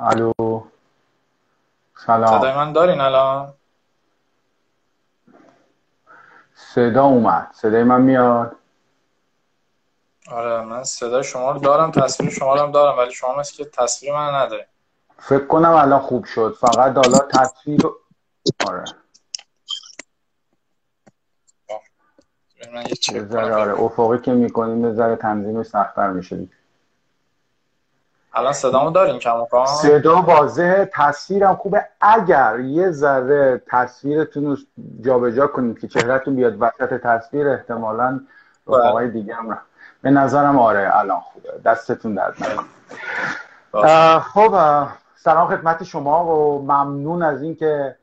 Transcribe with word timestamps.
الو. 0.00 0.32
سلام. 2.06 2.38
صدای 2.38 2.54
من 2.54 2.72
دارین 2.72 3.00
الان؟ 3.00 3.54
صدا 6.54 7.04
اومد. 7.04 7.50
صدای 7.54 7.84
من 7.84 8.00
میاد؟ 8.00 8.56
آره 10.30 10.64
من 10.64 10.84
صدای 10.84 11.24
شما 11.24 11.50
رو 11.50 11.58
دارم 11.58 11.90
تصویر 11.90 12.30
شما 12.30 12.54
رو 12.54 12.60
هم 12.60 12.72
دارم 12.72 12.98
ولی 12.98 13.12
شما 13.12 13.34
مثل 13.34 13.56
که 13.56 13.64
تصویر 13.64 14.12
من 14.12 14.34
نداریم 14.34 14.66
فکر 15.18 15.46
کنم 15.46 15.70
الان 15.70 16.00
خوب 16.00 16.24
شد. 16.24 16.56
فقط 16.60 16.96
حالا 16.96 17.18
تصویر 17.18 17.80
آره. 18.66 18.84
من 22.72 22.84
یه 22.86 23.38
آره 23.38 23.80
افقی 23.82 24.18
که 24.18 24.32
می‌کنیم 24.32 24.84
یه 24.84 24.92
ذره 24.92 25.16
تنظیمش 25.16 25.66
سخت‌تر 25.66 26.10
میشه. 26.10 26.48
الان 28.38 28.52
صدامو 28.52 28.90
دارین 28.90 29.18
کماکان 29.18 29.66
صدا 29.66 30.22
واضحه 30.22 30.90
تصویرم 30.94 31.56
خوبه. 31.56 31.84
اگر 32.00 32.60
یه 32.60 32.90
ذره 32.90 33.62
تصویرتون 33.66 34.46
رو 34.46 34.56
جابجا 35.00 35.46
کنیم 35.46 35.74
که 35.74 35.88
چهرهتون 35.88 36.36
بیاد 36.36 36.62
وسط 36.62 37.00
تصویر 37.00 37.48
احتمالاً 37.48 38.20
بله. 38.66 38.78
رفقای 38.78 39.10
دیگه 39.10 39.34
هم 39.34 39.58
به 40.02 40.10
نظرم 40.10 40.58
آره 40.58 40.90
الان 40.94 41.20
خوبه. 41.20 41.48
دستتون 41.64 42.14
درد 42.14 42.34
نکنه. 42.40 42.66
اه، 43.74 44.20
خب 44.20 44.54
سلام 45.16 45.48
خدمت 45.48 45.84
شما 45.84 46.24
و 46.24 46.62
ممنون 46.62 47.22
از 47.22 47.42
اینکه 47.42 47.96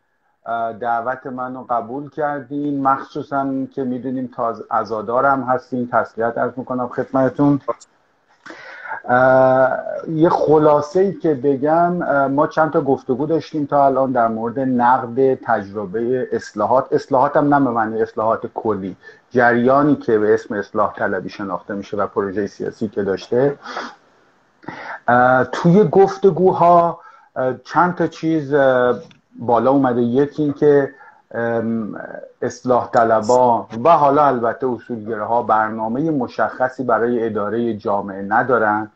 دعوت 0.80 1.28
منو 1.28 1.66
قبول 1.70 2.10
کردین. 2.10 2.84
مخصوصا 2.84 3.48
که 3.76 3.84
می‌دونیم 3.84 4.32
تاز 4.36 4.64
ازادارم 4.72 5.44
هستین 5.44 5.90
تسلیت 5.92 6.38
ارز 6.38 6.52
می‌کنم 6.58 6.88
خدمتتون. 6.88 7.62
یه 10.10 10.30
خلاصه 10.30 11.00
ای 11.00 11.14
که 11.14 11.34
بگم 11.34 11.94
ما 12.28 12.48
چند 12.48 12.72
تا 12.72 12.82
گفتگو 12.82 13.26
داشتیم 13.26 13.66
تا 13.66 13.86
الان 13.86 14.12
در 14.12 14.28
مورد 14.28 14.60
نقد 14.60 15.34
تجربه 15.34 16.28
اصلاحات. 16.32 16.94
اصلاحات 16.94 17.38
هم 17.38 17.54
نه 17.54 17.66
به 17.66 17.72
معنی 17.72 18.02
اصلاحات 18.02 18.48
کلی 18.54 18.96
جریانی 19.30 19.96
که 19.96 20.18
به 20.18 20.34
اسم 20.34 20.56
اصلاح 20.56 20.94
طلبی 20.94 21.30
شناخته 21.30 21.74
میشه 21.74 21.98
و 21.98 22.08
پروژه 22.08 22.48
سیاسی 22.48 22.88
که 22.88 23.04
داشته. 23.04 23.56
توی 25.52 25.84
گفتگوها 25.84 27.00
چند 27.64 27.96
تا 27.96 28.08
چیز 28.08 28.54
بالا 29.40 29.72
اومده. 29.72 30.02
یکی 30.02 30.44
این 30.44 30.54
که 30.54 30.94
اصلاح 32.42 32.90
طلبا 32.92 33.68
و 33.84 33.90
حالا 33.90 34.26
البته 34.26 34.68
اصولگره 34.68 35.24
ها 35.24 35.44
برنامه 35.44 36.12
مشخصی 36.12 36.84
برای 36.84 37.26
اداره 37.26 37.74
جامعه 37.74 38.22
ندارن. 38.22 38.92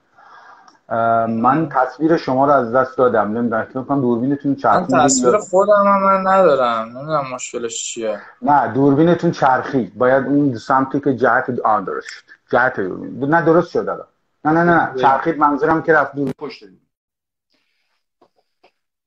من 1.28 1.70
تصویر 1.70 2.18
شما 2.18 2.46
رو 2.46 2.52
از 2.52 2.74
دست 2.74 2.98
دادم. 2.98 3.38
نمی‌دونم 3.38 3.64
فکر 3.64 3.84
کنم 3.84 4.02
دوربینتون 4.02 4.52
من 4.52 4.58
چرخید 4.58 4.98
تصویر 4.98 5.38
خودم 5.38 5.88
هم 5.88 6.04
من 6.04 6.32
ندارم. 6.32 6.86
نمی‌دونم 6.86 7.34
مشکلش 7.34 7.84
چیه. 7.84 8.22
نه 8.42 8.74
دوربینتون 8.74 9.32
چرخید 9.32 9.98
باید 9.98 10.26
اون 10.26 10.58
سمتی 10.58 11.00
که 11.00 11.16
جهت 11.16 11.60
آن 11.64 11.84
درست 11.84 12.08
شد. 12.08 12.24
جهت 12.52 12.80
دوربین 12.80 13.30
نه 13.30 13.42
درست 13.42 13.72
شد 13.72 13.90
الان 13.90 14.08
نه 14.46 14.52
نه 14.52 14.64
نه 14.64 14.92
نه. 14.94 15.02
چرخید 15.02 15.38
منظورم 15.38 15.82
که 15.82 15.94
رفت 15.94 16.16
دور. 16.16 16.32
پشت. 16.38 16.64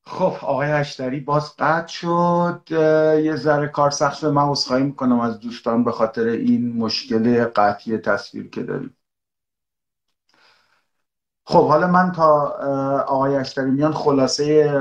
خب 0.07 0.33
آقای 0.43 0.69
هشتری 0.69 1.21
باز 1.21 1.57
قطع 1.59 1.87
شد. 1.87 2.61
یه 3.25 3.37
ذره 3.37 3.69
کار 3.69 3.91
سخت 3.91 4.25
من 4.25 4.43
عذرخواهی 4.43 4.83
می‌کنم 4.83 5.21
از 5.21 5.41
دوستان 5.41 5.85
به 5.85 5.93
خاطر 5.93 6.23
این 6.23 6.77
مشکل 6.77 7.45
قطعی 7.45 7.99
تصویر 7.99 8.51
که 8.51 8.63
داریم 8.63 8.97
خب 11.45 11.69
حالا 11.69 11.87
من 11.87 12.13
تا 12.13 12.41
آقای 13.09 13.37
اشتری 13.37 13.71
میان 13.71 13.93
خلاصه 13.93 14.73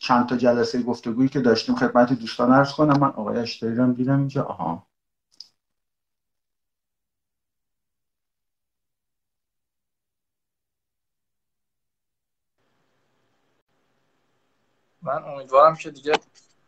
چند 0.00 0.28
تا 0.28 0.36
جلسه 0.36 0.82
گفتگویی 0.82 1.28
که 1.28 1.40
داشتیم 1.40 1.74
خدمت 1.74 2.12
دوستان 2.12 2.52
عرض 2.52 2.72
کنم. 2.72 3.00
من 3.00 3.08
آقای 3.08 3.38
اشتری 3.38 3.74
رو 3.74 3.92
دیدم 3.92 4.18
اینجا. 4.18 4.42
آها. 4.42 4.86
من 15.02 15.24
امیدوارم 15.24 15.76
که 15.76 15.90
دیگه 15.90 16.12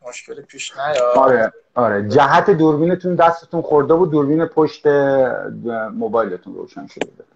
مشکلی 0.09 0.43
پیش 0.43 0.77
نیاد. 0.77 1.19
آره 1.19 1.53
آره. 1.75 2.09
جهت 2.09 2.51
دوربینتون 2.51 3.15
دستتون 3.15 3.63
خورده 3.63 3.95
بود 3.95 4.11
دوربین 4.11 4.47
پشت 4.47 4.87
موبایلتون 5.93 6.55
روشن 6.55 6.87
شده 6.87 7.07
بود. 7.07 7.34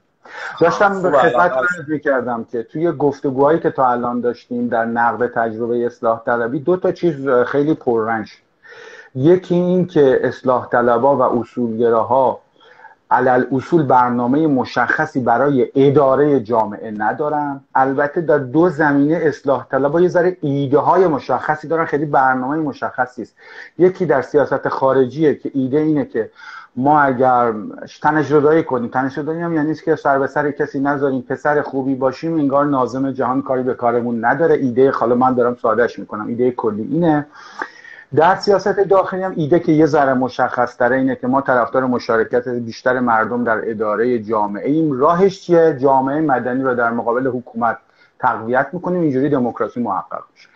داشتم 0.60 1.02
به 1.02 1.10
خدمت. 1.10 1.52
عرض 1.52 1.88
می‌کردم 1.88 2.46
که 2.52 2.62
توی 2.62 2.92
گفتگوهایی 2.92 3.58
که 3.60 3.70
تا 3.70 3.90
الان 3.90 4.20
داشتیم 4.20 4.68
در 4.68 4.84
نقد 4.84 5.26
تجربه 5.26 5.86
اصلاح 5.86 6.22
طلبی 6.26 6.60
دو 6.60 6.76
تا 6.76 6.92
چیز 6.92 7.28
خیلی 7.28 7.74
پررنگ 7.74 8.24
شد. 8.24 8.38
یکی 9.14 9.54
این 9.54 9.86
که 9.86 10.20
اصلاح 10.22 10.68
طلبا 10.68 11.16
و 11.16 11.22
اصولگراها 11.22 12.40
علل 13.10 13.44
اصول 13.52 13.82
برنامه 13.82 14.46
مشخصی 14.46 15.20
برای 15.20 15.68
اداره 15.74 16.40
جامعه 16.40 16.90
ندارن 16.90 17.60
البته 17.74 18.20
در 18.20 18.38
دو 18.38 18.68
زمینه 18.68 19.20
اصلاح 19.22 19.66
طلبا 19.70 20.00
یه 20.00 20.08
ذره 20.08 20.36
ایده 20.40 20.78
های 20.78 21.06
مشخصی 21.06 21.68
دارن 21.68 21.84
خیلی 21.84 22.06
برنامه 22.06 22.56
مشخصی 22.56 23.22
است 23.22 23.36
یکی 23.78 24.06
در 24.06 24.22
سیاست 24.22 24.68
خارجیه 24.68 25.34
که 25.34 25.50
ایده 25.54 25.78
اینه 25.78 26.04
که 26.04 26.30
ما 26.76 27.00
اگر 27.00 27.54
تنش‌زدایی 28.02 28.62
کنیم 28.62 28.90
تنش‌زدایی 28.90 29.40
هم 29.40 29.54
یعنی 29.54 29.74
که 29.74 29.96
سر 29.96 30.18
به 30.18 30.26
سر 30.26 30.50
کسی 30.50 30.80
نذاریم 30.80 31.22
پسر 31.22 31.62
خوبی 31.62 31.94
باشیم 31.94 32.34
انگار 32.34 32.64
ناظم 32.64 33.10
جهان 33.10 33.42
کاری 33.42 33.62
به 33.62 33.74
کارمون 33.74 34.24
نداره. 34.24 34.54
ایده 34.54 34.90
حالا 34.90 35.14
من 35.14 35.34
دارم 35.34 35.56
سادهش 35.62 35.98
می‌کنم. 35.98 36.26
ایده 36.26 36.50
کلی 36.50 36.82
اینه. 36.82 37.26
در 38.14 38.36
سیاست 38.36 38.80
داخلی 38.80 39.22
هم 39.22 39.32
ایده 39.36 39.60
که 39.60 39.72
یه 39.72 39.86
ذره 39.86 40.14
مشخص 40.14 40.76
تره 40.76 40.96
اینه 40.96 41.16
که 41.16 41.26
ما 41.26 41.40
طرفدار 41.40 41.86
مشارکت 41.86 42.48
بیشتر 42.48 43.00
مردم 43.00 43.44
در 43.44 43.70
اداره 43.70 44.18
جامعه 44.18 44.70
ایم. 44.70 44.92
راهش 44.92 45.40
چیه؟ 45.40 45.76
جامعه 45.80 46.20
مدنی 46.20 46.62
رو 46.62 46.74
در 46.74 46.90
مقابل 46.90 47.26
حکومت 47.26 47.76
تقویت 48.18 48.66
می‌کنیم 48.72 49.00
اینجوری 49.00 49.28
دموکراسی 49.28 49.80
محقق 49.80 50.22
میشه. 50.34 50.48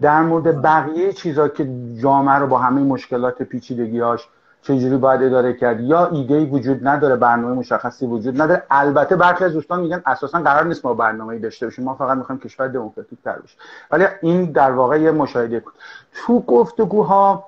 در 0.00 0.22
مورد 0.22 0.62
بقیه 0.62 1.12
چیزا 1.12 1.48
که 1.48 1.68
جامعه 2.02 2.34
رو 2.34 2.46
با 2.46 2.58
همه 2.58 2.80
مشکلات 2.80 3.42
پیچیدگیاش 3.42 4.28
چجوری 4.62 4.96
باید 4.96 5.22
اداره 5.22 5.52
کرد؟ 5.52 5.80
یا 5.80 6.06
ایده 6.06 6.44
وجود 6.44 6.88
نداره 6.88 7.16
برنامه 7.16 7.54
مشخصی 7.54 8.06
وجود 8.06 8.42
نداره. 8.42 8.62
البته 8.70 9.16
برخی 9.16 9.44
از 9.44 9.52
دوستان 9.52 9.80
میگن 9.80 10.02
اساسا 10.06 10.40
قرار 10.40 10.64
نیست 10.64 10.86
ما 10.86 10.94
برنامه‌ای 10.94 11.38
داشته 11.38 11.66
باشیم. 11.66 11.84
ما 11.84 11.94
فقط 11.94 12.18
می‌خوایم 12.18 12.40
کشور 12.40 12.68
دموکراتیک 12.68 13.18
تر 13.24 13.38
بشه 13.38 13.56
ولی 13.90 14.04
این 14.22 14.52
در 14.52 14.70
واقع 14.72 15.00
یه 15.00 15.10
مشاهده 15.10 15.60
بود. 15.60 15.72
تو 16.14 16.40
گفتگوها 16.40 17.46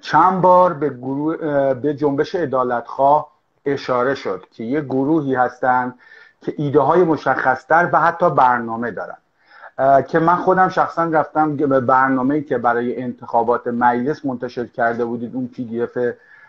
چند 0.00 0.40
بار 0.40 0.72
به 0.72 0.90
گروه 0.90 1.36
به 1.74 1.94
جنبش 1.94 2.34
عدالتخواه 2.34 3.30
اشاره 3.64 4.14
شد 4.14 4.44
که 4.50 4.64
یه 4.64 4.80
گروهی 4.80 5.34
هستن 5.34 5.94
که 6.40 6.54
ایده 6.56 6.80
های 6.80 7.04
مشخصتر 7.04 7.90
و 7.92 8.00
حتی 8.00 8.30
برنامه 8.30 8.90
دارن. 8.90 9.16
که 10.08 10.18
من 10.18 10.36
خودم 10.36 10.68
شخصا 10.68 11.04
رفتم 11.04 11.56
به 11.56 11.80
برنامه‌ای 11.80 12.42
که 12.42 12.58
برای 12.58 13.02
انتخابات 13.02 13.66
مجلس 13.66 14.26
منتشر 14.26 14.66
کرده 14.66 15.04
بودید 15.04 15.34
اون 15.34 15.46
پی 15.46 15.64
دی 15.64 15.82
اف 15.82 15.98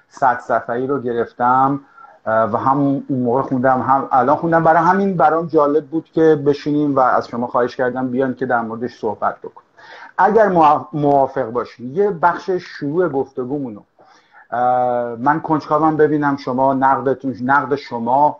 100 0.09 0.39
صفحه‌ای 0.39 0.87
رو 0.87 1.01
گرفتم 1.01 1.79
و 2.25 2.57
هم 2.57 2.77
اون 2.77 3.03
موقع 3.09 3.41
خوندم 3.41 3.81
هم 3.81 4.07
الان 4.11 4.35
خوندم. 4.35 4.63
برای 4.63 4.83
همین 4.83 5.17
برام 5.17 5.47
جالب 5.47 5.85
بود 5.85 6.05
که 6.13 6.43
بشینیم 6.45 6.95
و 6.95 6.99
از 6.99 7.27
شما 7.27 7.47
خواهش 7.47 7.75
کردم 7.75 8.07
بیان 8.07 8.33
که 8.33 8.45
در 8.45 8.61
موردش 8.61 8.99
صحبت 8.99 9.37
بکنیم. 9.37 9.69
اگر 10.17 10.47
موافق 10.93 11.49
باشین 11.49 11.95
یه 11.95 12.11
بخش 12.11 12.51
شروع 12.51 13.09
گفتگومونو. 13.09 13.81
من 15.19 15.41
کنجکاوم 15.43 15.97
ببینم 15.97 16.37
شما 16.37 16.73
نقدتون 16.73 17.35
نقد 17.43 17.75
شما 17.75 18.37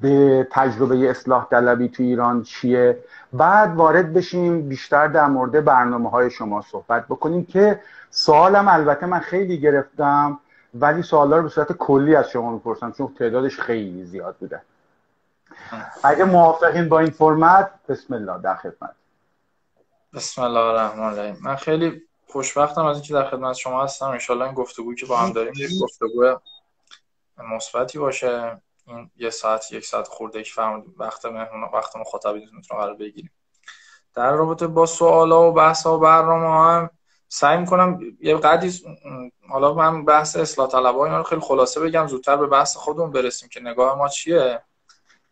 به 0.00 0.48
تجربه 0.50 1.10
اصلاح 1.10 1.46
طلبی 1.50 1.88
تو 1.88 2.02
ایران 2.02 2.42
چیه؟ 2.42 2.98
بعد 3.32 3.76
وارد 3.76 4.12
بشیم 4.12 4.68
بیشتر 4.68 5.08
در 5.08 5.26
مورد 5.26 5.64
برنامه 5.64 6.10
های 6.10 6.30
شما 6.30 6.62
صحبت 6.62 7.04
بکنیم 7.04 7.44
که 7.44 7.80
سوالم 8.10 8.68
البته 8.68 9.06
من 9.06 9.18
خیلی 9.18 9.60
گرفتم 9.60 10.40
ولی 10.74 11.02
سوالا 11.02 11.36
رو 11.36 11.42
به 11.42 11.48
صورت 11.48 11.72
کلی 11.72 12.16
از 12.16 12.30
شما 12.30 12.50
می‌پرسم 12.50 12.92
چون 12.92 13.14
تعدادش 13.18 13.60
خیلی 13.60 14.04
زیاد 14.04 14.36
بوده. 14.36 14.62
اگه 16.04 16.24
موافقین 16.24 16.88
با 16.88 16.98
این 16.98 17.10
فرمت 17.10 17.70
بسم 17.88 18.14
الله 18.14 18.38
در 18.42 18.54
خدمت. 18.54 18.94
بسم 20.14 20.42
الله 20.42 20.60
الرحمن 20.60 21.04
الرحیم. 21.04 21.38
من 21.42 21.56
خیلی 21.56 22.02
خوشبختم 22.26 22.84
از 22.84 22.96
اینکه 22.96 23.14
در 23.14 23.30
خدمت 23.30 23.54
شما 23.54 23.84
هستم. 23.84 24.06
انشالله 24.06 24.44
این 24.44 24.54
گفتگویی 24.54 24.96
که 24.96 25.06
با 25.06 25.16
هم 25.16 25.32
داریم 25.32 25.52
یک 25.56 25.70
گفتگو 25.82 26.36
مثبتی 27.54 27.98
باشه. 27.98 28.60
این 28.86 29.10
یه 29.16 29.30
ساعت 29.30 29.72
یک 29.72 29.84
ساعت 29.84 30.08
خورده 30.08 30.42
که 30.42 30.52
فرمودید 30.52 30.94
وقت 30.98 31.24
مهمون 31.24 31.70
وقت 31.72 31.96
مخاطبینتون 31.96 32.62
رو 32.70 32.76
قرار 32.76 32.94
بگیریم. 32.94 33.30
در 34.14 34.32
رابطه 34.32 34.66
با 34.66 34.86
سوالا 34.86 35.50
و 35.50 35.52
بحث 35.52 35.86
و 35.86 35.98
برنامه 35.98 36.64
هم 36.64 36.90
سعی 37.28 37.58
می‌کنم 37.58 38.00
یه 38.20 38.36
قدری 38.36 38.72
حالا 39.48 39.74
من 39.74 40.04
بحث 40.04 40.36
اصلاح 40.36 40.68
طلبها 40.68 41.04
اینا 41.04 41.16
رو 41.18 41.22
خیلی 41.22 41.40
خلاصه 41.40 41.80
بگم. 41.80 42.06
زودتر 42.06 42.36
به 42.36 42.46
بحث 42.46 42.76
خودمون 42.76 43.12
برسیم 43.12 43.48
که 43.48 43.60
نگاه 43.60 43.98
ما 43.98 44.08
چیه. 44.08 44.62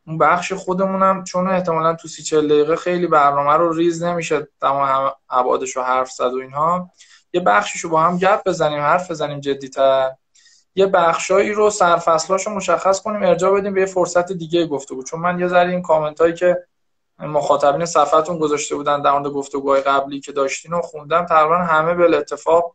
اون 0.06 0.18
بخش 0.18 0.52
خودمونم 0.52 1.24
چون 1.24 1.48
احتمالا 1.48 1.94
تو 1.94 2.08
سی 2.08 2.22
چل 2.22 2.48
دقیقه 2.48 2.76
خیلی 2.76 3.06
برنامه 3.06 3.52
رو 3.52 3.72
ریز 3.72 4.02
نمیشه 4.02 4.48
تمام 4.60 5.12
ابعادش 5.30 5.76
رو 5.76 5.82
حرف 5.82 6.10
زد 6.10 6.34
و 6.34 6.36
اینها 6.36 6.90
یه 7.32 7.40
بخشیشو 7.40 7.88
با 7.88 8.00
هم 8.00 8.18
گپ 8.18 8.48
بزنیم 8.48 8.80
حرف 8.80 9.10
بزنیم 9.10 9.40
جدیتر. 9.40 10.12
یه 10.74 10.86
بخشایی 10.86 11.52
رو 11.52 11.70
سرفصلاشو 11.70 12.50
مشخص 12.50 13.00
کنیم 13.02 13.22
ارجاع 13.22 13.60
بدیم 13.60 13.74
به 13.74 13.80
یه 13.80 13.86
فرصت 13.86 14.32
دیگه 14.32 14.66
گفته 14.66 14.94
بود 14.94 15.06
چون 15.06 15.20
من 15.20 15.40
یه 15.40 15.48
ذره 15.48 15.70
این 15.70 15.82
کامنت 15.82 16.20
هایی 16.20 16.34
که 16.34 16.66
مخاطبین 17.18 17.86
صفحتون 17.86 18.38
گذاشته 18.38 18.76
بودن 18.76 19.02
در 19.02 19.12
مورد 19.12 19.26
گفتگوهای 19.26 19.80
قبلی 19.80 20.20
که 20.20 20.32
داشتین 20.32 20.72
و 20.72 20.80
خوندم 20.80 21.26
تقریبا 21.26 21.56
همه 21.56 21.94
به 21.94 22.18
اتفاق 22.18 22.74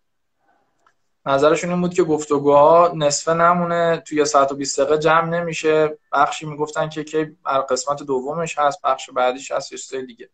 نظرشون 1.26 1.70
این 1.70 1.82
بود 1.82 1.94
که 1.94 2.04
گفتگوها 2.04 2.92
نصفه 2.96 3.34
نمونه 3.34 4.04
توی 4.08 4.26
ساعت 4.26 4.52
و 4.52 4.56
20 4.56 4.80
دقیقه 4.80 4.98
جمع 4.98 5.30
نمیشه. 5.30 5.98
بخشی 6.12 6.46
می‌گفتن 6.46 6.90
که 6.90 7.04
کی 7.04 7.38
قسمت 7.70 8.04
دومش 8.04 8.60
هست 8.60 8.82
بخش 8.84 9.10
بعدیش 9.10 9.52
هست 9.52 9.94
یه 9.94 10.02
دیگه. 10.02 10.30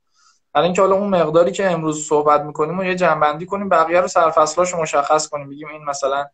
برای 0.53 0.65
اینکه 0.65 0.81
حالا 0.81 0.95
اون 0.95 1.09
مقداری 1.09 1.51
که 1.51 1.71
امروز 1.71 2.07
صحبت 2.07 2.41
می‌کنیم 2.41 2.79
و 2.79 2.83
یه 2.83 2.95
جنبندی 2.95 3.45
کنیم 3.45 3.69
بقیه 3.69 4.01
رو 4.01 4.07
سرفصلاش 4.07 4.75
مشخص 4.75 5.27
کنیم. 5.27 5.49
بگیم 5.49 5.67
این 5.67 5.85
مثلا 5.85 6.25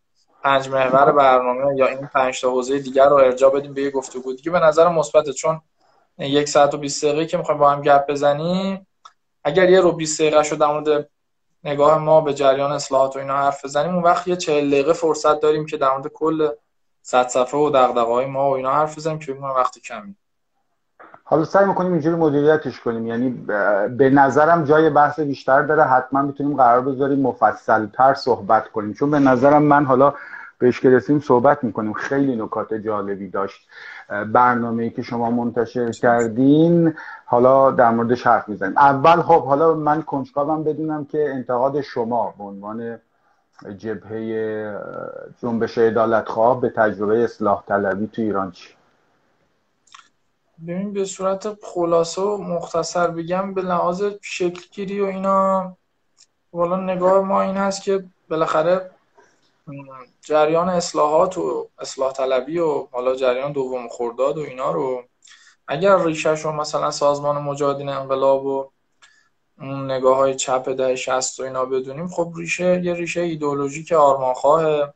پنج 0.43 0.69
محور 0.69 1.11
برنامه 1.11 1.77
یا 1.77 1.87
این 1.87 2.07
پنج 2.07 2.41
تا 2.41 2.51
حوزه 2.51 2.79
دیگر 2.79 3.09
رو 3.09 3.15
ارجاع 3.15 3.51
بدیم 3.51 3.73
به 3.73 3.81
یه 3.81 3.91
گفتگو 3.91 4.33
دیگه. 4.33 4.51
به 4.51 4.59
نظر 4.59 4.89
مثبته 4.89 5.33
چون 5.33 5.61
یک 6.17 6.49
ساعت 6.49 6.73
و 6.73 6.77
20 6.77 7.05
دقیقه 7.05 7.25
که 7.25 7.37
می‌خوایم 7.37 7.59
با 7.59 7.69
هم 7.69 7.81
گپ 7.81 8.07
بزنیم 8.07 8.87
اگر 9.43 9.69
یه 9.69 9.81
رو 9.81 9.91
20 9.91 10.21
دقیقه 10.21 10.43
شد 10.43 10.57
در 10.57 10.67
مورد 10.67 11.09
نگاه 11.63 11.97
ما 11.97 12.21
به 12.21 12.33
جریان 12.33 12.71
اصلاحات 12.71 13.15
و 13.15 13.19
اینا 13.19 13.37
حرف 13.37 13.65
بزنیم 13.65 13.93
اون 13.93 14.03
وقت 14.03 14.27
یه 14.27 14.35
40 14.35 14.71
دقیقه 14.71 14.93
فرصت 14.93 15.39
داریم 15.39 15.65
که 15.65 15.77
در 15.77 15.91
مورد 15.91 16.07
کل 16.07 16.49
صد 17.01 17.27
صفحه 17.27 17.59
و 17.59 17.69
دغدغه‌های 17.69 18.25
ما 18.25 18.49
و 18.49 18.55
اینا 18.55 18.71
حرف 18.71 18.97
بزنیم 18.97 19.19
که 19.19 19.33
ما 19.33 19.53
وقت 19.53 19.79
کمی. 19.79 20.15
حالا 21.31 21.43
سعی 21.43 21.65
می‌کنیم 21.65 21.91
اینجوری 21.91 22.15
مدیریتش 22.15 22.79
کنیم. 22.79 23.07
یعنی 23.07 23.29
به 23.97 24.09
نظرم 24.09 24.63
جای 24.63 24.89
بحث 24.89 25.19
بیشتر 25.19 25.61
داره. 25.61 25.83
حتما 25.83 26.21
می‌تونیم 26.21 26.57
قرار 26.57 26.81
بذاریم 26.81 27.19
مفصل 27.19 27.85
تر 27.85 28.13
صحبت 28.13 28.67
کنیم. 28.67 28.93
چون 28.93 29.11
به 29.11 29.19
نظرم 29.19 29.63
من 29.63 29.85
حالا 29.85 30.13
بهش 30.59 30.79
که 30.79 30.89
رسیم 30.89 31.19
صحبت 31.19 31.63
می‌کنیم. 31.63 31.93
خیلی 31.93 32.35
نکات 32.35 32.73
جالبی 32.73 33.29
داشت. 33.29 33.67
برنامه 34.33 34.83
ای 34.83 34.89
که 34.89 35.01
شما 35.01 35.31
منتشر 35.31 35.91
کردین. 35.91 36.93
حالا 37.25 37.71
در 37.71 37.91
موردش 37.91 38.27
حرف 38.27 38.49
می‌زنیم. 38.49 38.77
اول 38.77 39.21
خب 39.21 39.45
حالا 39.45 39.73
من 39.73 40.01
کنجکاوم 40.01 40.63
بدونم 40.63 41.05
که 41.05 41.29
انتقاد 41.29 41.81
شما 41.81 42.33
به 42.37 42.43
عنوان 42.43 42.99
جبهه 43.77 44.75
جنبش 45.41 45.77
عدالت 45.77 46.29
خواه 46.29 46.61
به 46.61 46.69
تجربه 46.69 47.23
اصلاح 47.23 47.63
طلبی 47.67 48.07
تو 48.07 48.21
ایران 48.21 48.51
چی 48.51 48.69
ببین 50.67 50.93
به 50.93 51.05
صورت 51.05 51.63
خلاصه 51.63 52.21
و 52.21 52.37
مختصر 52.37 53.07
بگم 53.07 53.53
به 53.53 53.61
لحاظ 53.61 54.03
شکلگیری 54.21 55.01
و 55.01 55.05
اینا 55.05 55.77
والا 56.53 56.75
نگاه 56.75 57.21
ما 57.21 57.41
این 57.41 57.57
هست 57.57 57.83
که 57.83 58.03
بالاخره 58.29 58.91
جریان 60.21 60.69
اصلاحات 60.69 61.37
و 61.37 61.69
اصلاح 61.79 62.13
طلبی 62.13 62.59
و 62.59 62.87
حالا 62.91 63.15
جریان 63.15 63.51
دوم 63.51 63.87
خورداد 63.87 64.37
و 64.37 64.41
اینا 64.41 64.71
رو 64.71 65.03
اگر 65.67 66.03
ریشهش 66.03 66.41
رو 66.41 66.51
مثلا 66.51 66.91
سازمان 66.91 67.37
مجاهدین 67.41 67.89
انقلاب 67.89 68.45
و 68.45 68.69
اون 69.59 69.91
نگاه 69.91 70.17
های 70.17 70.35
چپ 70.35 70.69
ده 70.69 70.95
شست 70.95 71.39
و 71.39 71.43
اینا 71.43 71.65
بدونیم 71.65 72.07
خب 72.07 72.33
ریشه 72.35 72.81
یه 72.83 72.93
ریشه 72.93 73.21
ایدئولوژیک 73.21 73.91
آرمانخواه 73.91 74.93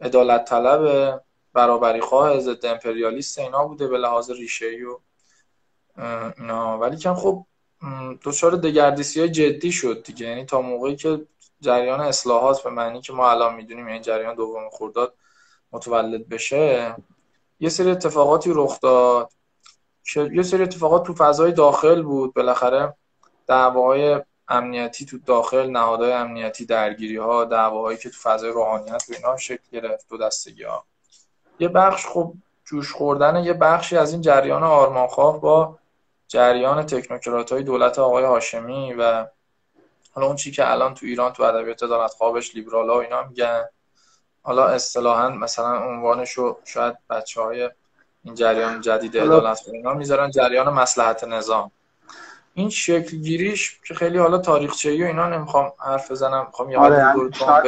عدالت 0.00 0.44
طلب 0.44 1.20
برابری 1.58 2.00
خواه 2.00 2.40
ضد 2.40 2.66
امپریالیست 2.66 3.38
اینا 3.38 3.64
بوده 3.64 3.86
به 3.88 3.98
لحاظ 3.98 4.30
ریشه 4.30 4.66
ای 4.66 4.84
و 4.84 4.98
اینا. 6.38 6.78
ولی 6.78 6.96
که 6.96 7.10
خب 7.12 7.46
دچار 8.24 8.56
دگردیسی 8.56 9.20
های 9.20 9.28
جدی 9.28 9.72
شد 9.72 10.02
دیگه. 10.02 10.26
یعنی 10.26 10.44
تا 10.44 10.60
موقعی 10.60 10.96
که 10.96 11.26
جریان 11.60 12.00
اصلاحات 12.00 12.62
به 12.62 12.70
معنی 12.70 13.00
که 13.00 13.12
ما 13.12 13.30
الان 13.30 13.54
می‌دونیم 13.54 13.88
یعنی 13.88 14.00
جریان 14.00 14.34
دوم 14.34 14.68
خورداد 14.70 15.14
متولد 15.72 16.28
بشه 16.28 16.96
یه 17.60 17.68
سری 17.68 17.90
اتفاقاتی 17.90 18.50
رخ 18.54 18.80
داد 18.80 19.30
یه 20.32 20.42
سری 20.42 20.62
اتفاقات 20.62 21.06
تو 21.06 21.14
فضای 21.14 21.52
داخل 21.52 22.02
بود. 22.02 22.34
بالاخره 22.34 22.94
دعواهای 23.46 24.20
امنیتی 24.48 25.04
تو 25.06 25.18
داخل 25.18 25.70
نهادهای 25.70 26.12
امنیتی 26.12 26.66
درگیری 26.66 27.16
ها 27.16 27.44
دعواهایی 27.44 27.98
که 27.98 28.10
تو 28.10 28.16
فضای 28.22 28.50
روحانیت 28.50 29.04
و 29.08 29.12
اینا 29.14 29.36
شکل 29.36 29.68
گرفت 29.72 30.08
دو 30.08 30.16
دستگی 30.18 30.62
ها 30.62 30.84
یه 31.58 31.68
بخش 31.68 32.06
خب 32.06 32.32
جوش 32.64 32.92
خوردن 32.92 33.36
یه 33.36 33.52
بخشی 33.52 33.96
از 33.96 34.12
این 34.12 34.20
جریان 34.20 34.62
آرمانخواه 34.62 35.40
با 35.40 35.78
جریان 36.28 36.82
تکنوکرات 36.82 37.52
های 37.52 37.62
دولت 37.62 37.98
آقای 37.98 38.24
هاشمی 38.24 38.92
و 38.92 39.26
حالا 40.12 40.26
اون 40.26 40.36
چی 40.36 40.50
که 40.50 40.70
الان 40.70 40.94
تو 40.94 41.06
ایران 41.06 41.32
تو 41.32 41.42
ادبیات 41.42 41.82
عدالت 41.82 42.10
خوابش 42.10 42.54
لیبرال 42.54 42.90
ها 42.90 43.00
اینا 43.00 43.22
میگن. 43.22 43.64
حالا 44.42 44.66
اصطلاحا 44.66 45.28
مثلا 45.28 45.78
عنوانش 45.78 46.32
رو 46.32 46.58
شاید 46.64 46.96
بچه 47.10 47.42
های 47.42 47.70
این 48.24 48.34
جریان 48.34 48.80
جدید 48.80 49.18
عدالت 49.18 49.68
اینا 49.72 49.94
می‌ذارن 49.94 50.30
جریان 50.30 50.68
مسلحت 50.68 51.24
نظام. 51.24 51.70
این 52.58 52.70
شکل 52.70 53.16
گیریش 53.16 53.80
که 53.88 53.94
خیلی 53.94 54.18
حالا 54.18 54.38
تاریخچه‌ای 54.38 55.02
و 55.02 55.06
اینا 55.06 55.28
نمی‌خوام 55.28 55.72
حرف 55.78 56.10
بزنم 56.10 56.44
می‌خوام 56.46 56.70
یه 56.70 56.78
آره 56.78 57.14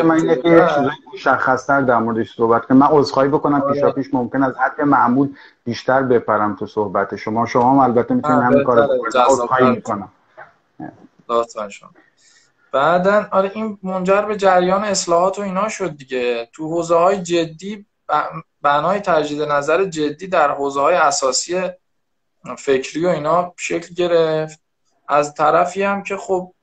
من 0.02 0.14
اینه 0.14 0.36
که 0.36 0.48
یه 0.48 0.68
چیزای 0.68 0.90
مشخص‌تر 1.14 1.80
در 1.80 1.98
موردش 1.98 2.34
صحبت 2.36 2.64
کنم. 2.64 2.78
من 2.78 2.86
عذرخواهی 2.90 3.28
بکنم 3.28 3.62
آره. 3.62 3.72
پیشا 3.72 3.90
پیش 3.90 4.14
ممکن 4.14 4.42
از 4.42 4.54
حد 4.58 4.80
معمول 4.80 5.28
بیشتر 5.64 6.02
بپرم 6.02 6.56
تو 6.56 6.66
صحبت 6.66 7.16
شما. 7.16 7.46
شما 7.46 7.72
هم 7.72 7.78
البته 7.78 8.14
می‌تونید 8.14 8.42
همین 8.42 8.64
کارو 8.64 8.82
بکنید 8.82 9.16
عذرخواهی 9.16 9.70
می‌کنم. 9.70 10.12
لطفا 11.28 11.68
شما. 11.68 11.90
بعدا 12.72 13.26
آره 13.30 13.50
این 13.54 13.78
منجر 13.82 14.22
به 14.22 14.36
جریان 14.36 14.84
اصلاحات 14.84 15.38
و 15.38 15.42
اینا 15.42 15.68
شد 15.68 15.96
دیگه. 15.96 16.48
تو 16.52 16.68
حوزه 16.68 16.96
های 16.96 17.22
جدی 17.22 17.86
بنای 18.62 19.00
تجدید 19.00 19.42
نظر 19.42 19.84
جدی 19.84 20.26
در 20.26 20.50
حوزه 20.50 20.80
های 20.80 20.94
اساسی 20.94 21.70
فکری 22.58 23.06
و 23.06 23.08
اینا 23.08 23.54
شکل 23.56 23.94
گرفت. 23.94 24.60
از 25.12 25.34
طرفی 25.34 25.82
هم 25.82 26.02
که 26.02 26.16
خب 26.16 26.54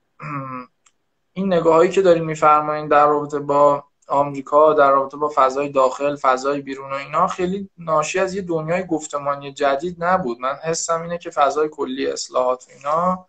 این 1.34 1.54
نگاهایی 1.54 1.92
که 1.92 2.02
داریم 2.02 2.26
میفرمایین 2.26 2.88
در 2.88 3.08
رابطه 3.08 3.40
با 3.40 3.84
آمریکا 4.08 4.74
در 4.74 4.92
رابطه 4.92 5.18
با 5.18 5.32
فضای 5.36 5.70
داخل 5.70 6.16
فضای 6.16 6.62
بیرون 6.62 6.92
و 6.92 6.96
اینا 6.96 7.28
خیلی 7.28 7.70
ناشی 7.78 8.20
از 8.20 8.36
یه 8.36 8.42
دنیای 8.42 8.86
گفتمانی 8.86 9.54
جدید 9.54 10.04
نبود. 10.04 10.40
من 10.40 10.56
حسم 10.64 11.02
اینه 11.02 11.18
که 11.18 11.30
فضای 11.30 11.70
کلی 11.70 12.08
اصلاحات 12.08 12.68
و 12.68 12.72
اینا 12.72 13.28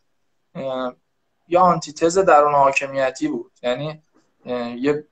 یا 1.49 1.61
آنتیتز 1.61 2.19
درون 2.19 2.55
حاکمیتی 2.55 3.29
بود. 3.29 3.53
یعنی 3.63 4.03
یه 4.81 5.05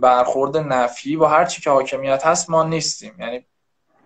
برخورد 0.00 0.56
نفی 0.56 1.16
با 1.16 1.28
هر 1.28 1.44
چی 1.44 1.62
که 1.62 1.70
حاکمیت 1.70 2.26
هست 2.26 2.50
ما 2.50 2.62
نیستیم. 2.62 3.14
یعنی 3.18 3.46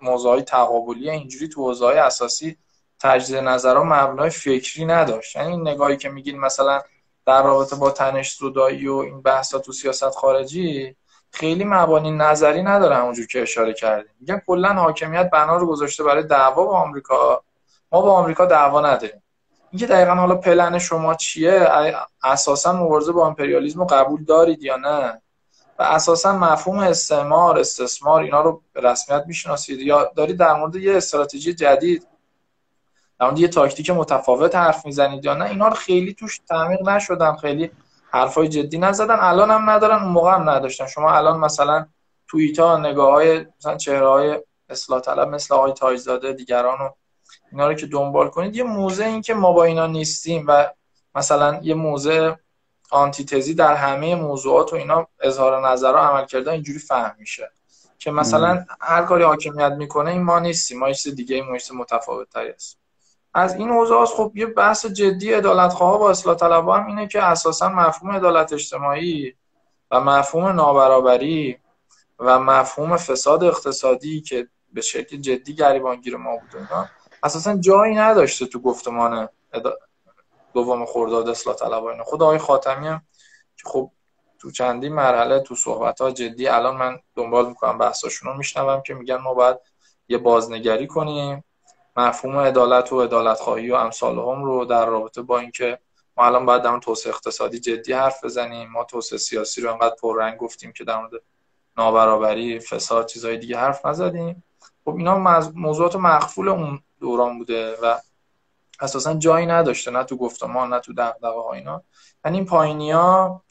موضوعی 0.02 0.42
تقابلی 0.42 1.10
اینجوری 1.10 1.48
تو 1.48 1.62
حوزه‌های 1.62 1.98
اساسی 1.98 2.58
تجدید 3.02 3.36
نظرها 3.36 3.84
مبنای 3.84 4.30
فکری 4.30 4.84
نداشت. 4.84 5.36
یعنی 5.36 5.50
این 5.50 5.68
نگاهی 5.68 5.96
که 5.96 6.08
میگین 6.08 6.40
مثلا 6.40 6.82
در 7.26 7.42
رابطه 7.42 7.76
با 7.76 7.90
تنش 7.90 8.32
زدایی 8.32 8.88
و 8.88 8.94
این 8.94 9.22
بحثا 9.22 9.58
تو 9.58 9.72
سیاست 9.72 10.10
خارجی 10.10 10.96
خیلی 11.30 11.64
مبانی 11.64 12.10
نظری 12.10 12.62
نداره 12.62 12.96
همونجور 12.96 13.26
که 13.26 13.42
اشاره 13.42 13.72
کردیم 13.72 14.14
میگن 14.20 14.42
کلا 14.46 14.72
حاکمیت 14.72 15.30
بنا 15.32 15.56
رو 15.56 15.66
گذاشته 15.66 16.04
برای 16.04 16.22
دعوا 16.22 16.64
با 16.64 16.78
آمریکا. 16.78 17.42
ما 17.92 18.00
با 18.00 18.12
آمریکا 18.12 18.46
دعوا 18.46 18.80
نداریم. 18.80 19.22
اینکه 19.70 19.86
دقیقا 19.86 20.14
حالا 20.14 20.34
پلن 20.34 20.78
شما 20.78 21.14
چیه؟ 21.14 21.68
اساسا 22.22 22.72
مبارزه 22.72 23.12
با 23.12 23.26
امپریالیسم 23.26 23.78
رو 23.78 23.86
قبول 23.86 24.24
دارید 24.24 24.62
یا 24.62 24.76
نه؟ 24.76 25.22
و 25.78 25.82
اساسا 25.82 26.38
مفهوم 26.38 26.78
استعمار 26.78 27.58
استثمار 27.58 28.22
اینا 28.22 28.40
رو 28.40 28.62
به 28.72 28.80
رسمیت 28.80 29.24
می‌شناسید 29.26 29.80
یا 29.80 30.12
دارید 30.16 30.36
در 30.36 30.54
مورد 30.54 30.76
یه 30.76 30.96
استراتژی 30.96 31.54
جدید 31.54 32.06
در 33.22 33.38
یه 33.38 33.48
تاکتیک 33.48 33.90
متفاوت 33.90 34.54
حرف 34.54 34.86
می‌زنید 34.86 35.24
یا 35.24 35.34
نه 35.34 35.44
اینا 35.44 35.68
رو 35.68 35.74
خیلی 35.74 36.14
توش 36.14 36.38
تعمیق 36.48 36.88
نشدن 36.88 37.36
خیلی 37.36 37.70
حرفای 38.10 38.48
جدی 38.48 38.78
نزدن 38.78 39.16
الان 39.20 39.50
هم 39.50 39.70
ندارن 39.70 40.02
اون 40.02 40.12
موقع 40.12 40.34
هم 40.34 40.50
نداشتن. 40.50 40.86
شما 40.86 41.12
الان 41.12 41.40
مثلا 41.40 41.86
توییتا 42.28 42.76
نگاه 42.76 43.12
های 43.12 43.46
مثلا 43.58 43.76
چهره 43.76 44.08
های 44.08 44.40
اصلاح 44.68 45.00
طلب 45.00 45.28
مثل 45.28 45.54
آقای 45.54 45.72
تاجزاده 45.72 46.32
دیگران 46.32 46.80
و 46.80 46.90
اینا 47.52 47.68
رو 47.68 47.74
که 47.74 47.86
دنبال 47.86 48.28
کنید 48.28 48.56
یه 48.56 48.62
موزه 48.62 49.04
این 49.04 49.22
که 49.22 49.34
ما 49.34 49.52
با 49.52 49.64
اینا 49.64 49.86
نیستیم 49.86 50.44
و 50.48 50.66
مثلا 51.14 51.60
یه 51.62 51.74
موزه 51.74 52.38
آنتیتزی 52.90 53.54
در 53.54 53.74
همه 53.74 54.14
موضوعات 54.14 54.72
و 54.72 54.76
اینا 54.76 55.06
اظهار 55.20 55.68
نظر 55.68 55.92
و 55.92 55.96
عمل 55.96 56.26
کرده 56.26 56.50
اینجوری 56.50 56.78
فهم 56.78 57.16
میشه. 57.18 57.50
که 57.98 58.10
مثلا 58.10 58.64
هر 58.80 59.02
کاری 59.02 59.24
حاکمیت 59.24 59.72
می‌کنه 59.72 60.10
این 60.10 60.22
ما 60.22 60.38
نیستیم. 60.38 60.78
ما 60.78 60.92
چیز 60.92 61.14
دیگه 61.14 61.36
این 61.36 61.58
متفاوت 61.74 62.30
تری 62.30 62.50
است 62.50 62.81
از 63.34 63.54
این 63.54 63.70
اوضاع 63.70 64.06
خب 64.06 64.32
یه 64.34 64.46
بحث 64.46 64.86
جدی 64.86 65.32
عدالت 65.32 65.72
خواه 65.72 65.98
با 65.98 66.10
اصلاح 66.10 66.36
طلب 66.36 66.68
هم 66.68 66.86
اینه 66.86 67.08
که 67.08 67.22
اساسا 67.22 67.68
مفهوم 67.68 68.12
عدالت 68.12 68.52
اجتماعی 68.52 69.34
و 69.90 70.00
مفهوم 70.00 70.46
نابرابری 70.46 71.58
و 72.18 72.38
مفهوم 72.38 72.96
فساد 72.96 73.44
اقتصادی 73.44 74.20
که 74.20 74.48
به 74.72 74.80
شکل 74.80 75.16
جدی 75.16 75.54
گریبانگیر 75.54 76.16
ما 76.16 76.36
بود 76.36 76.68
اساسا 77.22 77.56
جایی 77.56 77.94
نداشته 77.94 78.46
تو 78.46 78.60
گفتمان 78.60 79.28
دوم 80.54 80.86
خرداد 80.86 81.28
اصلاح 81.28 81.56
طلب 81.56 81.84
اینا 81.84 82.04
خود 82.04 82.22
آقای 82.22 82.38
خاتمی 82.38 82.88
هم 82.88 83.02
که 83.56 83.68
خب 83.68 83.90
تو 84.38 84.50
چندی 84.50 84.88
مرحله 84.88 85.40
تو 85.40 85.54
صحبت 85.54 86.00
ها 86.00 86.10
جدی 86.10 86.48
الان 86.48 86.76
من 86.76 86.98
دنبال 87.14 87.48
می‌کنم 87.48 87.78
بحثاشون 87.78 88.32
رو 88.32 88.38
میشنوم 88.38 88.82
که 88.82 88.94
میگن 88.94 89.16
ما 89.16 89.34
باید 89.34 89.56
یه 90.08 90.18
بازنگری 90.18 90.86
کنیم. 90.86 91.44
مفهوم 91.96 92.36
عدالت 92.36 92.92
و 92.92 93.02
عدالت 93.02 93.38
خواهی 93.38 93.70
و 93.70 93.74
امثال 93.74 94.18
هم 94.18 94.44
رو 94.44 94.64
در 94.64 94.86
رابطه 94.86 95.22
با 95.22 95.38
اینکه 95.38 95.78
ما 96.16 96.26
الان 96.26 96.46
باید 96.46 96.62
در 96.62 96.78
توسعه 96.78 97.12
اقتصادی 97.12 97.60
جدی 97.60 97.92
حرف 97.92 98.24
بزنیم 98.24 98.70
ما 98.70 98.84
توسعه 98.84 99.18
سیاسی 99.18 99.60
رو 99.60 99.72
انقدر 99.72 99.94
پررنگ 100.02 100.38
گفتیم 100.38 100.72
که 100.72 100.84
در 100.84 101.00
مورد 101.00 101.12
نابرابری 101.76 102.60
فساد 102.60 103.06
چیزهای 103.06 103.38
دیگه 103.38 103.58
حرف 103.58 103.86
نزدیم. 103.86 104.44
خب 104.84 104.96
اینا 104.96 105.18
موضوعات 105.54 105.96
مخفول 105.96 106.48
اون 106.48 106.80
دوران 107.00 107.38
بوده 107.38 107.76
و 107.82 107.98
اساسا 108.80 109.14
جایی 109.14 109.46
نداشته 109.46 109.90
نه 109.90 110.04
تو 110.04 110.16
گفتمان 110.16 110.72
نه 110.72 110.80
تو 110.80 110.92
دغدغه 110.92 111.42
ها 111.42 111.52
اینا. 111.52 111.82
یعنی 112.24 112.36
این 112.36 112.46
پایینیا 112.46 113.42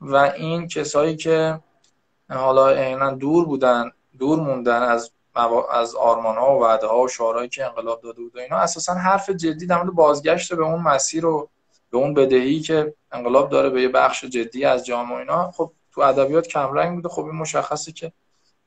و 0.00 0.16
این 0.16 0.68
کسایی 0.68 1.16
که 1.16 1.60
حالا 2.30 2.68
عینا 2.68 3.10
دور 3.10 3.44
بودن 3.44 3.90
دور 4.18 4.38
موندن 4.40 4.82
از 4.82 5.10
از 5.72 5.94
آرمان 5.94 6.36
ها 6.36 6.56
و 6.58 6.62
وعده 6.62 6.86
ها 6.86 7.00
و 7.00 7.08
شعارهایی 7.08 7.48
که 7.48 7.66
انقلاب 7.66 8.00
داده 8.02 8.22
بود 8.22 8.36
و 8.36 8.38
اینا 8.38 8.56
اساسا 8.56 8.94
حرف 8.94 9.30
جدی 9.30 9.66
در 9.66 9.76
مورد 9.76 9.94
بازگشت 9.94 10.54
به 10.54 10.64
اون 10.64 10.82
مسیر 10.82 11.26
و 11.26 11.48
به 11.90 11.98
اون 11.98 12.14
بدهی 12.14 12.60
که 12.60 12.94
انقلاب 13.12 13.50
داره 13.50 13.70
به 13.70 13.82
یه 13.82 13.88
بخش 13.88 14.24
جدی 14.24 14.64
از 14.64 14.86
جامعه 14.86 15.18
اینا. 15.18 15.50
خب 15.50 15.72
تو 15.92 16.00
ادبیات 16.00 16.46
کمرنگ 16.46 16.94
بوده. 16.94 17.08
خب 17.08 17.24
این 17.24 17.34
مشخصه 17.34 17.92
که 17.92 18.12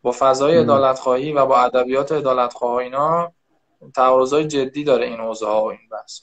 با 0.01 0.15
فضای 0.19 0.57
عدالت 0.57 0.99
خواهی 0.99 1.33
و 1.33 1.45
با 1.45 1.59
ادبیات 1.59 2.11
عدالت 2.11 2.63
اینا 2.63 3.31
تعارضای 3.95 4.47
جدی 4.47 4.83
داره 4.83 5.05
این 5.05 5.19
حوزه 5.19 5.45
ها 5.45 5.63
و 5.63 5.69
این 5.69 5.89
بحث. 5.91 6.19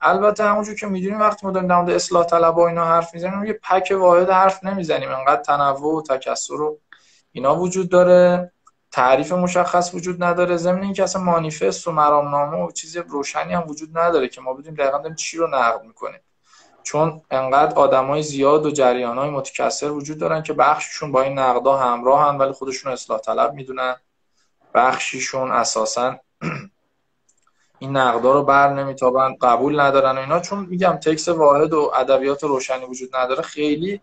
البته 0.00 0.44
همونجور 0.44 0.74
که 0.74 0.86
می‌دونیم 0.86 1.20
وقتی 1.20 1.46
ما 1.46 1.52
داریم 1.52 1.68
در 1.68 1.76
مورد 1.76 1.90
اصلاح 1.90 2.24
طلب 2.24 2.58
اینا 2.58 2.84
حرف 2.84 3.14
می‌زنیم 3.14 3.44
یه 3.44 3.60
پک 3.62 3.92
واحد 3.98 4.30
حرف 4.30 4.64
نمی‌زنیم. 4.64 5.10
انقدر 5.10 5.42
تنوع 5.42 5.96
و 5.96 6.02
تکثر 6.02 6.54
و 6.54 6.78
اینا 7.32 7.56
وجود 7.56 7.88
داره. 7.88 8.52
تعریف 8.96 9.32
مشخص 9.32 9.94
وجود 9.94 10.24
نداره. 10.24 10.56
ضمن 10.56 10.82
اینکه 10.82 11.02
اصلا 11.02 11.22
مانیفست 11.22 11.88
و 11.88 11.92
مرامنامه 11.92 12.56
و 12.56 12.70
چیز 12.70 12.96
روشنی 12.96 13.52
هم 13.52 13.64
وجود 13.68 13.98
نداره 13.98 14.28
که 14.28 14.40
ما 14.40 14.54
بدیم 14.54 14.74
دقیقا 14.74 14.98
داریم 14.98 15.14
چی 15.14 15.38
رو 15.38 15.46
نقد 15.46 15.82
می‌کنیم. 15.84 16.20
چون 16.82 17.22
انقدر 17.30 17.74
آدمای 17.74 18.22
زیاد 18.22 18.66
و 18.66 18.70
جریانای 18.70 19.30
متکثر 19.30 19.90
وجود 19.90 20.18
دارن 20.18 20.42
که 20.42 20.52
بخششون 20.52 21.12
با 21.12 21.22
این 21.22 21.38
نقدا 21.38 21.76
همراهن 21.76 22.38
ولی 22.38 22.52
خودشون 22.52 22.92
اصلاح 22.92 23.20
طلب 23.20 23.52
می‌دونن. 23.52 23.96
بخشیشون 24.74 25.50
اساسا 25.50 26.16
این 27.78 27.96
نقدا 27.96 28.32
رو 28.32 28.42
بر 28.42 28.72
نمیتابن 28.72 29.34
قبول 29.40 29.80
ندارن 29.80 30.18
و 30.18 30.20
اینا. 30.20 30.40
چون 30.40 30.66
میگم 30.66 30.98
تکس 31.04 31.28
واحد 31.28 31.72
و 31.72 31.92
ادبیات 31.96 32.44
روشنی 32.44 32.84
وجود 32.84 33.16
نداره. 33.16 33.42
خیلی 33.42 34.00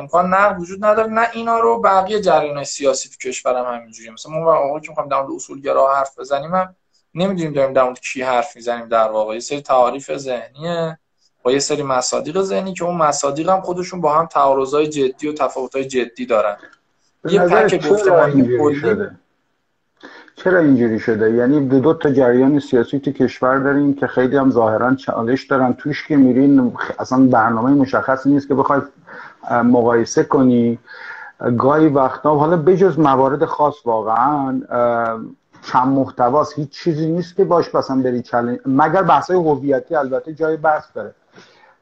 امکان 0.00 0.34
نقد 0.34 0.60
وجود 0.60 0.84
نداره 0.84 1.12
نه 1.12 1.26
اینا 1.32 1.58
رو 1.58 1.80
بقیه 1.80 2.20
جریان 2.20 2.64
سیاسی 2.64 3.08
تو 3.08 3.28
کشورم 3.28 3.74
همینجوریه. 3.74 4.12
مثلا 4.12 4.32
ما 4.32 4.52
آقا 4.52 4.80
که 4.80 4.88
می‌خوام 4.88 5.08
در 5.08 5.20
مورد 5.20 5.32
اصولگرا 5.32 5.94
حرف 5.94 6.18
بزنیم 6.18 6.54
هم 6.54 6.74
نمی‌دونیم 7.14 7.52
داریم 7.52 7.72
در 7.72 7.82
مورد 7.82 8.00
کی 8.00 8.22
حرف 8.22 8.56
می‌زنیم 8.56 8.88
در 8.88 9.08
واقع. 9.08 9.34
یه 9.34 9.40
سری 9.40 9.60
تعاریف 9.60 10.16
ذهنیه 10.16 10.98
با 11.42 11.52
یه 11.52 11.58
سری 11.58 11.82
مصادیق 11.82 12.42
ذهنی 12.42 12.74
که 12.74 12.84
اون 12.84 12.96
مصادیق 12.96 13.48
هم 13.48 13.60
خودشون 13.60 14.00
با 14.00 14.14
هم 14.14 14.26
تعارضای 14.26 14.86
جدی 14.86 15.28
و 15.28 15.32
تفاوت‌های 15.32 15.84
جدی 15.84 16.26
دارن. 16.26 16.56
یه 17.24 17.40
پک 17.40 17.90
گفتمانی 17.90 18.58
کلی 18.58 19.06
چرا 20.36 20.58
اینجوری 20.58 20.98
شده؟ 20.98 21.32
یعنی 21.32 21.68
دو, 21.68 21.80
دو 21.80 21.94
تا 21.94 22.10
جریان 22.10 22.60
سیاسی 22.60 22.98
تو 22.98 23.12
کشور 23.12 23.58
داریم 23.58 23.94
که 23.94 24.06
خیلی 24.06 24.36
هم 24.36 24.50
ظاهرا 24.50 24.94
چالش 24.94 25.44
دارن. 25.44 25.72
توش 25.72 26.06
که 26.06 26.16
میرین 26.16 26.76
اصلا 26.98 27.18
برنامه 27.18 27.70
مشخصی 27.70 28.30
نیست 28.30 28.48
که 28.48 28.54
بخوای 28.54 28.80
مقایسه 29.50 30.24
کنی. 30.24 30.78
گاهی 31.58 31.88
وقتا 31.88 32.34
حالا 32.34 32.56
بجز 32.56 32.98
موارد 32.98 33.44
خاص 33.44 33.74
واقعا 33.84 34.60
کم 35.72 35.88
محتواست. 35.88 36.58
هیچ 36.58 36.70
چیزی 36.70 37.06
نیست 37.12 37.36
که 37.36 37.44
باش 37.44 37.74
مثلا 37.74 37.96
بری 37.96 38.22
چلنج 38.22 38.58
مگر 38.66 39.02
بحثای 39.02 39.36
هویتی 39.36 39.94
البته 39.94 40.32
جای 40.32 40.56
بحث 40.56 40.84
داره. 40.94 41.14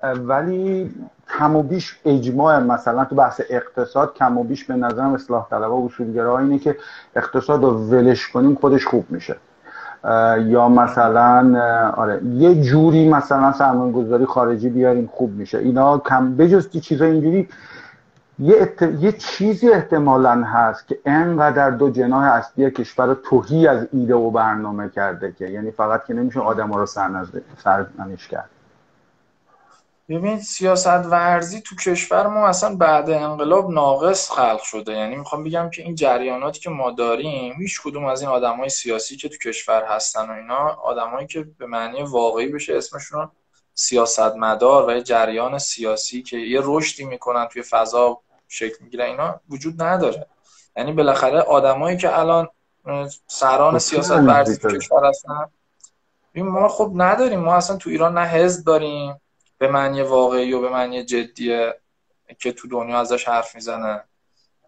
ولی 0.02 0.94
کم 1.38 1.56
و 1.56 1.62
بیش 1.62 2.00
اجماع 2.04 2.58
مثلا 2.58 3.04
تو 3.04 3.14
بحث 3.14 3.40
اقتصاد 3.50 4.14
کم 4.14 4.38
و 4.38 4.44
بیش 4.44 4.64
به 4.64 4.74
نظرم 4.74 5.14
اصلاح 5.14 5.48
طلبها 5.50 5.76
و 5.76 5.90
اینه 6.28 6.58
که 6.58 6.76
اقتصاد 7.16 7.62
رو 7.62 7.70
ولش 7.70 8.28
کنیم 8.28 8.54
خودش 8.54 8.86
خوب 8.86 9.04
میشه. 9.10 9.36
یا 10.46 10.68
مثلا 10.68 11.58
آره 11.96 12.20
یه 12.24 12.62
جوری 12.62 13.08
مثلا 13.08 13.52
سرمایه 13.52 13.92
گذاری 13.92 14.26
خارجی 14.26 14.68
بیاریم 14.68 15.10
خوب 15.12 15.30
میشه. 15.30 15.58
اینا 15.58 15.98
کم 15.98 16.36
بجز 16.36 16.70
چیزای 16.70 17.10
اینجوری 17.10 17.48
یه, 18.38 18.72
یه 19.00 19.12
چیزی 19.12 19.68
احتمالا 19.68 20.42
هست 20.42 20.88
که 20.88 20.98
انقدر 21.04 21.70
دو 21.70 21.90
جناح 21.90 22.22
اصلی 22.24 22.70
کشور 22.70 23.14
توهی 23.14 23.66
از 23.66 23.86
ایده 23.92 24.14
و 24.14 24.30
برنامه 24.30 24.88
کرده 24.88 25.32
که 25.32 25.46
یعنی 25.46 25.70
فقط 25.70 26.04
که 26.04 26.14
نمیشه 26.14 26.40
آدم 26.40 26.70
ها 26.70 26.80
رو 26.80 26.86
سرنش 26.86 28.28
کرد. 28.30 28.50
ببین 30.08 30.40
سیاست 30.40 30.86
ورزی 30.86 31.60
تو 31.60 31.76
کشور 31.76 32.26
ما 32.26 32.46
اصلا 32.46 32.76
بعد 32.76 33.10
انقلاب 33.10 33.70
ناقص 33.70 34.30
خلق 34.30 34.62
شده. 34.62 34.92
یعنی 34.92 35.16
می‌خوام 35.16 35.44
بگم 35.44 35.70
که 35.70 35.82
این 35.82 35.94
جریاناتی 35.94 36.60
که 36.60 36.70
ما 36.70 36.90
داریم 36.90 37.54
هیچ 37.60 37.82
کدوم 37.82 38.04
از 38.04 38.20
این 38.20 38.30
آدمای 38.30 38.68
سیاسی 38.68 39.16
که 39.16 39.28
تو 39.28 39.36
کشور 39.36 39.84
هستن 39.84 40.30
و 40.30 40.32
اینا 40.32 40.68
آدمایی 40.68 41.26
که 41.26 41.46
به 41.58 41.66
معنی 41.66 42.02
واقعی 42.02 42.48
بشه 42.48 42.76
اسمشون 42.76 43.30
سیاستمدار 43.74 44.88
و 44.88 44.92
یه 44.92 45.02
جریان 45.02 45.58
سیاسی 45.58 46.22
که 46.22 46.36
یه 46.36 46.60
رشدی 46.64 47.04
می‌کنن 47.04 47.46
توی 47.46 47.62
فضا 47.62 48.20
شکل 48.48 48.84
می‌گیره 48.84 49.04
اینا 49.04 49.40
وجود 49.50 49.82
نداره. 49.82 50.26
یعنی 50.76 50.92
بالاخره 50.92 51.40
آدمایی 51.40 51.96
که 51.96 52.18
الان 52.18 52.48
سران 53.26 53.72
خب 53.72 53.78
سیاست 53.78 54.10
ورزی 54.10 54.56
تو 54.56 54.68
کشور 54.78 55.04
هستن 55.04 55.50
ما 56.34 56.68
خب 56.68 56.92
نداریم. 56.94 57.40
ما 57.40 57.54
اصلا 57.54 57.76
تو 57.76 57.90
ایران 57.90 58.18
نه 58.18 58.26
حزب 58.26 58.66
داریم 58.66 59.20
به 59.58 59.68
معنی 59.68 60.02
واقعی 60.02 60.52
و 60.52 60.60
به 60.60 60.68
معنی 60.68 61.04
جدیه 61.04 61.80
که 62.38 62.52
تو 62.52 62.68
دنیا 62.68 62.98
ازش 62.98 63.28
حرف 63.28 63.54
می‌زنه. 63.54 64.04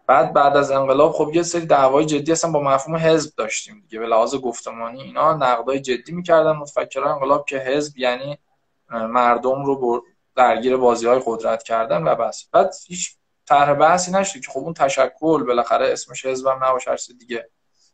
بعد 0.07 0.33
بعد 0.33 0.57
از 0.57 0.71
انقلاب 0.71 1.11
خب 1.11 1.31
یه 1.33 1.43
سری 1.43 1.65
دعوای 1.65 2.05
جدی 2.05 2.31
اصلا 2.31 2.51
با 2.51 2.61
مفهوم 2.61 2.95
حزب 2.97 3.35
داشتیم 3.37 3.79
دیگه. 3.81 3.99
به 3.99 4.07
لحاظ 4.07 4.35
گفتمانی 4.35 5.01
اینا 5.01 5.33
نقدای 5.33 5.79
جدی 5.79 6.11
می‌کردن 6.11 6.51
متفکران 6.51 7.07
انقلاب 7.07 7.45
که 7.45 7.57
حزب 7.57 7.97
یعنی 7.97 8.37
مردم 8.89 9.65
رو 9.65 10.03
درگیر 10.35 10.77
بازی 10.77 11.07
های 11.07 11.21
قدرت 11.25 11.63
کردن 11.63 12.03
و 12.03 12.15
بس. 12.15 12.49
بعد 12.51 12.73
هیچ 12.87 13.15
طرح 13.45 13.73
بحثی 13.73 14.11
نشده 14.11 14.39
که 14.39 14.51
خب 14.51 14.59
اون 14.59 14.73
تشکل 14.73 15.43
بالاخره 15.43 15.87
اسمش 15.91 16.25
حزبم 16.25 16.63
نباشه 16.63 17.13
دیگه. 17.19 17.49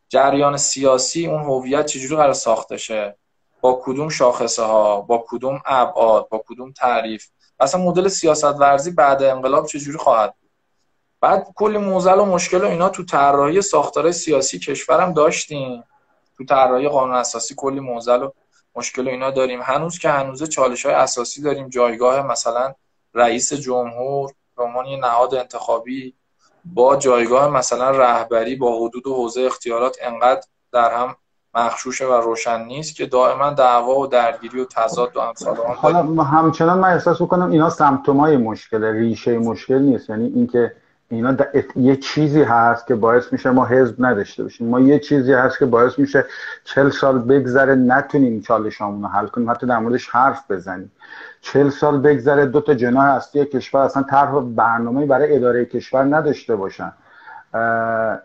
جریان 0.08 0.56
سیاسی 0.56 1.26
اون 1.26 1.42
هویت 1.42 1.86
چجوری 1.86 2.16
قرار 2.16 2.32
ساخته 2.32 2.76
شه؟ 2.76 3.16
با 3.60 3.80
کدوم 3.84 4.08
شاخصه 4.08 4.62
ها 4.62 5.00
با 5.00 5.24
کدوم 5.28 5.60
ابعاد 5.66 6.28
با 6.28 6.42
کدوم 6.48 6.72
تعریف. 6.72 7.26
اصلا 7.60 7.80
مدل 7.80 8.08
سیاست 8.08 8.44
ورزی 8.44 8.90
بعد 8.90 9.22
انقلاب 9.22 9.66
چجوری 9.66 9.98
خواهد 9.98 10.34
بود؟ 10.40 10.50
بعد 11.20 11.46
کلی 11.56 11.78
موزل 11.78 12.18
و 12.18 12.24
مشکل 12.24 12.64
و 12.64 12.66
اینا 12.66 12.88
تو 12.88 13.04
طراحی 13.04 13.62
ساختار 13.62 14.12
سیاسی 14.12 14.58
کشورم 14.58 15.12
داشتیم. 15.12 15.84
تو 16.36 16.44
طراحی 16.44 16.88
قانون 16.88 17.16
اساسی 17.16 17.54
کلی 17.54 17.80
موزل 17.80 18.22
و 18.22 18.30
مشکل 18.76 19.06
و 19.06 19.10
اینا 19.10 19.30
داریم. 19.30 19.62
هنوز 19.62 19.98
که 19.98 20.08
هنوز 20.08 20.42
چالش 20.48 20.86
های 20.86 20.94
اساسی 20.94 21.42
داریم. 21.42 21.68
جایگاه 21.68 22.22
مثلا 22.22 22.74
رئیس 23.14 23.52
جمهور 23.52 24.32
به 24.56 24.62
عنوان 24.62 24.86
نهاد 24.86 25.34
انتخابی 25.34 26.14
با 26.64 26.96
جایگاه 26.96 27.48
مثلا 27.48 27.90
رهبری 27.90 28.56
با 28.56 28.86
حدود 28.86 29.06
و 29.06 29.14
حوزه 29.14 29.42
اختیارات 29.42 29.96
انقدر 30.02 30.46
در 30.72 30.94
هم 30.94 31.16
مخشوشه 31.58 32.06
و 32.06 32.12
روشن 32.12 32.64
نیست 32.64 32.96
که 32.96 33.06
دائما 33.06 33.50
دعوا 33.50 33.98
و 33.98 34.06
درگیری 34.06 34.60
و 34.60 34.64
تضاد 34.64 35.16
و 35.16 35.20
امثال 35.20 35.56
حالا 35.56 36.02
همچنان 36.22 36.78
من 36.78 36.88
احساس 36.88 37.20
می‌کنم 37.20 37.50
اینا 37.50 37.70
سمپتومای 37.70 38.36
مشکل 38.36 38.84
ریشه 38.84 39.38
مشکل 39.38 39.78
نیست. 39.78 40.10
یعنی 40.10 40.26
اینکه 40.26 40.72
اینا 41.10 41.36
یه 41.76 41.96
چیزی 41.96 42.42
هست 42.42 42.86
که 42.86 42.94
باعث 42.94 43.32
میشه 43.32 43.50
ما 43.50 43.66
حزب 43.66 44.04
نداشته 44.04 44.42
باشیم. 44.42 44.68
ما 44.68 44.80
یه 44.80 44.98
چیزی 44.98 45.32
هست 45.32 45.58
که 45.58 45.66
باعث 45.66 45.98
میشه 45.98 46.24
چل 46.64 46.90
سال 46.90 47.18
بگذره 47.18 47.74
نتونیم 47.74 48.40
چالشامون 48.40 49.02
رو 49.02 49.08
حل 49.08 49.26
کنیم. 49.26 49.50
حتی 49.50 49.66
در 49.66 49.78
موردش 49.78 50.08
حرف 50.08 50.50
بزنیم. 50.50 50.92
چل 51.40 51.70
سال 51.70 51.98
بگذره 51.98 52.46
دو 52.46 52.60
تا 52.60 52.74
جناح 52.74 53.04
اصلی 53.04 53.44
کشور 53.44 53.80
اصلا 53.80 54.02
طرح 54.02 54.40
برنامه 54.40 55.06
برای 55.06 55.36
اداره 55.36 55.64
کشور 55.64 56.04
نداشته 56.16 56.56
باشن. 56.56 56.92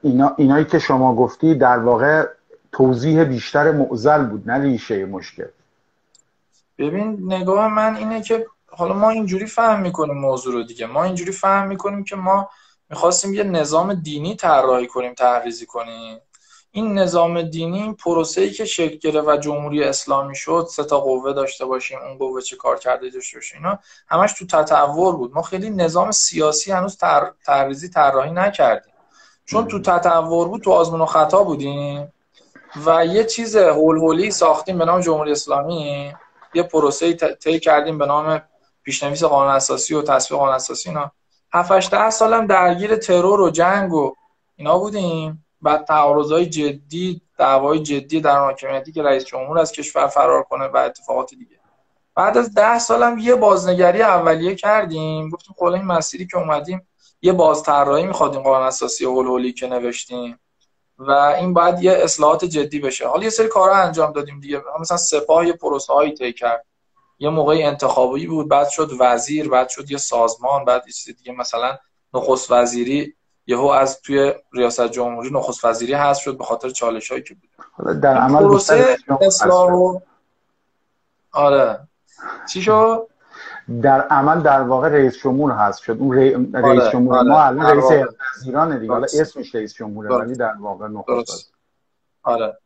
اینا 0.02 0.34
اینایی 0.38 0.66
که 0.66 0.80
شما 0.80 1.16
گفتی 1.16 1.56
در 1.56 1.80
واقع 1.80 2.25
توضیح 2.74 3.24
بیشتر 3.24 3.72
معزل 3.72 4.24
بود 4.24 4.50
نه 4.50 4.63
ریشه 4.63 5.06
مشکل. 5.06 5.48
ببین 6.77 7.34
نگاه 7.34 7.68
من 7.68 7.96
اینه 7.96 8.22
که 8.22 8.48
حالا 8.68 8.94
ما 8.94 9.10
اینجوری 9.10 9.46
فهم 9.46 9.82
می‌کنیم 9.82 10.18
موضوع 10.18 10.53
رو 10.53 10.63
دیگه. 10.63 10.86
ما 10.86 11.03
اینجوری 11.03 11.32
فهم 11.32 11.68
می‌کنیم 11.68 12.03
که 12.03 12.15
ما 12.15 12.50
می‌خواستیم 12.89 13.34
یه 13.34 13.44
نظام 13.44 13.94
دینی 13.94 14.36
طراحی 14.36 14.88
کنیم 14.88 15.13
تحریزی 15.13 15.65
کنیم. 15.65 16.18
این 16.72 17.00
نظام 17.00 17.42
دینی 17.42 17.82
این 17.82 17.94
پروسه‌ای 17.94 18.50
که 18.50 18.65
شکل 18.65 18.98
گرفت 18.98 19.27
و 19.27 19.38
جمهوری 19.38 19.84
اسلامی 19.84 20.36
شد 20.36 20.68
سه 20.70 20.84
تا 20.84 21.00
قوه 21.00 21.34
داشته 21.34 21.65
باشیم 21.65 22.00
اون 22.00 22.18
قوه 22.18 22.42
چه 22.42 22.56
کار 22.56 22.80
کرده 22.80 23.10
داشته 23.10 23.38
باشیم 23.38 23.58
اینا 23.58 23.80
همش 24.08 24.34
تو 24.34 24.46
تطور 24.46 25.15
بود. 25.15 25.34
ما 25.34 25.42
خیلی 25.42 25.70
نظام 25.70 26.12
سیاسی 26.12 26.72
هنوز 26.72 26.98
تر... 26.98 27.32
تحریزی 27.46 27.89
طراحی 27.89 28.32
نکردیم. 28.32 28.94
چون 29.46 29.68
تو 29.68 29.80
تطور 29.80 30.48
بود 30.48 30.62
تو 30.62 30.72
آزمون 30.72 31.01
و 31.01 31.06
خطا 31.06 31.44
بودیم. 31.44 32.13
و 32.86 33.06
یه 33.06 33.24
چیز 33.24 33.56
هول 33.56 33.98
هولی 33.98 34.32
ساختیم 34.32 34.77
به 34.77 34.86
نام 34.86 35.01
جمهوری 35.01 35.32
اسلامی. 35.32 36.13
یه 36.53 36.63
پروسه 36.63 37.13
طی 37.13 37.60
کردیم 37.60 37.98
به 37.98 38.06
نام 38.06 38.42
پیشنویس 38.84 39.24
قانون 39.24 39.53
اساسی 39.53 39.96
و 39.96 40.01
تصویب 40.01 40.39
قانون 40.39 40.56
اساسی 40.56 40.89
اینا. 40.89 41.12
7 41.53 41.92
ده 41.92 42.10
سالم 42.10 42.48
درگیر 42.48 42.96
ترور 42.96 43.42
و 43.42 43.50
جنگ 43.50 43.94
و 43.94 44.13
اینا 44.56 44.77
بودیم. 44.77 45.46
بعد 45.62 45.86
تعارضای 45.86 46.46
جدی 46.46 47.22
دعوای 47.38 47.80
جدی 47.80 48.22
در 48.22 48.39
حاکمیتی 48.39 48.92
که 48.92 49.03
رئیس 49.03 49.25
جمهور 49.25 49.60
از 49.60 49.72
کشور 49.72 50.08
فرار 50.08 50.44
کنه 50.44 50.68
و 50.68 50.77
اتفاقات 50.77 51.30
دیگه. 51.30 51.60
بعد 52.15 52.38
از 52.38 52.53
ده 52.53 52.80
سالم 52.80 53.18
یه 53.18 53.36
بازنگری 53.36 54.01
اولیه 54.01 54.56
کردیم. 54.56 55.30
گفتیم 55.30 55.56
خب 55.58 55.63
این 55.63 55.86
مسیری 55.86 56.27
که 56.27 56.38
اومدیم 56.38 56.88
یه 57.22 57.34
بازطراحی 57.34 58.06
می‌خواد 58.06 58.34
این 58.34 58.44
قانون 58.44 58.68
اساسی 58.68 59.06
هول 59.06 59.51
که 59.51 59.68
نوشتیم. 59.68 60.39
و 60.98 61.12
این 61.12 61.54
باید 61.54 61.84
یه 61.84 61.92
اصلاحات 61.92 62.46
جدی 62.46 62.80
بشه. 62.80 63.08
حالا 63.08 63.24
یه 63.24 63.30
سری 63.30 63.48
کارا 63.48 63.76
انجام 63.76 64.12
دادیم 64.12 64.40
دیگه. 64.40 64.62
مثلا 64.80 64.98
سپاه 64.98 65.48
یه 65.48 65.54
پروسه 65.54 65.94
هایی 65.94 66.14
طی 66.14 66.34
کرد. 66.34 66.66
یه 67.20 67.30
موقعی 67.30 67.64
انتخابی 67.64 68.28
بود 68.28 68.50
بعد 68.50 68.70
شد 68.70 68.92
وزیر 69.00 69.50
بعد 69.50 69.70
شد 69.70 69.92
یه 69.92 69.98
سازمان 69.98 70.66
بعد 70.66 70.84
یه 70.88 70.94
چیز 70.94 71.18
دیگه. 71.18 71.32
مثلا 71.32 71.78
نخست 72.14 72.52
وزیری 72.52 73.16
یهو 73.48 73.66
از 73.66 74.02
توی 74.02 74.34
ریاست 74.54 74.88
جمهوری 74.88 75.30
نخست 75.32 75.66
وزیری 75.66 75.94
هست 75.94 76.22
شد 76.22 76.38
به 76.38 76.44
خاطر 76.44 76.70
چالش 76.70 77.12
هایی 77.12 77.24
که 77.24 77.36
بود. 77.36 78.02
در 78.02 78.18
عمل 78.18 78.40
پروسه 78.40 78.98
اصلاح 79.22 80.02
آره. 81.32 81.88
چی 82.54 82.62
شد؟ 82.62 83.08
در 83.82 84.01
عمل 84.01 84.41
در 84.41 84.62
واقع 84.62 84.89
رئیس 84.89 85.17
جمهور 85.17 85.51
هست. 85.51 85.82
شد. 85.82 85.98
اون 86.00 86.17
رئیس 86.17 86.55
آره، 86.55 86.91
جمهور 86.91 87.17
آره. 87.17 87.27
ما 87.27 87.43
الان 87.43 87.65
رئیس 87.65 88.08
ایران 88.46 88.79
دیگه. 88.79 88.93
حالا 88.93 89.03
اسمش 89.03 89.55
رئیس 89.55 89.74
جمهوره 89.74 90.10
ولی 90.10 90.36
در 90.36 90.53
واقع 90.60 90.88
نخست 90.88 91.53
آره. 92.24 92.58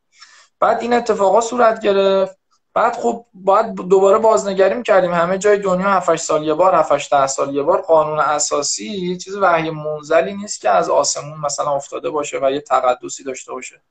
بعد 0.59 0.81
این 0.81 0.93
اتفاقا 0.93 1.41
صورت 1.41 1.81
گرفت. 1.81 2.37
بعد 2.73 2.93
خب 2.93 3.25
باید 3.33 3.75
دوباره 3.75 4.17
بازنگری 4.17 4.75
می‌کردیم 4.75 5.13
همه 5.13 5.37
جای 5.37 5.57
دنیا 5.57 5.89
7 5.89 6.15
سال 6.15 6.43
یه 6.43 6.53
بار 6.53 6.75
7 6.75 7.11
10 7.11 7.27
سال 7.27 7.55
یه 7.55 7.63
بار. 7.63 7.81
قانون 7.81 8.19
اساسی 8.19 9.17
چیز 9.17 9.35
وحی 9.35 9.69
منزلی 9.69 10.33
نیست 10.33 10.61
که 10.61 10.69
از 10.69 10.89
آسمون 10.89 11.39
مثلا 11.39 11.71
افتاده 11.71 12.09
باشه 12.09 12.39
و 12.41 12.51
یه 12.51 12.61
تقدسی 12.61 13.23
داشته 13.23 13.51
باشه. 13.51 13.81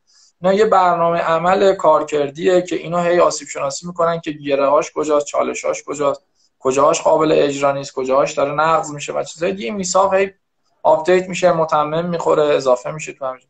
اینا 0.42 0.54
یه 0.54 0.66
برنامه 0.66 1.18
عمل 1.18 1.74
کارکردیه 1.74 2.62
که 2.62 2.76
اینو 2.76 2.98
هی 2.98 3.20
آسیب 3.20 3.48
شناسی 3.48 3.86
می‌کنن 3.86 4.20
که 4.20 4.30
گره 4.30 4.68
هاش 4.68 4.92
کجاست 4.94 5.26
چالش 5.26 5.64
هاش 5.64 5.82
کجاست. 5.86 6.22
کجاهاش 6.66 7.02
قابل 7.02 7.32
اجرا 7.32 7.72
نیست 7.72 7.92
کجاهاش 7.92 8.32
داره 8.32 8.52
نقض 8.52 8.90
میشه 8.90 9.12
و 9.12 9.22
چیزای 9.22 9.52
دیگه. 9.52 9.72
میساق 9.72 10.14
هی 10.14 10.34
update 10.82 11.28
میشه 11.28 11.52
متمم 11.52 12.06
می‌خوره 12.06 12.42
اضافه 12.42 12.90
میشه 12.90 13.12
تو 13.12 13.26
همین. 13.26 13.40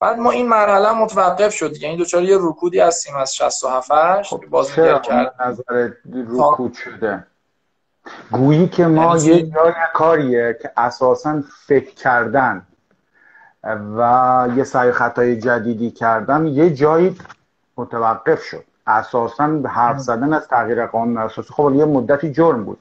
بعد 0.00 0.18
ما 0.18 0.30
این 0.30 0.48
مرحله 0.48 0.92
متوقف 0.92 1.54
شد 1.54 1.82
یعنی 1.82 1.96
دچار 1.96 2.22
یه 2.22 2.36
رکودی 2.40 2.80
هستیم 2.80 3.16
از 3.16 3.34
67 3.34 4.22
خب 4.22 4.44
باز 4.50 4.74
کرد 4.74 5.34
نظر 5.40 5.90
رکود 6.14 6.74
شده؟ 6.74 7.26
گویی 8.30 8.68
که 8.68 8.86
ما 8.86 9.16
یعنی 9.16 9.38
یه 9.38 9.42
جای 9.42 9.72
کاریه 9.94 10.58
که 10.62 10.72
اساسا 10.76 11.42
فکر 11.66 11.94
کردن 11.94 12.66
و 13.96 14.48
یه 14.56 14.64
سعی 14.64 14.92
خطای 14.92 15.36
جدیدی 15.40 15.90
کردن 15.90 16.46
یه 16.46 16.74
جایی 16.74 17.16
متوقف 17.76 18.42
شد. 18.42 18.64
اساسا 18.86 19.60
حرف 19.64 19.98
زدن 19.98 20.32
از 20.32 20.48
تغییر 20.48 20.86
قانون 20.86 21.16
اساسی 21.16 21.52
خب 21.52 21.72
یه 21.74 21.84
مدتی 21.84 22.32
جرم 22.32 22.64
بود. 22.64 22.78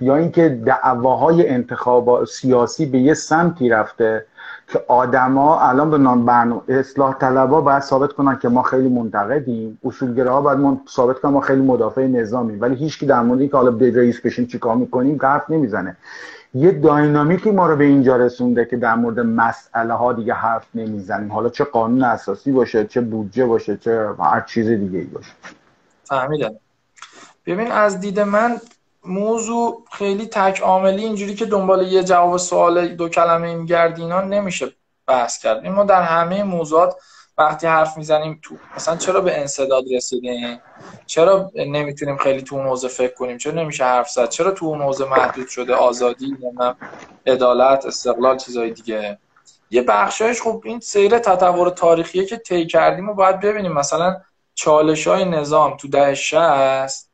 یا 0.00 0.16
اینکه 0.16 0.48
دعواهای 0.48 1.48
انتخاب 1.48 2.24
سیاسی 2.24 2.86
به 2.86 2.98
یه 2.98 3.14
سمتی 3.14 3.68
رفته 3.68 4.26
که 4.68 4.84
آدما 4.88 5.60
الان 5.60 5.90
به 5.90 5.98
نام 5.98 6.26
برنامه 6.26 6.62
اصلاح 6.68 7.14
طلبا 7.14 7.60
باید 7.60 7.82
ثابت 7.82 8.12
کنن 8.12 8.38
که 8.38 8.48
ما 8.48 8.62
خیلی 8.62 8.88
منتقدیم. 8.88 9.78
اصولگراها 9.84 10.40
باید 10.40 10.58
من 10.58 10.80
ثابت 10.88 11.18
کنن 11.18 11.30
ما 11.32 11.40
خیلی 11.40 11.62
مدافع 11.62 12.06
نظامی. 12.06 12.56
ولی 12.56 12.74
هیچ 12.74 13.04
در 13.04 13.20
مورد 13.20 13.40
اینکه 13.40 13.56
حالا 13.56 13.70
به 13.70 13.96
رئیس 13.96 14.20
بشیم 14.20 14.46
چیکار 14.46 14.76
می‌کنیم 14.76 15.18
حرف 15.22 15.50
نمی‌زنه. 15.50 15.96
یه 16.54 16.70
داینامیکی 16.70 17.50
ما 17.50 17.66
رو 17.66 17.76
به 17.76 17.84
اینجا 17.84 18.16
رسونده 18.16 18.64
که 18.64 18.76
در 18.76 18.94
مورد 18.94 19.20
مسئله 19.20 19.94
ها 19.94 20.12
دیگه 20.12 20.34
حرف 20.34 20.66
نمی‌زنیم. 20.74 21.32
حالا 21.32 21.48
چه 21.48 21.64
قانون 21.64 22.04
اساسی 22.04 22.52
باشه 22.52 22.86
چه 22.86 23.00
بودجه 23.00 23.46
باشه 23.46 23.76
چه 23.76 24.08
هر 24.18 24.40
چیز 24.40 24.68
دیگه 24.68 24.98
ای 24.98 25.04
باشه. 25.04 25.32
فهمیدم. 26.04 26.54
ببین 27.46 27.70
از 27.70 28.00
دید 28.00 28.20
من 28.20 28.60
موضوع 29.04 29.84
خیلی 29.92 30.26
تک 30.26 30.60
عاملی 30.60 31.04
اینجوری 31.04 31.34
که 31.34 31.46
دنبال 31.46 31.82
یه 31.82 32.04
جواب 32.04 32.36
سوال 32.36 32.88
دو 32.88 33.08
کلمه 33.08 33.54
میگردی 33.54 34.02
اینا 34.02 34.20
نمیشه 34.20 34.72
بحث 35.06 35.38
کرد. 35.38 35.66
ما 35.66 35.84
در 35.84 36.02
همه 36.02 36.42
موضوعات 36.42 36.94
وقتی 37.38 37.66
حرف 37.66 37.96
می‌زنیم 37.96 38.40
تو 38.42 38.56
مثلا 38.76 38.96
چرا 38.96 39.20
به 39.20 39.40
انصداد 39.40 39.84
رسیدیم؟ 39.92 40.60
چرا 41.06 41.50
نمی‌تونیم 41.54 42.16
خیلی 42.16 42.42
تو 42.42 42.56
اون 42.56 42.66
حوزه 42.66 42.88
فکر 42.88 43.14
کنیم؟ 43.14 43.38
چرا 43.38 43.52
نمیشه 43.52 43.84
حرف 43.84 44.10
زد؟ 44.10 44.28
چرا 44.28 44.50
تو 44.50 44.66
اون 44.66 44.82
حوزه 44.82 45.04
محدود 45.04 45.48
شده؟ 45.48 45.74
آزادی 45.74 46.36
عدالت 47.26 47.86
استقلال 47.86 48.36
چیزای 48.36 48.70
دیگه. 48.70 49.18
یه 49.70 49.82
بخشایش 49.82 50.42
خب 50.42 50.62
این 50.64 50.80
سیر 50.80 51.18
تطور 51.18 51.70
تاریخیه 51.70 52.24
که 52.24 52.36
طی 52.36 52.66
کردیم 52.66 53.08
و 53.08 53.14
باید 53.14 53.40
ببینیم. 53.40 53.72
مثلا 53.72 54.16
چالش 54.54 55.06
های 55.06 55.24
نظام 55.24 55.76
تو 55.76 55.88
ده 55.88 56.14
شست 56.14 57.10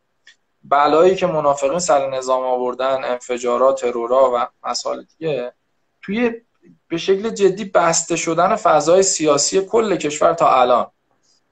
بلایی 0.65 1.17
که 1.17 1.27
منافقین 1.27 1.79
سر 1.79 2.11
نظام 2.11 2.43
آوردن 2.45 3.05
انفجارات 3.05 3.81
ترورا 3.81 4.31
و 4.35 4.69
مسائل 4.69 5.03
دیگه 5.03 5.53
توی 6.03 6.33
به 6.89 6.97
شکل 6.97 7.31
جدی 7.31 7.65
بسته 7.65 8.17
شدن 8.17 8.57
فضای 8.57 9.03
سیاسی 9.03 9.61
کل 9.61 9.97
کشور 9.97 10.33
تا 10.33 10.61
الان. 10.61 10.87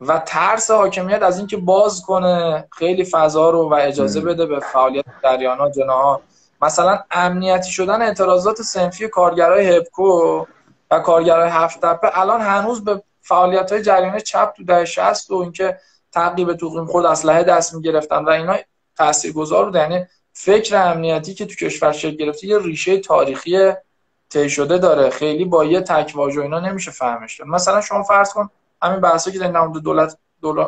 و 0.00 0.22
ترس 0.26 0.70
حاکمیت 0.70 1.22
از 1.22 1.38
اینکه 1.38 1.56
باز 1.56 2.02
کنه 2.02 2.68
خیلی 2.72 3.04
فضا 3.04 3.50
رو 3.50 3.70
و 3.70 3.74
اجازه 3.74 4.20
بده 4.20 4.46
به 4.46 4.60
فعالیت 4.60 5.04
ها 5.24 5.70
جناها. 5.70 6.20
مثلا 6.62 6.98
امنیتی 7.10 7.70
شدن 7.70 8.02
اعتراضات 8.02 8.62
سنفی 8.62 9.08
کارگرای 9.08 9.76
هپکو 9.76 10.44
و 10.90 11.00
کارگرای 11.00 11.50
هفت 11.50 11.80
تپه 11.80 12.18
الان 12.18 12.40
هنوز 12.40 12.84
به 12.84 13.02
فعالیت 13.20 13.72
های 13.72 13.82
جریان 13.82 14.18
چپ 14.18 14.52
تو 14.56 14.64
ده 14.64 14.84
شست 14.84 15.30
و 15.30 15.36
اینکه 15.36 15.78
تعقیب 16.12 16.52
توقیم 16.52 16.86
خود 16.86 17.04
اسلحه 17.04 17.42
دست 17.42 17.74
می‌گرفتن 17.74 18.24
و 18.24 18.28
اینا 18.28 18.56
تاثیرگذار 18.96 19.64
بود 19.64 19.74
یعنی 19.74 20.06
فکر 20.32 20.76
امنیتی 20.76 21.34
که 21.34 21.46
تو 21.46 21.54
کشور 21.54 21.92
شکل 21.92 22.16
گرفته 22.16 22.46
یه 22.46 22.58
ریشه 22.58 22.98
تاریخی 22.98 23.72
طی 24.30 24.50
شده 24.50 24.78
داره. 24.78 25.10
خیلی 25.10 25.44
با 25.44 25.64
یه 25.64 25.80
تک 25.80 26.12
واژه 26.14 26.40
اینا 26.40 26.60
نمیشه 26.60 26.90
فهمش. 26.90 27.40
مثلا 27.40 27.80
شما 27.80 28.02
فرض 28.02 28.32
کن 28.32 28.50
همین 28.82 29.00
بحثی 29.00 29.32
که 29.32 29.38
در 29.38 29.50
نمود 29.50 29.82
دولت 29.82 30.18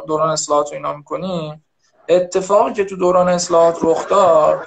دوران 0.07 0.31
اصلاحات 0.31 0.70
و 0.70 0.75
اینا 0.75 0.92
می‌کنی 0.92 1.62
اتفاقی 2.09 2.73
که 2.73 2.85
تو 2.85 2.96
دوران 2.96 3.29
اصلاحات 3.29 3.79
رخ 3.83 4.09
داد 4.09 4.66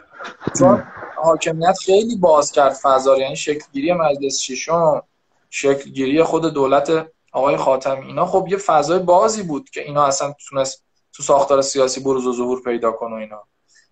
چون 0.60 0.84
حاکمیت 1.16 1.78
خیلی 1.86 2.16
باز 2.16 2.52
کرد 2.52 2.74
فضا 2.74 3.18
یعنی 3.18 3.36
شکلگیری 3.36 3.94
مجلس 3.94 4.40
ششم 4.40 5.04
شکلگیری 5.50 6.24
خود 6.24 6.54
دولت 6.54 7.08
آقای 7.32 7.58
خاتمی. 7.58 8.06
اینا 8.06 8.26
خب 8.26 8.48
یه 8.50 8.58
فضای 8.58 9.00
بازی 9.00 9.44
بود 9.44 9.70
که 9.70 9.82
اینا 9.82 10.06
اصلا 10.06 10.34
تونست 10.50 10.84
تو 11.14 11.24
ساختار 11.24 11.62
سیاسی 11.62 12.00
بروز 12.00 12.28
و 12.28 12.34
ظهور 12.34 12.62
پیدا 12.62 12.92
کنه 12.92 13.16
اینا. 13.16 13.44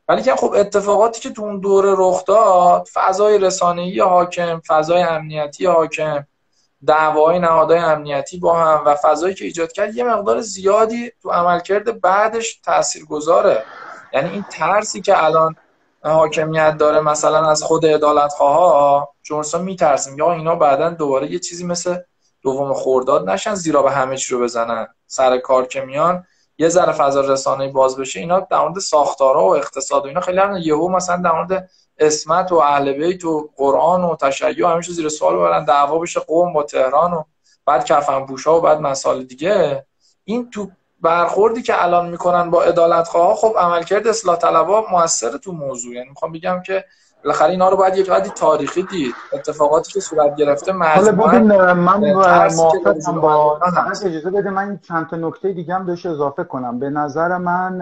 ولی 0.07 0.21
که 0.21 0.35
خب 0.35 0.53
اتفاقاتی 0.55 1.21
که 1.21 1.29
تو 1.29 1.41
اون 1.41 1.59
دوره 1.59 1.93
رخ 1.97 2.25
داد 2.25 2.87
فضای 2.93 3.37
رسانه‌ای 3.37 3.99
حاکم 3.99 4.61
فضای 4.67 5.01
امنیتی 5.01 5.65
حاکم 5.65 6.25
دعوای 6.87 7.39
نهادهای 7.39 7.79
امنیتی 7.79 8.37
با 8.37 8.59
هم 8.59 8.83
و 8.85 8.95
فضایی 8.95 9.35
که 9.35 9.45
ایجاد 9.45 9.71
کرد 9.71 9.95
یه 9.95 10.03
مقدار 10.03 10.41
زیادی 10.41 11.11
تو 11.21 11.29
عملکرد 11.29 12.01
بعدش 12.01 12.59
تأثیر 12.59 13.05
گذاره 13.05 13.63
یعنی 14.13 14.29
این 14.29 14.45
ترسی 14.51 15.01
که 15.01 15.23
الان 15.23 15.55
حاکمیت 16.03 16.77
داره 16.77 16.99
مثلا 16.99 17.49
از 17.49 17.63
خود 17.63 17.85
عدالت 17.85 18.31
خواه 18.31 19.13
جونسا 19.23 19.57
میترسیم 19.57 20.17
یا 20.17 20.33
اینا 20.33 20.55
بعدا 20.55 20.89
دوباره 20.89 21.31
یه 21.31 21.39
چیزی 21.39 21.65
مثل 21.65 21.97
دوم 22.41 22.73
خورداد 22.73 23.29
نشن 23.29 23.55
زیرا 23.55 23.81
به 23.81 23.91
همه 23.91 24.17
چی 24.17 24.33
رو 24.33 24.41
بزنن. 24.41 24.87
سر 25.07 25.37
کار 25.37 25.67
که 25.67 25.81
میان 25.81 26.25
یه 26.61 26.69
ذره 26.69 26.91
فضا 26.91 27.21
رسانه‌ای 27.21 27.69
باز 27.69 27.97
بشه 27.97 28.19
اینا 28.19 28.39
در 28.39 28.61
مورد 28.61 28.79
ساختارها 28.79 29.45
و 29.45 29.55
اقتصاد 29.55 30.05
و 30.05 30.07
اینا 30.07 30.21
خیلی 30.21 30.39
هم 30.39 30.57
یهو 30.57 30.87
مثلا 30.87 31.17
در 31.17 31.31
مورد 31.31 31.69
اسمت 31.97 32.51
و 32.51 32.55
اهل 32.55 32.93
بیت 32.93 33.25
و 33.25 33.49
قرآن 33.57 34.03
و 34.03 34.15
تشیع 34.15 34.67
همیشه 34.67 34.91
زیر 34.91 35.09
سوال 35.09 35.35
ببرن 35.35 35.65
دعوا 35.65 35.99
بشه 35.99 36.19
قوم 36.19 36.53
با 36.53 36.63
تهران 36.63 37.13
و 37.13 37.23
بعد 37.65 37.85
کفن 37.85 38.25
پوشا 38.25 38.57
و 38.57 38.61
بعد 38.61 38.81
مسائل 38.81 39.23
دیگه. 39.23 39.85
این 40.23 40.49
تو 40.49 40.67
برخوردی 40.99 41.61
که 41.61 41.83
الان 41.83 42.09
می‌کنن 42.09 42.49
با 42.49 42.63
عدالت 42.63 43.07
خواه 43.07 43.35
خب 43.35 43.55
عملکرد 43.57 44.07
اصلاح 44.07 44.35
طلبا 44.35 44.85
موثر 44.91 45.37
تو 45.37 45.51
موضوع. 45.51 45.93
یعنی 45.93 46.09
می‌خوام 46.09 46.31
بگم 46.31 46.61
که 46.65 46.85
بالاخره 47.23 47.51
اینا 47.51 47.69
رو 47.69 47.77
باید 47.77 47.97
یک 47.97 48.09
وقتی 48.09 48.29
تاریخی 48.29 48.83
دید. 48.83 49.15
اتفاقاتی 49.33 49.93
که 49.93 49.99
صورت 49.99 50.35
گرفته 50.35 50.73
حالا 50.73 51.11
ببین 51.11 51.41
من 51.71 52.11
موافقم 52.11 53.21
با 53.21 53.59
اجازه 54.05 54.29
بده 54.29 54.49
من 54.49 54.79
چند 54.87 55.07
تا 55.07 55.17
نکته 55.17 55.53
دیگه 55.53 55.75
هم 55.75 55.85
داشت 55.85 56.05
اضافه 56.05 56.43
کنم. 56.43 56.79
به 56.79 56.89
نظر 56.89 57.37
من 57.37 57.81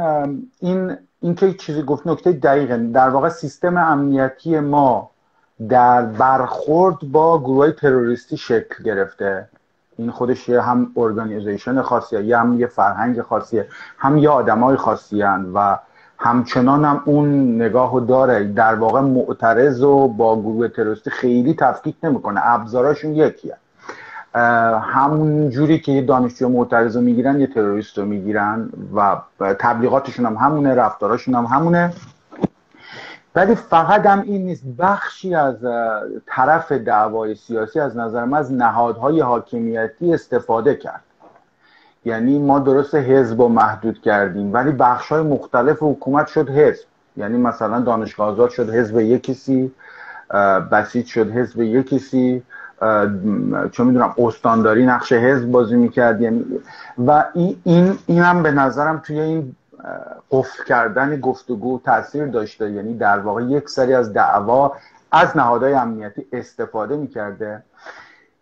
این 0.59 0.97
این 1.21 1.35
که 1.35 1.53
چیزی 1.53 1.83
گفت 1.83 2.07
نکته 2.07 2.31
دقیقه. 2.31 2.77
در 2.77 3.09
واقع 3.09 3.29
سیستم 3.29 3.77
امنیتی 3.77 4.59
ما 4.59 5.09
در 5.69 6.01
برخورد 6.01 6.97
با 7.11 7.39
گروه 7.39 7.71
تروریستی 7.71 8.37
شکل 8.37 8.83
گرفته. 8.83 9.49
این 9.97 10.11
خودش 10.11 10.49
یه 10.49 10.61
هم 10.61 10.91
ارگانیزیشن 10.97 11.81
خاصیه 11.81 12.23
یا 12.23 12.39
هم 12.39 12.59
یه 12.59 12.67
فرهنگ 12.67 13.21
خاصیه 13.21 13.67
هم 13.97 14.17
یه 14.17 14.29
آدمای 14.29 14.75
خاصی 14.75 15.23
و 15.53 15.77
همچنان 16.21 16.85
هم 16.85 17.01
اون 17.05 17.55
نگاه 17.55 17.93
رو 17.93 17.99
داره. 17.99 18.43
در 18.43 18.75
واقع 18.75 19.01
معترض 19.01 19.83
و 19.83 20.07
با 20.07 20.41
گروه 20.41 20.67
تروریستی 20.67 21.09
خیلی 21.09 21.53
تفکیک 21.53 21.95
نمی‌کنه. 22.03 22.41
ابزاراشون 22.43 23.15
یکیه. 23.15 23.57
همون 24.81 25.49
جوری 25.49 25.79
که 25.79 25.91
یه 25.91 26.01
دانشجو 26.01 26.49
معترض 26.49 26.95
رو 26.95 27.01
می‌گیرن 27.01 27.39
یه 27.39 27.47
تروریست 27.47 27.97
رو 27.97 28.05
می‌گیرن 28.05 28.69
و 28.95 29.17
تبلیغاتشون 29.59 30.25
هم 30.25 30.35
همونه 30.35 30.75
رفتاراشون 30.75 31.35
هم 31.35 31.45
همونه. 31.45 31.93
ولی 33.35 33.55
فقط 33.55 34.05
هم 34.05 34.21
این 34.21 34.45
نیست. 34.45 34.63
بخشی 34.79 35.35
از 35.35 35.55
طرف 36.27 36.71
دعوای 36.71 37.35
سیاسی 37.35 37.79
از 37.79 37.97
نظر 37.97 38.25
من 38.25 38.37
از 38.37 38.53
نهادهای 38.53 39.21
حاکمیتی 39.21 40.13
استفاده 40.13 40.75
کرد. 40.75 41.03
یعنی 42.05 42.39
ما 42.39 42.59
درست 42.59 42.95
حزب 42.95 43.41
رو 43.41 43.47
محدود 43.47 44.01
کردیم 44.01 44.53
ولی 44.53 44.71
بخش 44.71 45.07
های 45.11 45.21
مختلف 45.21 45.77
حکومت 45.81 46.27
شد 46.27 46.49
حزب. 46.49 46.83
یعنی 47.17 47.37
مثلا 47.37 47.79
دانشگاه 47.79 48.27
آزاد 48.27 48.49
شد 48.49 48.69
حزب 48.69 48.99
یک 48.99 49.23
کسی 49.23 49.71
بسیج 50.71 51.05
شد 51.05 51.31
حزب 51.31 51.61
یک 51.61 51.89
کسی 51.89 52.43
چون 53.71 53.87
می‌دونم 53.87 54.13
استانداری 54.17 54.85
نقش 54.85 55.13
حزب 55.13 55.51
بازی 55.51 55.75
می‌کرد. 55.75 56.21
یعنی 56.21 56.45
و 57.07 57.25
این 57.33 57.97
این 58.05 58.21
هم 58.21 58.43
به 58.43 58.51
نظرم 58.51 59.01
توی 59.05 59.19
این 59.19 59.55
قفل 60.31 60.63
کردن 60.63 61.19
گفتگو 61.19 61.81
تاثیر 61.85 62.25
داشته. 62.25 62.71
یعنی 62.71 62.97
در 62.97 63.19
واقع 63.19 63.43
یک 63.43 63.69
سری 63.69 63.93
از 63.93 64.13
دعوا 64.13 64.75
از 65.11 65.37
نهادهای 65.37 65.73
امنیتی 65.73 66.25
استفاده 66.33 66.97
می‌کرده. 66.97 67.63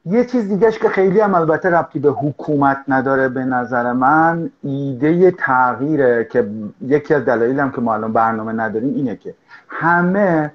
یه 0.10 0.26
چیز 0.26 0.50
دیگهش 0.50 0.78
که 0.78 0.90
خیلی 0.90 1.20
هم 1.20 1.36
البته 1.36 1.70
ربطی 1.70 2.00
به 2.00 2.10
حکومت 2.10 2.78
نداره 2.88 3.30
به 3.30 3.46
نظر 3.46 3.94
من 3.94 4.50
ایده 4.64 5.32
تغییره 5.32 6.28
که 6.32 6.50
یکی 6.82 7.14
از 7.14 7.26
دلایلم 7.26 7.72
که 7.72 7.82
ما 7.82 7.94
الان 7.94 8.14
برنامه 8.14 8.54
نداریم 8.54 8.94
اینه 8.96 9.16
که 9.16 9.34
همه 9.70 10.52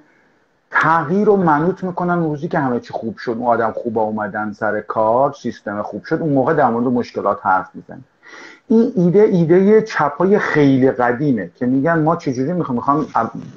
تغییر 0.71 1.27
رو 1.27 1.35
منوط 1.35 1.83
می‌کنن 1.83 2.19
روزی 2.19 2.47
که 2.47 2.59
همه 2.59 2.79
چی 2.79 2.93
خوب 2.93 3.17
شد. 3.17 3.31
اون 3.31 3.47
آدم 3.47 3.71
خوب 3.71 3.97
اومدن 3.97 4.53
سر 4.53 4.81
کار 4.81 5.33
سیستم 5.41 5.81
خوب 5.81 6.03
شد 6.03 6.21
اون 6.21 6.33
موقع 6.33 6.53
در 6.53 6.69
مورد 6.69 6.85
مشکلات 6.85 7.39
حرف 7.45 7.69
میزن 7.73 8.01
این 8.67 8.93
ایده 8.95 9.21
ایده 9.21 9.81
چپای 9.81 10.39
خیلی 10.39 10.91
قدیمه 10.91 11.49
که 11.55 11.65
میگن 11.65 11.99
ما 11.99 12.15
چجوری 12.15 12.53
می‌خوام 12.53 12.75
می‌خوام 12.75 13.05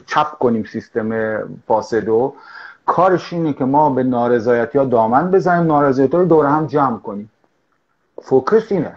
چپ 0.07 0.31
کنیم 0.39 0.65
سیستم 0.65 1.39
فاسدو 1.67 2.35
کارش 2.87 3.33
اینه 3.33 3.53
که 3.53 3.65
ما 3.65 3.91
به 3.91 4.03
نارضایتی 4.03 4.79
ها 4.79 4.85
دامن 4.85 5.31
بزنیم 5.31 5.67
نارضایتی 5.67 6.17
رو 6.17 6.25
دور 6.25 6.47
هم 6.47 6.67
جمع 6.67 6.99
کنیم. 6.99 7.31
فوکس 8.23 8.73
اینه. 8.73 8.93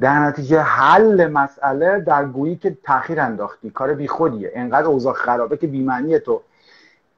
در 0.00 0.18
نتیجه 0.18 0.60
حل 0.60 1.26
مسئله 1.26 2.00
در 2.00 2.24
گویی 2.24 2.56
که 2.56 2.76
تاخیر 2.84 3.20
انداختی 3.20 3.70
کار 3.70 3.94
بیخودیه 3.94 4.52
انقدر 4.54 4.86
اوضاع 4.86 5.12
خرابه 5.12 5.56
که 5.56 5.66
بیمعنی 5.66 6.18
تو. 6.18 6.40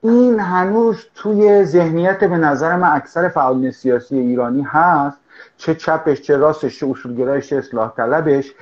این 0.03 0.41
هنوز 0.41 1.07
توی 1.15 1.65
ذهنیت 1.65 2.25
به 2.25 2.37
نظر 2.37 2.77
من 2.77 2.97
اکثر 2.97 3.29
فعالین 3.29 3.71
سیاسی 3.71 4.19
ایرانی 4.19 4.63
هست. 4.63 5.19
چه 5.57 5.75
چپش 5.75 6.21
چه 6.21 6.37
راستش 6.37 6.81
چه 6.81 6.87
اصولگرایش 6.87 7.49
چه 7.49 7.57
اصلاح 7.57 7.93
طلبش 7.97 8.55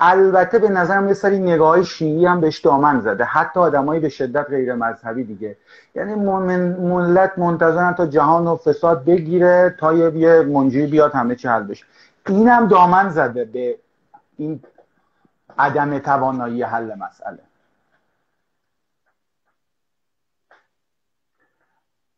البته 0.00 0.58
به 0.58 0.68
نظرم 0.68 1.08
یه 1.08 1.14
سری 1.14 1.38
نگاه 1.38 1.82
شیعی 1.82 2.26
هم 2.26 2.40
بهش 2.40 2.58
دامن 2.58 3.00
زده. 3.00 3.24
حتی 3.24 3.60
آدمایی 3.60 4.00
به 4.00 4.08
شدت 4.08 4.46
غیر 4.50 4.74
مذهبی 4.74 5.24
دیگه. 5.24 5.56
یعنی 5.94 6.14
ملت 6.14 7.38
منتظرن 7.38 7.94
تا 7.94 8.06
جهان 8.06 8.46
و 8.46 8.56
فساد 8.56 9.04
بگیره 9.04 9.76
تا 9.80 9.92
یه 9.92 10.42
منجی 10.42 10.86
بیاد 10.86 11.12
همه 11.12 11.34
چی 11.34 11.48
حل 11.48 11.62
بشه. 11.62 11.84
این 12.26 12.48
هم 12.48 12.68
دامن 12.68 13.08
زده 13.08 13.44
به 13.44 13.78
این 14.36 14.64
عدم 15.58 15.98
توانایی 15.98 16.62
حل 16.62 16.94
مسئله. 16.94 17.38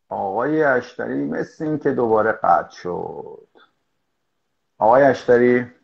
آقای 0.09 0.63
اشتری 0.63 1.25
مثل 1.25 1.63
این 1.65 1.79
که 1.79 1.91
دوباره 1.91 2.31
قطع 2.31 2.69
شد. 2.69 3.47
آقای 4.77 5.03
اشتری؟ 5.03 5.76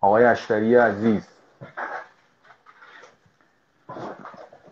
آقای 0.00 0.24
اشتری 0.24 0.76
عزیز. 0.76 1.22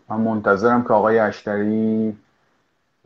من 0.09 0.17
منتظرم 0.17 0.83
که 0.83 0.93
آقای 0.93 1.19
اشتری 1.19 2.19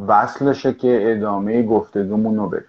وصلشه 0.07 0.73
که 0.75 1.13
ادامه 1.13 1.63
گفتگومون 1.63 2.37
رو 2.37 2.49
بریم 2.49 2.65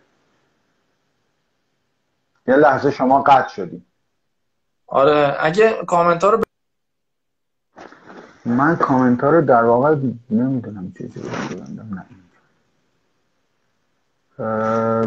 یه 2.48 2.56
لحظه 2.56 2.92
شما 2.92 3.22
قطع 3.22 3.48
شدیم. 3.48 3.86
آره 4.88 5.38
اگه 5.40 5.86
کامنت 5.88 6.24
رو 6.24 6.42
من 8.46 8.76
کامنت 8.76 9.24
رو 9.24 9.42
در 9.42 9.64
واقع 9.64 9.96
نمی‌دونم 10.30 10.94
چجوری 11.00 11.30
ببندم 11.30 11.90
نه. 11.94 12.06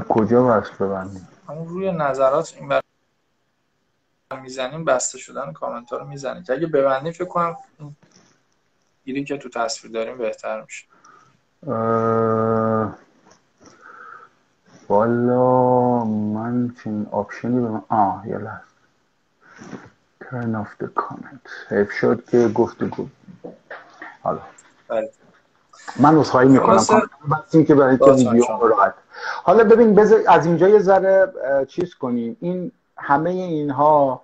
کجا 0.09 0.59
وصل 0.59 0.85
ببندیم؟ 0.85 1.29
روی 1.49 1.93
نظرات 1.93 2.55
این 2.57 2.69
بر... 2.69 2.81
می‌زنیم 4.35 4.85
بسته 4.85 5.19
شدن 5.19 5.53
کامنت 5.53 5.91
ها 5.91 5.97
رو 5.97 6.07
می‌زنیم. 6.07 6.43
که 6.43 6.53
اگه 6.53 6.67
ببندیم 6.67 7.13
فکر 7.13 7.25
کنم 7.25 7.57
گیری 9.05 9.25
که 9.25 9.39
تو 9.39 9.49
تصویر 9.49 9.93
داریم 9.93 10.19
بهتر 10.19 10.63
میشه. 10.63 10.87
والا 14.89 16.05
من 16.05 16.75
چنین 16.83 17.07
option 17.11 17.54
ی 17.54 17.61
به 17.61 17.69
من 17.69 17.83
آه 17.89 18.29
یه 18.29 18.39
لحظه. 18.39 18.67
Turn 20.23 20.65
off 20.65 20.85
the 20.85 20.89
comment 21.03 21.73
حیف 21.73 21.93
شد 21.93 22.25
که 22.31 22.49
گفتگو 22.49 23.07
حالا. 24.23 24.41
بله. 24.89 25.11
من 25.97 26.23
خواهی 26.23 26.49
می‌کنم. 26.49 26.85
بسیم 27.47 27.65
که 27.65 27.75
برای 27.75 27.99
که 27.99 28.05
ویدیو 28.05 28.45
راحت. 28.61 28.95
حالا 29.45 29.65
ببین 29.65 29.95
بذار 29.95 30.21
از 30.29 30.47
اینجا 30.47 30.69
یه 30.69 30.79
ذره 30.79 31.33
چیز 31.69 31.95
کنیم. 31.95 32.37
این 32.41 32.73
همه 32.99 33.31
اینها 33.31 34.23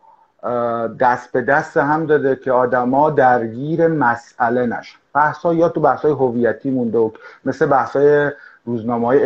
دست 1.00 1.32
به 1.32 1.42
دست 1.42 1.76
هم 1.76 2.06
داده 2.06 2.36
که 2.36 2.52
آدما 2.52 3.10
درگیر 3.10 3.86
مسئله 3.86 4.66
نشن. 4.66 4.98
بحثا 5.14 5.54
یا 5.54 5.68
تو 5.68 5.80
بحثای 5.80 6.12
هویتی 6.12 6.70
مونده 6.70 6.98
و 6.98 7.10
مثل 7.44 7.66
بحثای 7.66 8.30
روزنامه 8.64 9.06
های 9.06 9.20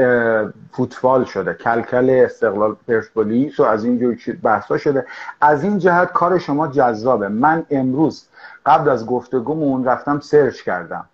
فوتبال 0.73 1.25
شده. 1.25 1.55
کلکل 1.55 2.11
استقلال 2.11 2.77
پرسپولیس 2.89 3.61
و 3.61 3.63
از 3.63 3.85
این 3.85 4.17
چیز 4.17 4.35
بحثا 4.43 4.79
شده. 4.79 5.07
از 5.41 5.65
این 5.65 5.79
جهت 5.79 6.13
کار 6.13 6.39
شما 6.39 6.69
جذابه. 6.69 7.29
من 7.29 7.67
امروز 7.71 8.29
قبل 8.67 8.89
از 8.89 9.07
گفتگومون 9.07 9.85
رفتم 9.85 10.21
search 10.21 10.63
کردم 10.63 11.05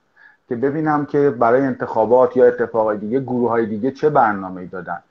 که 0.49 0.57
ببینم 0.57 1.07
که 1.07 1.31
برای 1.31 1.61
انتخابات 1.61 2.37
یا 2.37 2.47
اتفاقای 2.47 2.97
دیگه 2.97 3.21
گروه 3.21 3.51
های 3.51 3.66
دیگه 3.66 3.90
چه 3.90 4.11
برنامه 4.11 4.66
دادن. 4.66 5.03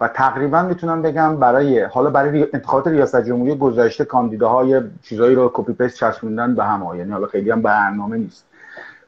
و 0.00 0.08
تقریبا 0.08 0.62
می‌تونم 0.62 1.02
بگم 1.02 1.36
برای 1.36 1.82
حالا 1.82 2.10
برای 2.10 2.46
انتخابات 2.54 2.86
ریاست 2.86 3.24
جمهوری 3.24 3.54
گذشته 3.54 4.04
کاندیداهای 4.04 4.80
چیزایی 5.02 5.34
رو 5.34 5.50
copy 5.54 5.72
paste 5.72 5.96
چسبوندن 5.96 6.54
به 6.54 6.64
هم 6.64 6.96
یعنی 6.96 7.12
حالا 7.12 7.26
خیلی 7.26 7.50
هم 7.50 7.62
برنامه 7.62 8.16
نیست. 8.16 8.46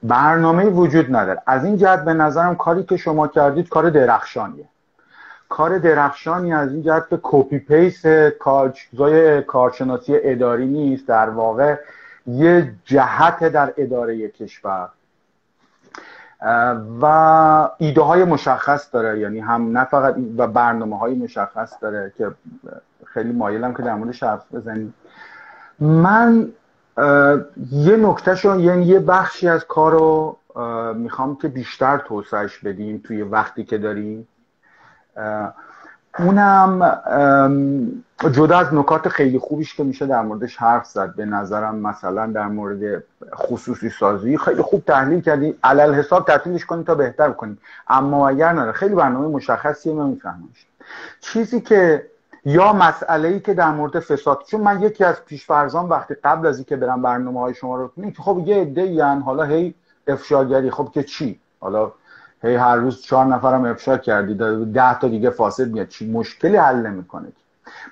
برنامه 0.03 0.65
وجود 0.65 1.17
نداره. 1.17 1.43
از 1.47 1.65
این 1.65 1.77
جهت 1.77 2.05
به 2.05 2.13
نظرم 2.13 2.55
کاری 2.55 2.83
که 2.83 2.97
شما 2.97 3.29
کردید 3.29 3.69
کار 3.69 3.91
درخشانیه. 3.91 4.65
کار 5.49 5.79
درخشانی 5.79 6.55
از 6.55 6.73
این 6.73 6.83
جهت 6.83 7.09
که 7.11 7.19
کپی 7.23 7.59
پیست 7.59 8.07
کار 8.29 8.71
چیزای 8.71 9.43
کارشناسی 9.43 10.17
اداری 10.23 10.67
نیست. 10.67 11.09
در 11.09 11.31
واقع 11.31 11.77
یه 12.27 12.73
جهت 12.85 13.45
در 13.45 13.73
اداره 13.77 14.29
کشور. 14.29 14.89
و 17.01 17.07
ایده 17.79 18.01
های 18.01 18.25
مشخص 18.25 18.95
داره. 18.95 19.19
یعنی 19.19 19.41
هم 19.41 19.79
نه 19.79 19.85
فقط 19.85 20.17
و 20.37 20.47
برنامه 20.47 20.99
های 20.99 21.15
مشخص 21.15 21.73
داره 21.81 22.13
که 22.19 22.31
خیلی 23.05 23.33
مایلم 23.33 23.75
که 23.75 23.83
در 23.83 23.95
موردش 23.95 24.23
حرف 24.23 24.55
بزنیم. 24.55 24.95
من 25.81 26.49
یه 27.71 27.97
نکتهشون 27.97 28.61
یعنی 28.61 28.85
یه 28.85 29.01
بخشی 29.01 29.49
از 29.49 29.65
کار 29.65 29.93
رو 29.93 30.39
می‌خوام 30.95 31.37
که 31.37 31.49
بیشتر 31.49 31.99
توسعش 31.99 32.59
بدیم 32.59 33.03
توی 33.05 33.23
وقتی 33.23 33.65
که 33.65 33.79
داریم. 33.79 34.29
اونم 36.19 37.03
جدا 38.33 38.59
از 38.59 38.75
نکات 38.75 39.09
خیلی 39.09 39.39
خوبیش 39.39 39.75
که 39.75 39.85
میشه 39.85 40.07
در 40.07 40.23
موردش 40.23 40.57
حرف 40.57 40.87
زد. 40.87 41.15
به 41.15 41.25
نظرم 41.25 41.75
مثلا 41.77 42.27
در 42.27 42.49
مورد 42.49 43.03
خصوصی 43.35 43.91
سازی 43.91 44.39
خیلی 44.39 44.63
خوب 44.63 44.85
تحلیل 44.85 45.21
کردی. 45.21 45.55
علل 45.65 45.95
حساب 45.95 46.27
تعطیلش 46.27 46.65
کنید 46.65 46.87
تا 46.87 46.95
بهتر 46.95 47.31
کنید 47.31 47.59
اما 47.89 48.29
اگر 48.29 48.53
نه 48.53 48.73
خیلی 48.73 48.95
برنامه 48.95 49.29
مشخصیه 49.29 49.93
نمیفهمش 49.93 50.67
چیزی 51.21 51.61
که 51.61 52.07
یا 52.45 52.73
مسئله 52.73 53.29
ای 53.29 53.41
که 53.41 53.55
در 53.55 53.71
مورد 53.71 54.01
فساد 54.01 54.45
چون 54.47 54.61
من 54.61 54.83
یکی 54.83 55.05
از 55.05 55.25
پیشفرزان 55.25 55.89
وقتی 55.89 56.15
قبل 56.15 56.47
از 56.47 56.57
اینکه 56.57 56.77
برم 56.77 57.03
برنامه 57.03 57.41
های 57.41 57.55
شما 57.55 57.77
رو 57.77 57.91
که 57.97 58.23
خب 58.23 58.43
یه 58.47 58.57
عده 58.57 59.05
حالا 59.05 59.45
هی 59.45 59.75
افشاگری 60.07 60.71
خب 60.71 60.91
که 60.95 61.03
چی؟ 61.03 61.41
حالا 61.61 61.93
هی 62.43 62.55
هر 62.57 62.77
روز 62.77 63.03
چهار 63.03 63.27
نفرم 63.27 63.65
افشا 63.65 63.99
کردی 63.99 64.35
ده 64.65 64.99
تا 64.99 65.09
دیگه 65.09 65.31
فاسد 65.31 65.69
میاد. 65.69 65.89
چی 65.89 66.11
مشکلی 66.11 66.57
حل 66.57 66.77
نمی‌کنه 66.77 67.29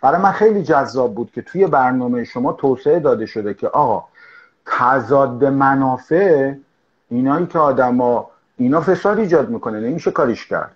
برای 0.02 0.22
من 0.22 0.32
خیلی 0.32 0.62
جذاب 0.62 1.14
بود 1.14 1.30
که 1.34 1.42
توی 1.42 1.66
برنامه 1.66 2.24
شما 2.24 2.52
توسعه 2.52 3.00
داده 3.00 3.26
شده 3.26 3.54
که 3.54 3.68
آقا 3.68 4.04
تضاد 4.66 5.44
منافع 5.44 6.52
اینایی 7.08 7.46
که 7.46 7.58
آدما 7.58 8.30
اینا 8.56 8.80
فساد 8.80 9.18
ایجاد 9.18 9.48
می‌کنه 9.48 9.80
نمیشه 9.80 10.10
کاریش 10.10 10.46
کرد. 10.46 10.70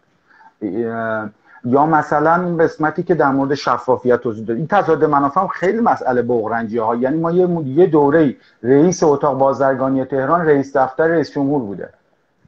یا 1.64 1.86
مثلا 1.86 2.56
قسمتی 2.56 3.02
که 3.02 3.14
در 3.14 3.30
مورد 3.30 3.54
شفافیت 3.54 4.20
توضیح 4.20 4.44
داد. 4.44 4.56
این 4.56 4.66
تضاد 4.66 5.04
منافع 5.04 5.40
هم 5.40 5.48
خیلی 5.48 5.80
مسئله 5.80 6.22
بغرنجی 6.22 6.78
ها 6.78 6.94
یعنی 6.94 7.16
ما 7.16 7.30
یه 7.60 7.86
دوره 7.86 8.36
رئیس 8.62 9.02
اتاق 9.02 9.38
بازرگانی 9.38 10.04
تهران 10.04 10.46
رئیس 10.46 10.76
دفتر 10.76 11.06
رئیس 11.06 11.30
جمهور 11.32 11.62
بوده. 11.62 11.88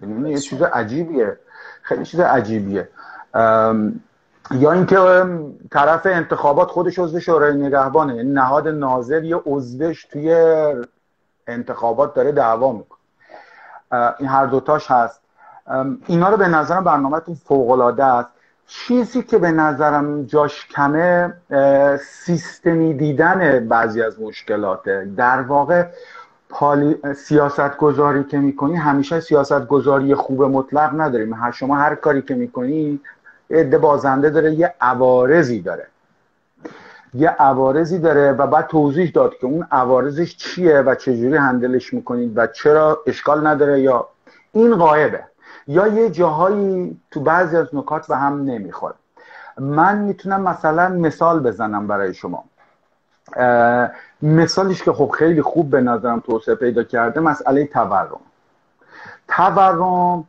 یعنی 0.00 0.30
یه 0.30 0.38
چیز 0.38 0.62
عجیبیه. 0.62 1.38
خیلی 1.82 2.04
چیز 2.04 2.20
عجیبیه. 2.20 2.88
یا 4.50 4.72
اینکه 4.72 5.24
طرف 5.70 6.06
انتخابات 6.06 6.68
خودش 6.68 6.98
عضو 6.98 7.20
شورای 7.20 7.54
نگهبانه. 7.54 8.16
یعنی 8.16 8.32
نهاد 8.32 8.68
ناظر 8.68 9.24
یه 9.24 9.36
عضوش 9.46 10.04
توی 10.04 10.34
انتخابات 11.46 12.14
داره 12.14 12.32
دعوا 12.32 12.72
می‌کنه. 12.72 12.98
این 14.18 14.28
هر 14.28 14.46
دوتاش 14.46 14.90
هست. 14.90 15.20
اینا 16.06 16.28
رو 16.28 16.36
به 16.36 16.48
نظرم 16.48 16.84
برنامهتون 16.84 17.34
فوق 17.34 17.70
العاده 17.70 18.04
است. 18.04 18.28
چیزی 18.66 19.22
که 19.22 19.38
به 19.38 19.50
نظرم 19.50 20.24
جاش 20.24 20.66
کمه 20.66 21.34
سیستمی 22.00 22.94
دیدن 22.94 23.68
بعضی 23.68 24.02
از 24.02 24.20
مشکلاته 24.20 25.08
در 25.16 25.40
واقع 25.40 25.86
پالی... 26.48 26.96
سیاست 27.16 27.76
گذاری 27.76 28.24
که 28.24 28.38
می‌کنی 28.38 28.76
همیشه 28.76 29.20
سیاست 29.20 29.66
گذاری 29.66 30.14
خوب 30.14 30.42
مطلق 30.42 31.00
نداریم. 31.00 31.34
هر 31.34 31.50
شما 31.50 31.76
هر 31.76 31.94
کاری 31.94 32.22
که 32.22 32.34
می‌کنی 32.34 33.00
عده 33.50 33.78
بازنده 33.78 34.30
داره 34.30 34.54
یه 34.54 34.74
عوارضی 34.80 35.60
داره. 35.60 35.86
یه 37.14 37.28
عوارضی 37.28 37.98
داره 37.98 38.32
و 38.32 38.46
بعد 38.46 38.66
توضیح 38.66 39.10
داد 39.10 39.34
که 39.40 39.46
اون 39.46 39.66
عوارضش 39.70 40.36
چیه 40.36 40.80
و 40.80 40.94
چجوری 40.94 41.36
هندلش 41.36 41.94
می‌کنید 41.94 42.38
و 42.38 42.46
چرا 42.46 43.02
اشکال 43.06 43.46
نداره 43.46 43.80
یا 43.80 44.08
این 44.52 44.76
قایبه 44.76 45.24
یا 45.68 45.86
یه 45.86 46.10
جاهایی 46.10 47.00
تو 47.10 47.20
بعضی 47.20 47.56
از 47.56 47.74
نکات 47.74 48.06
به 48.06 48.16
هم 48.16 48.44
نمی‌خوره. 48.44 48.94
من 49.58 49.98
می‌تونم 49.98 50.42
مثلا 50.42 50.88
مثال 50.88 51.40
بزنم 51.40 51.86
برای 51.86 52.14
شما. 52.14 52.44
مثالیش 54.22 54.82
که 54.82 54.92
خب 54.92 55.10
خیلی 55.18 55.42
خوب 55.42 55.70
به 55.70 55.80
نظرم 55.80 56.20
توسعه 56.20 56.54
پیدا 56.54 56.82
کرده 56.82 57.20
مسئله 57.20 57.66
تورم. 57.66 58.20
تورم 59.28 60.24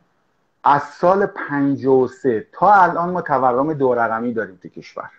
از 0.64 0.82
سال 0.82 1.26
53 1.26 2.46
تا 2.52 2.74
الان 2.74 3.10
ما 3.10 3.22
تورم 3.22 3.72
دو 3.74 3.94
رقمی 3.94 4.32
داریم 4.32 4.58
تو 4.62 4.68
کشور. 4.68 5.10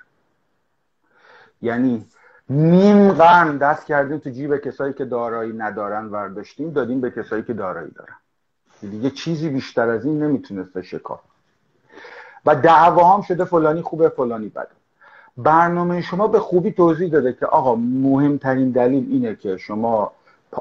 یعنی 1.62 2.06
نیم 2.50 3.12
قرن 3.12 3.58
دست 3.58 3.86
کردیم 3.86 4.18
تو 4.18 4.30
جیب 4.30 4.58
کسایی 4.58 4.94
که 4.94 5.06
دارایی 5.06 5.54
ندارن 5.54 6.06
ورداشتیم 6.06 6.72
دادیم 6.72 7.02
به 7.02 7.12
کسایی 7.12 7.44
که 7.44 7.54
دارایی 7.54 7.92
دارن. 7.92 8.16
دیگه 8.82 9.10
چیزی 9.10 9.50
بیشتر 9.50 9.90
از 9.90 10.06
این 10.06 10.24
نمی‌تونست 10.24 10.82
شکار 10.82 11.20
و 12.46 12.56
دعوا 12.56 13.16
هم 13.16 13.22
شده 13.22 13.46
فلانی 13.46 13.82
خوبه 13.82 14.10
فلانی 14.10 14.50
بده. 14.50 14.79
برنامه 15.44 16.02
شما 16.02 16.28
به 16.28 16.40
خوبی 16.40 16.72
توضیح 16.72 17.10
داده 17.10 17.34
که 17.34 17.46
آقا 17.46 17.76
مهمترین 17.76 18.72
دلیل 18.72 19.08
اینه 19.10 19.36
که 19.36 19.58
شما 19.58 20.12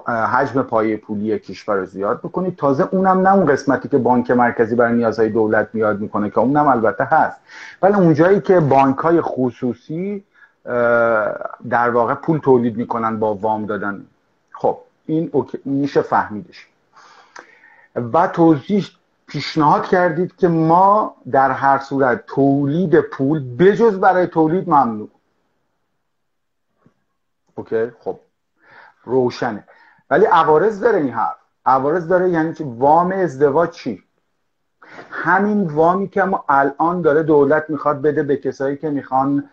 حجم 0.06 0.62
پایه 0.62 0.96
پولی 0.96 1.38
کشور 1.38 1.76
رو 1.76 1.86
زیاد 1.86 2.18
بکنید. 2.18 2.56
تازه 2.56 2.88
اونم 2.90 3.20
نه 3.28 3.34
اون 3.34 3.46
قسمتی 3.46 3.88
که 3.88 3.98
بانک 3.98 4.30
مرکزی 4.30 4.74
برای 4.74 4.94
نیازهای 4.94 5.28
دولت 5.28 5.68
میاد 5.72 6.00
می‌کنه 6.00 6.30
که 6.30 6.38
اونم 6.38 6.66
البته 6.66 7.04
هست. 7.04 7.40
ولی 7.82 7.94
اونجایی 7.94 8.40
که 8.40 8.60
بانک 8.60 8.96
های 8.96 9.20
خصوصی 9.20 10.24
در 11.70 11.90
واقع 11.90 12.14
پول 12.14 12.38
تولید 12.38 12.76
می‌کنن 12.76 13.18
با 13.18 13.34
وام 13.34 13.66
دادن. 13.66 14.04
خب 14.52 14.78
این 15.06 15.30
میشه 15.64 16.02
فهمیدش. 16.02 16.66
و 18.12 18.26
توضیح 18.26 18.86
پیشنهاد 19.28 19.86
کردید 19.86 20.36
که 20.36 20.48
ما 20.48 21.16
در 21.30 21.50
هر 21.50 21.78
صورت 21.78 22.26
تولید 22.26 23.00
پول 23.00 23.56
بجز 23.56 23.94
برای 23.94 24.26
تولید 24.26 24.68
ممنوع. 24.68 25.08
اوکی 27.54 27.90
خب 28.00 28.20
روشنه. 29.04 29.64
ولی 30.10 30.24
عوارض 30.24 30.80
داره 30.80 30.98
این 30.98 31.10
حرف. 31.10 31.36
عوارض 31.66 32.08
داره 32.08 32.30
یعنی 32.30 32.54
که 32.54 32.64
وام 32.64 33.12
ازدواج 33.12 33.70
چی؟ 33.70 34.02
همین 35.10 35.62
وامی 35.62 36.08
که 36.08 36.22
ما 36.22 36.44
الان 36.48 37.02
داره 37.02 37.22
دولت 37.22 37.64
می‌خواد 37.68 38.02
بده 38.02 38.22
به 38.22 38.36
کسایی 38.36 38.76
که 38.76 38.90
می‌خوان 38.90 39.44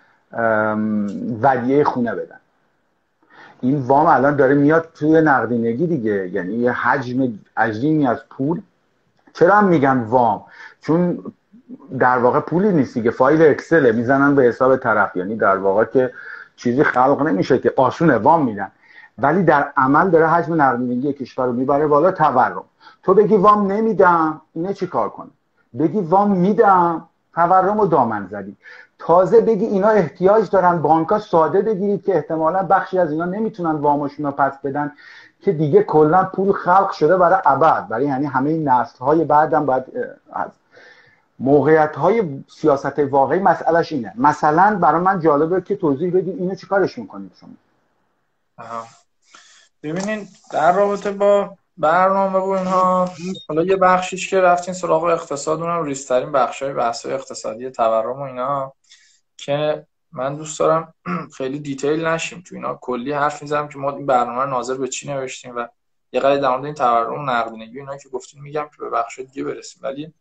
ودیه 1.42 1.84
خونه 1.84 2.16
بدن. 2.16 2.40
این 3.62 3.82
وام 3.82 4.06
الان 4.06 4.36
داره 4.36 4.56
میاد 4.56 4.90
توی 4.94 5.22
نقدینگی 5.22 5.88
دیگه. 5.88 6.30
یعنی 6.30 6.54
یه 6.54 6.72
حجم 6.72 7.40
عظیمی 7.58 8.08
از 8.08 8.20
پول. 8.30 8.62
چرا 9.36 9.56
هم 9.56 9.66
میگن 9.66 9.98
وام؟ 9.98 10.44
چون 10.82 11.20
در 12.00 12.18
واقع 12.18 12.40
پولی 12.40 12.72
نیست 12.72 12.94
دیگه 12.94 13.12
فایل 13.12 13.42
اکسله 13.42 13.92
می‌زنن 13.92 14.36
به 14.36 14.44
حساب 14.44 14.78
طرف. 14.78 15.16
یعنی 15.16 15.36
در 15.36 15.58
واقع 15.58 15.86
که 15.86 16.12
چیزی 16.56 16.84
خلق 16.84 17.22
نمیشه 17.22 17.60
که 17.60 17.74
آسونه 17.78 18.18
وام 18.18 18.46
میدن. 18.46 18.72
ولی 19.18 19.44
در 19.44 19.72
عمل 19.78 20.10
داره 20.10 20.28
حجم 20.28 20.62
نقدینگی 20.62 21.14
کشور 21.14 21.46
رو 21.46 21.54
می‌بره 21.54 21.88
بالا 21.88 22.12
تورم. 22.12 22.64
تو 23.04 23.14
بگی 23.14 23.38
وام 23.38 23.72
نمیدم 23.72 24.42
اینه 24.54 24.74
چی 24.74 24.88
کار 24.88 25.10
کنه؟ 25.10 25.30
بگی 25.80 26.02
وام 26.02 26.32
میدم 26.32 27.08
تورم 27.36 27.80
و 27.80 27.86
دامن 27.86 28.28
زدی. 28.32 28.58
تازه 29.00 29.42
بگی 29.42 29.66
اینا 29.66 29.88
احتیاج 29.88 30.50
دارن 30.50 30.82
بانکا 30.82 31.20
ساده 31.20 31.62
بگیرید 31.62 32.04
که 32.04 32.16
احتمالا 32.16 32.64
بخشی 32.64 33.00
از 33.00 33.12
اینا 33.12 33.26
نمی‌تونن 33.26 33.72
وامشون 33.72 34.26
رو 34.26 34.32
پس 34.32 34.54
بدن. 34.64 34.92
که 35.46 35.52
دیگه 35.52 35.84
کلا 35.84 36.24
پول 36.24 36.54
خلق 36.54 36.92
شده 36.92 37.18
برای 37.18 37.42
ابد 37.46 37.88
برای 37.88 38.06
یعنی 38.06 38.26
همه 38.26 38.58
نسل 38.58 39.00
های 39.00 39.24
بعدم 39.24 39.66
باید 39.66 39.84
از 40.34 40.50
موقعیت 41.40 41.96
های 41.96 42.44
سیاست 42.48 43.00
واقعی 43.00 43.40
مسئلهش 43.40 43.92
اینه. 43.92 44.14
مثلا 44.18 44.80
برای 44.82 45.02
من 45.02 45.20
جالبه 45.20 45.62
که 45.62 45.76
توضیح 45.76 46.10
بدید 46.10 46.40
اینو 46.40 46.56
چیکارش 46.56 46.98
می‌کنید 46.98 47.32
شما؟ 47.40 47.50
ببینین 49.84 50.28
در 50.52 50.72
رابطه 50.72 51.12
با 51.12 51.58
برنامه 51.78 52.40
و 52.40 52.50
اینها 52.50 53.10
حالا 53.50 53.64
یه 53.64 53.76
بخشیش 53.76 54.30
که 54.30 54.42
رفتین 54.42 54.74
سراغ 54.74 55.04
اقتصاد 55.04 55.62
اونم 55.62 55.84
ریسترین 55.84 56.32
بخش 56.32 56.64
های 56.64 56.74
بحث 56.74 57.06
اقتصادی 57.06 57.70
تورم 57.70 58.20
و 58.20 58.22
اینا 58.22 58.74
که 59.38 59.88
من 60.16 60.36
دوست 60.36 60.60
دارم 60.60 60.94
خیلی 61.38 61.60
دیتیل 61.60 62.06
نشیم 62.06 62.44
تو 62.48 62.56
اینا. 62.56 62.80
کلی 62.82 63.12
حرف 63.12 63.42
می‌زنم 63.42 63.68
که 63.68 63.78
ما 63.78 63.92
این 63.92 64.06
برنامه 64.06 64.46
ناظر 64.46 64.74
به 64.78 64.88
چی 64.88 65.08
نوشتیم 65.08 65.56
و 65.56 65.68
یه 66.12 66.20
قضیه 66.20 66.42
در 66.42 66.50
مورد 66.50 66.66
این 66.66 66.74
تورم 66.74 67.30
نقدینگی 67.30 67.80
اینا 67.80 67.98
که 67.98 68.10
گفتین 68.10 68.42
میگم 68.42 68.70
که 68.76 68.78
به 68.80 68.90
بخش 68.90 69.20
دیگه 69.20 69.44
برسیم. 69.44 69.82
ولی 69.84 70.14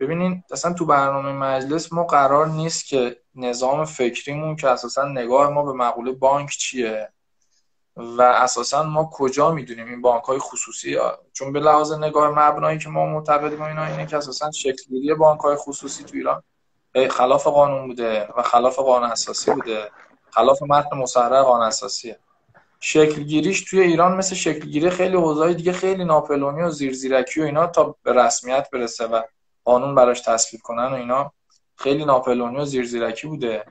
ببینین 0.00 0.44
اصلا 0.52 0.72
تو 0.72 0.86
برنامه 0.86 1.32
مجلس 1.32 1.92
ما 1.92 2.04
قرار 2.04 2.48
نیست 2.48 2.86
که 2.86 3.16
نظام 3.34 3.84
فکریمون 3.84 4.56
که 4.56 4.68
اساسا 4.68 5.04
نگاه 5.04 5.50
ما 5.50 5.62
به 5.62 5.72
مقوله 5.72 6.12
بانک 6.12 6.50
چیه 6.50 7.08
و 7.96 8.22
اساسا 8.22 8.82
ما 8.82 9.10
کجا 9.12 9.52
می‌دونیم 9.52 9.86
این 9.86 10.02
بانک 10.02 10.24
های 10.24 10.38
خصوصی؟ 10.38 10.98
چون 11.32 11.52
به 11.52 11.60
لحاظ 11.60 11.92
نگاه 11.92 12.30
مبنایی 12.30 12.78
که 12.78 12.88
ما 12.88 13.06
معتقدیم 13.06 13.62
اینا 13.62 13.84
اینه 13.84 14.06
که 14.06 14.16
اساسا 14.16 14.50
شکلگیری 14.50 15.14
بانک 15.14 15.40
های 15.40 15.56
خصوصی 15.56 16.04
تو 16.04 16.16
ایران 16.16 16.42
خلاف 17.10 17.46
قانون 17.46 17.86
بوده 17.86 18.28
و 18.36 18.42
خلاف 18.42 18.78
قانون 18.78 19.10
اساسی 19.10 19.50
بوده. 19.50 19.90
خلاف 20.30 20.62
متن 20.62 20.96
مصرح 20.96 21.42
قانون 21.42 21.66
اساسیه. 21.66 22.18
شکلگیریش 22.80 23.64
توی 23.64 23.80
ایران 23.80 24.16
مثل 24.16 24.34
شکلگیری 24.34 24.90
خیلی 24.90 25.16
حوزه‌های 25.16 25.54
دیگه 25.54 25.72
خیلی 25.72 26.04
ناپلونی 26.04 26.62
و 26.62 26.70
زیرزیرکی 26.70 27.40
و 27.40 27.44
اینا 27.44 27.66
تا 27.66 27.96
به 28.02 28.12
رسمیت 28.12 28.68
برسه 28.72 29.06
و 29.06 29.22
قانون 29.64 29.94
براش 29.94 30.20
تصویب 30.20 30.62
کنن 30.62 30.86
و 30.86 30.94
اینا 30.94 31.32
خیلی 31.76 32.04
ناپلونی 32.04 32.56
و 32.56 32.64
زیرزیرکی 32.64 33.26
بوده. 33.26 33.64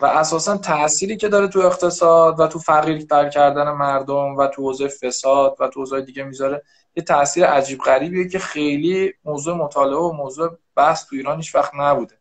و 0.00 0.06
اساسا 0.06 0.56
تأثیری 0.56 1.16
که 1.16 1.28
داره 1.28 1.48
تو 1.48 1.60
اقتصاد 1.60 2.40
و 2.40 2.46
تو 2.46 2.58
فقیر 2.58 3.06
در 3.10 3.28
کردن 3.28 3.70
مردم 3.70 4.36
و 4.36 4.46
تو 4.46 4.62
حوزه 4.62 4.88
فساد 4.88 5.56
و 5.60 5.68
تو 5.68 5.80
حوزه 5.80 6.00
دیگه 6.00 6.22
می‌ذاره 6.22 6.62
یه 6.96 7.02
تاثیر 7.02 7.46
عجیب 7.46 7.78
غریبیه 7.78 8.28
که 8.28 8.38
خیلی 8.38 9.14
موضوع 9.24 9.56
مطالعه 9.56 9.98
و 9.98 10.12
موضوع 10.12 10.58
بحث 10.76 11.06
تو 11.06 11.16
ایران 11.16 11.36
هیچ 11.36 11.54
وقت 11.54 11.74
نبوده. 11.74 12.18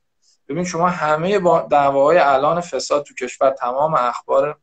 ببین 0.47 0.63
شما 0.63 0.89
همه 0.89 1.39
با 1.39 1.61
دعواهای 1.61 2.17
الان 2.17 2.61
فساد 2.61 3.03
تو 3.03 3.13
کشور 3.13 3.49
تمام 3.49 3.93
اخبار 3.93 4.57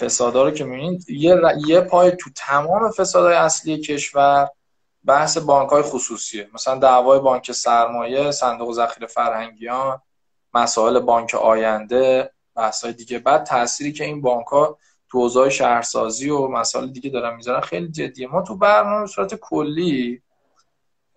فسادا 0.00 0.42
رو 0.42 0.50
که 0.50 0.64
می‌بینید 0.64 1.10
یه, 1.10 1.40
یه 1.66 1.80
پای 1.80 2.10
تو 2.10 2.30
تمام 2.36 2.90
فسادهای 2.90 3.34
اصلی 3.34 3.80
کشور 3.80 4.48
بحث 5.04 5.38
بانک 5.38 5.70
های 5.70 5.82
خصوصیه. 5.82 6.48
مثلا 6.54 6.78
دعوای 6.78 7.20
بانک 7.20 7.52
سرمایه 7.52 8.30
صندوق 8.30 8.72
ذخیره 8.72 9.06
فرهنگیان 9.06 10.00
مسائل 10.54 11.00
بانک 11.00 11.34
آینده 11.34 12.32
بحث 12.54 12.84
های 12.84 12.92
دیگه. 12.92 13.18
بعد 13.18 13.44
تأثیری 13.44 13.92
که 13.92 14.04
این 14.04 14.20
بانک 14.20 14.46
ها 14.46 14.78
تو 15.10 15.18
اوضاع 15.18 15.48
شهرسازی 15.48 16.30
و 16.30 16.48
مسائل 16.48 16.86
دیگه 16.86 17.10
دارن 17.10 17.36
می‌ذارن 17.36 17.60
خیلی 17.60 17.88
جدیه. 17.88 18.28
ما 18.28 18.42
تو 18.42 18.56
برنامه 18.56 19.06
صورت 19.06 19.34
کلی 19.34 20.22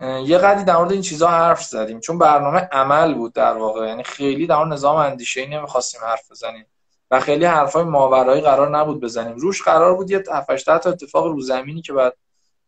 یه 0.01 0.37
قدری 0.37 0.63
در 0.63 0.77
مورد 0.77 0.91
این 0.91 1.01
چیزها 1.01 1.29
حرف 1.29 1.63
زدیم. 1.63 1.99
چون 1.99 2.17
برنامه 2.17 2.59
عمل 2.71 3.13
بود 3.13 3.33
در 3.33 3.53
واقع. 3.53 3.87
یعنی 3.87 4.03
خیلی 4.03 4.47
در 4.47 4.65
نظام 4.65 4.95
اندیشه 4.95 5.41
ای 5.41 5.47
نمی‌خواستیم 5.47 6.01
حرف 6.03 6.31
بزنیم. 6.31 6.65
و 7.11 7.19
خیلی 7.19 7.45
حرفای 7.45 7.83
ماورایی 7.83 8.41
قرار 8.41 8.77
نبود 8.77 9.01
بزنیم. 9.01 9.35
روش 9.35 9.61
قرار 9.61 9.95
بود 9.95 10.11
یه 10.11 10.23
7 10.31 10.79
تا 10.79 10.89
اتفاق 10.89 11.27
رو 11.27 11.41
زمینی 11.41 11.81
که 11.81 11.93
بعد 11.93 12.17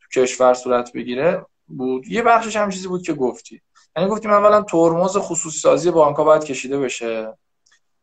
تو 0.02 0.22
کشور 0.22 0.54
صورت 0.54 0.94
بگیره 0.94 1.46
بود. 1.68 2.08
یه 2.08 2.22
بخشش 2.22 2.56
هم 2.56 2.70
چیزی 2.70 2.88
بود 2.88 3.02
که 3.02 3.14
گفتی. 3.14 3.62
یعنی 3.96 4.10
گفتیم 4.10 4.32
اولا 4.32 4.62
ترمز 4.62 5.18
خصوصی 5.18 5.60
سازی 5.60 5.92
بانک 5.92 6.16
ها 6.18 6.24
باید 6.24 6.44
کشیده 6.44 6.80
بشه. 6.80 7.34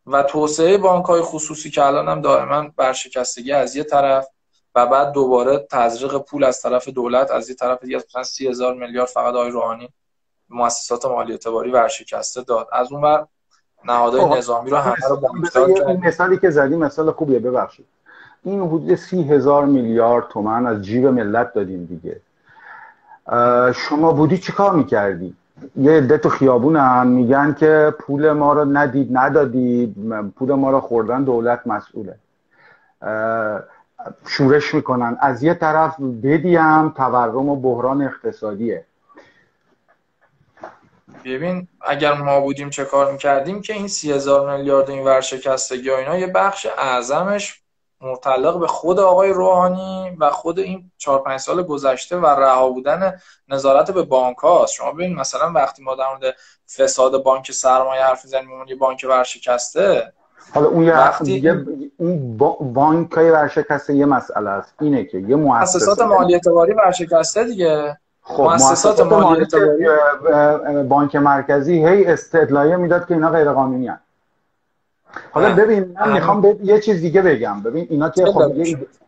و 0.07 0.23
توسعه 0.23 0.79
بانک 0.79 1.05
های 1.05 1.21
خصوصی 1.23 1.71
که 1.71 1.85
الان 1.85 2.09
هم 2.09 2.21
دائما 2.21 2.69
برشکستگی 2.77 3.53
از 3.53 3.77
یه 3.77 3.85
طرف. 3.85 4.27
و 4.75 4.87
بعد 4.87 5.13
دوباره 5.13 5.67
تزریق 5.71 6.19
پول 6.19 6.45
از 6.45 6.63
طرف 6.63 6.89
دولت 6.89 7.31
از 7.31 7.49
یه 7.49 7.55
طرف 7.55 7.85
دیگه 7.85 7.97
مثلا 7.97 8.23
سی 8.23 8.49
هزار 8.49 8.75
میلیارد 8.75 9.09
فقط 9.09 9.35
آقای 9.35 9.51
روحانی 9.51 9.89
مؤسسات 10.51 11.07
مالی 11.07 11.33
اعتباری 11.33 11.71
ورشکسته 11.71 12.43
داد. 12.43 12.69
از 12.73 12.93
اون 12.93 13.01
بر 13.01 13.27
نهادهای 13.85 14.21
خب، 14.21 14.37
نظامی 14.37 14.71
رو 14.71 14.77
همه 14.77 14.95
رو 15.09 15.21
این 15.89 16.07
مثالی 16.07 16.39
که 16.39 16.51
زدی 16.51 16.77
مثال 16.77 17.11
خوبیه 17.11 17.39
ببخشید. 17.39 17.87
این 18.45 18.61
حدود 18.61 18.95
سی 18.95 19.23
هزار 19.23 19.65
میلیارد 19.65 20.29
تومن 20.29 20.67
از 20.67 20.83
جیب 20.83 21.07
ملت 21.07 21.53
دادیم 21.55 21.85
دیگه. 21.85 22.21
شما 23.73 24.13
بودی 24.13 24.39
چیکار 24.39 24.73
می‌کردی؟ 24.73 25.37
یه 25.77 25.93
عده 25.93 26.19
تو 26.19 26.29
خیابون 26.29 27.07
میگن 27.07 27.55
که 27.55 27.95
پول 27.99 28.33
ما 28.33 28.53
رو 28.53 28.65
ندید 28.65 29.09
ندادید 29.17 29.95
پول 30.37 30.53
ما 30.53 30.71
رو 30.71 30.81
خوردن 30.81 31.25
دولت 31.25 31.67
مسئوله. 31.67 32.15
شورش 34.29 34.75
می‌کنن. 34.75 35.19
از 35.21 35.43
یه 35.43 35.55
طرف 35.55 36.01
بدیم 36.23 36.91
تورم 36.91 37.49
و 37.49 37.57
بحران 37.57 38.03
اقتصادیه. 38.03 38.87
ببین 41.25 41.69
اگر 41.81 42.13
ما 42.13 42.41
بودیم 42.41 42.71
چه 42.71 42.85
کار 42.85 43.13
می‌کردیم 43.13 43.63
که 43.63 43.73
این 43.73 43.89
سی 43.89 44.13
هزار 44.13 44.57
میلیارد 44.57 44.91
این 44.91 45.05
ورشکستگی 45.05 45.91
و 45.91 45.95
اینا 45.95 46.17
یه 46.19 46.27
بخش 46.27 46.67
اعظمش 46.79 47.61
متعلق 48.01 48.59
به 48.61 48.67
خود 48.67 49.01
آقای 49.01 49.31
روحانی 49.31 50.17
و 50.21 50.31
خود 50.31 50.59
این 50.59 50.91
چهار 50.99 51.23
پنج 51.23 51.41
سال 51.41 51.63
گذشته 51.63 52.17
و 52.17 52.27
رها 52.27 52.69
بودن 52.69 53.21
نظارت 53.49 53.91
به 53.91 54.03
بانک 54.03 54.37
هاست. 54.37 54.73
شما 54.73 54.93
ببین 54.93 55.15
مثلا 55.15 55.53
وقتی 55.53 55.83
ما 55.83 55.95
در 55.95 56.09
مورد 56.09 56.37
فساد 56.77 57.23
بانک 57.23 57.53
سرمایه 57.53 58.03
حرف 58.03 58.25
می‌زنیم 58.25 58.65
یه 58.69 58.77
بانک 58.77 59.07
ورشکسته 59.09 60.13
حالا 60.55 60.69
اون 60.69 60.85
یه 60.85 60.99
وقتی... 60.99 61.33
یه 61.33 61.65
اون 61.97 62.39
بانک 62.73 63.13
های 63.13 63.31
ورشکسته 63.31 63.95
یه 63.95 64.07
مسئله 64.07 64.51
است. 64.51 64.75
اینه 64.81 65.05
که 65.05 65.19
یه 65.19 65.37
مؤسسات 65.37 66.01
مالی 66.01 66.35
اعتباری 66.35 66.73
ورشکسته 66.73 67.45
دیگه. 67.45 67.99
خب 68.23 68.43
مؤسسات 68.43 69.01
مالی 69.01 69.41
اعتباری. 69.41 69.87
بانک 70.83 71.17
مرکزی 71.17 71.87
هی 71.87 72.07
استدلایه 72.07 72.77
می‌داد 72.77 73.07
که 73.07 73.15
اینا 73.15 73.31
غیر 73.31 73.53
قانونی 73.53 73.89
هست. 73.89 74.03
حالا 75.31 75.55
ببین 75.55 75.97
من 76.01 76.13
می‌خوام 76.13 76.59
یه 76.63 76.81
چیز 76.81 77.01
دیگه 77.01 77.23
بگم. 77.23 77.63
ببین 77.63 77.87
اینا 77.91 78.11
که 78.11 78.27
خب 78.27 78.53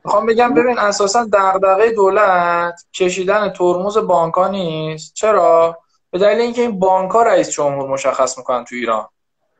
می‌خوام 0.04 0.26
بگم 0.26 0.54
ببین 0.54 0.78
اساسا 0.78 1.26
دغدغه 1.32 1.92
دولت 1.92 2.84
کشیدن 2.94 3.48
ترمز 3.48 3.98
بانکا 3.98 4.48
نیست. 4.48 5.14
چرا؟ 5.14 5.78
به 6.10 6.18
دلیل 6.18 6.40
اینکه 6.40 6.62
این 6.62 6.78
بانکا 6.78 7.22
رئیس 7.22 7.50
جمهور 7.50 7.90
مشخص 7.90 8.38
می‌کنن 8.38 8.64
تو 8.64 8.74
ایران. 8.74 9.04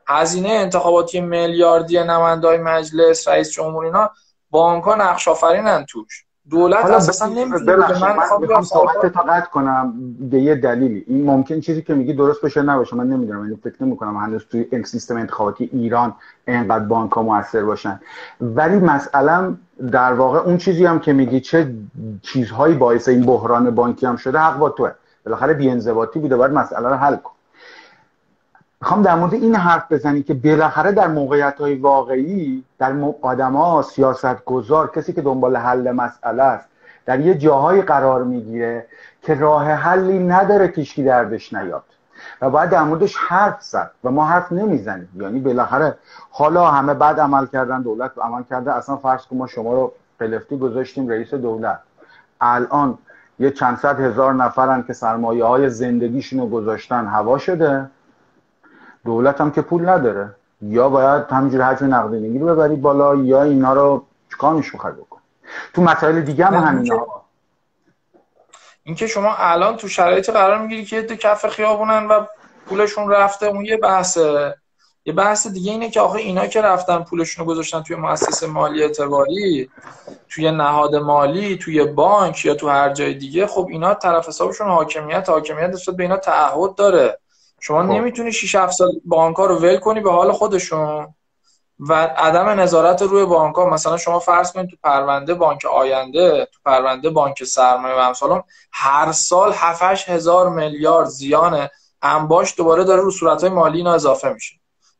هزینه 0.07 0.49
انتخاباتی 0.49 1.21
میلیاردی 1.21 2.03
نمایندای 2.03 2.57
مجلس 2.57 3.27
رئیس 3.27 3.51
جمهور 3.51 3.85
اینا 3.85 4.09
بانک‌ها 4.51 4.95
نقش 4.95 5.27
آفرینن 5.27 5.85
توش. 5.85 6.25
دولت 6.49 6.85
اساسا 6.85 7.25
نمی‌تونه 7.25 7.75
من 7.75 8.15
می‌خوام 8.39 8.63
صحبت 8.63 9.17
قطع 9.17 9.49
کنم 9.49 9.93
به 10.19 10.39
یه 10.39 10.55
دلیلی. 10.55 11.03
این 11.07 11.25
ممکن 11.25 11.59
چیزی 11.59 11.81
که 11.81 11.93
میگی 11.93 12.13
درست 12.13 12.41
باشه 12.41 12.61
نباشه 12.61 12.95
من 12.95 13.07
نمی‌دونم 13.07 13.43
یعنی 13.43 13.59
فکر 13.63 13.83
نمی 13.83 13.97
کنم 13.97 14.17
هنوز 14.17 14.45
توی 14.51 14.65
این 14.71 14.83
سیستم 14.83 15.15
انتخاباتی 15.15 15.69
ایران 15.73 16.15
اینقدر 16.47 16.85
بانک 16.85 17.11
ها 17.11 17.21
موثر 17.21 17.63
باشن. 17.63 17.99
ولی 18.41 18.75
مسئله 18.75 19.53
در 19.91 20.13
واقع 20.13 20.39
اون 20.39 20.57
چیزی 20.57 20.85
هم 20.85 20.99
که 20.99 21.13
میگی 21.13 21.39
چه 21.39 21.73
چیزهایی 22.21 22.75
باعث 22.75 23.07
این 23.07 23.25
بحران 23.25 23.75
بانکی 23.75 24.05
هم 24.05 24.15
شده 24.15 24.39
حق 24.39 24.57
با 24.57 24.69
توه. 24.69 24.91
بالاخره 25.25 25.53
بی‌انضباطی 25.53 26.19
بوده 26.19 26.35
باید 26.35 26.51
مسئله 26.51 26.89
رو 26.89 26.95
حل 26.95 27.15
کن 27.15 27.32
می‌خوام 28.83 29.01
در 29.01 29.15
مورد 29.15 29.33
این 29.33 29.55
حرف 29.55 29.91
بزنی 29.91 30.23
که 30.23 30.33
بالاخره 30.33 30.91
در 30.91 31.07
موقعیت 31.07 31.57
های 31.59 31.75
واقعی 31.75 32.63
در 32.79 32.93
آدما 33.21 33.81
سیاست 33.81 34.45
گذار 34.45 34.91
کسی 34.95 35.13
که 35.13 35.21
دنبال 35.21 35.55
حل 35.57 35.91
مسئله 35.91 36.43
است 36.43 36.69
در 37.05 37.19
یه 37.19 37.35
جاهایی 37.35 37.81
قرار 37.81 38.23
می‌گیره 38.23 38.85
که 39.21 39.33
راه 39.35 39.71
حلی 39.71 40.19
نداره 40.19 40.67
کشکی 40.67 41.03
دردش 41.03 41.53
نیاد. 41.53 41.83
و 42.41 42.49
باید 42.49 42.69
در 42.69 42.83
موردش 42.83 43.15
حرف 43.15 43.63
زد. 43.63 43.91
و 44.03 44.11
ما 44.11 44.25
حرف 44.25 44.51
نمی‌زنیم. 44.51 45.09
یعنی 45.15 45.39
بالاخره 45.39 45.97
حالا 46.31 46.67
همه 46.67 46.93
بعد 46.93 47.19
عمل 47.19 47.45
کردن 47.45 47.81
دولت 47.81 48.11
عمل 48.21 48.43
کرده 48.49 48.73
اصلا 48.73 48.95
فرض 48.97 49.21
که 49.29 49.35
ما 49.35 49.47
شما 49.47 49.73
رو 49.73 49.93
قلفتی 50.19 50.57
گذاشتیم 50.57 51.09
رئیس 51.09 51.33
دولت. 51.33 51.79
الان 52.41 52.97
یه 53.39 53.51
چند 53.51 53.77
صد 53.77 53.99
هزار 53.99 54.33
نفرن 54.33 54.83
که 54.83 54.93
سرمایه 54.93 55.45
های 55.45 55.69
زندگیشون 55.69 56.39
رو 56.39 56.49
گذاشتن 56.49 57.05
هوا 57.07 57.37
شده. 57.37 57.89
دولت 59.05 59.41
هم 59.41 59.51
که 59.51 59.61
پول 59.61 59.89
نداره. 59.89 60.35
یا 60.61 60.89
باید 60.89 61.23
همینجور 61.29 61.61
حجم 61.61 61.93
نقدینگی 61.95 62.39
رو 62.39 62.45
ببری 62.45 62.75
بالا 62.75 63.15
یا 63.15 63.43
اینا 63.43 63.73
رو 63.73 64.05
چیکار 64.31 64.53
میشه 64.53 64.69
می‌خوای 64.73 64.93
بکن 64.93 65.19
تو 65.73 65.81
مسائل 65.81 66.21
دیگه 66.21 66.45
هم 66.45 66.53
همینا 66.53 67.07
اینکه 68.83 69.07
شما 69.07 69.35
الان 69.37 69.77
تو 69.77 69.87
شرایط 69.87 70.29
قرار 70.29 70.59
می‌گیری 70.59 70.85
که 70.85 71.01
دو 71.01 71.15
کف 71.15 71.47
خیابونن 71.47 72.07
و 72.07 72.25
پولشون 72.65 73.09
رفته 73.09 73.45
اون 73.45 73.65
یه 73.65 73.77
بحثه 73.77 74.55
یه 75.05 75.13
بحث 75.13 75.47
دیگه 75.47 75.71
اینه 75.71 75.89
که 75.89 75.99
آخه 75.99 76.19
اینا 76.19 76.47
که 76.47 76.61
رفتن 76.61 77.03
پولشون 77.03 77.45
رو 77.45 77.51
گذاشتن 77.51 77.81
توی 77.81 77.95
مؤسسه 77.95 78.47
مالی 78.47 78.83
اعتباری 78.83 79.69
توی 80.29 80.51
نهاد 80.51 80.95
مالی 80.95 81.57
توی 81.57 81.85
بانک 81.85 82.45
یا 82.45 82.55
تو 82.55 82.69
هر 82.69 82.93
جای 82.93 83.13
دیگه 83.13 83.47
خب 83.47 83.67
اینا 83.69 83.93
طرف 83.93 84.27
حسابشون 84.27 84.67
حاکمیت 84.67 85.29
حاکمیت 85.29 85.69
نسبت 85.69 85.95
به 85.95 86.03
اینا 86.03 86.17
تعهد 86.17 86.75
داره. 86.75 87.19
شما 87.63 87.83
خب. 87.83 87.89
نمی‌تونی 87.89 88.31
6 88.31 88.55
7 88.55 88.73
سال 88.73 88.91
بانک 89.05 89.37
رو 89.37 89.55
ول 89.55 89.77
کنی 89.77 89.99
به 89.99 90.11
حال 90.11 90.31
خودشون 90.31 91.13
و 91.79 91.93
عدم 92.17 92.49
نظارت 92.49 93.01
روی 93.01 93.25
بانک 93.25 93.55
ها 93.55 93.69
مثلا 93.69 93.97
شما 93.97 94.19
فرض 94.19 94.51
کنید 94.51 94.69
تو 94.69 94.75
پرونده 94.83 95.33
بانک 95.33 95.65
آینده 95.65 96.45
تو 96.45 96.59
پرونده 96.65 97.09
بانک 97.09 97.43
سرمایه 97.43 97.95
و 97.95 97.97
امثال 97.97 98.41
هر 98.71 99.11
سال 99.11 99.53
7 99.55 100.09
هزار 100.09 100.49
میلیارد 100.49 101.07
زیان 101.07 101.67
انباش 102.01 102.57
دوباره 102.57 102.83
داره 102.83 103.01
رو 103.01 103.11
صورت 103.11 103.41
های 103.41 103.49
مالی 103.49 103.77
اینا 103.77 103.93
اضافه 103.93 104.33
میشه. 104.33 104.55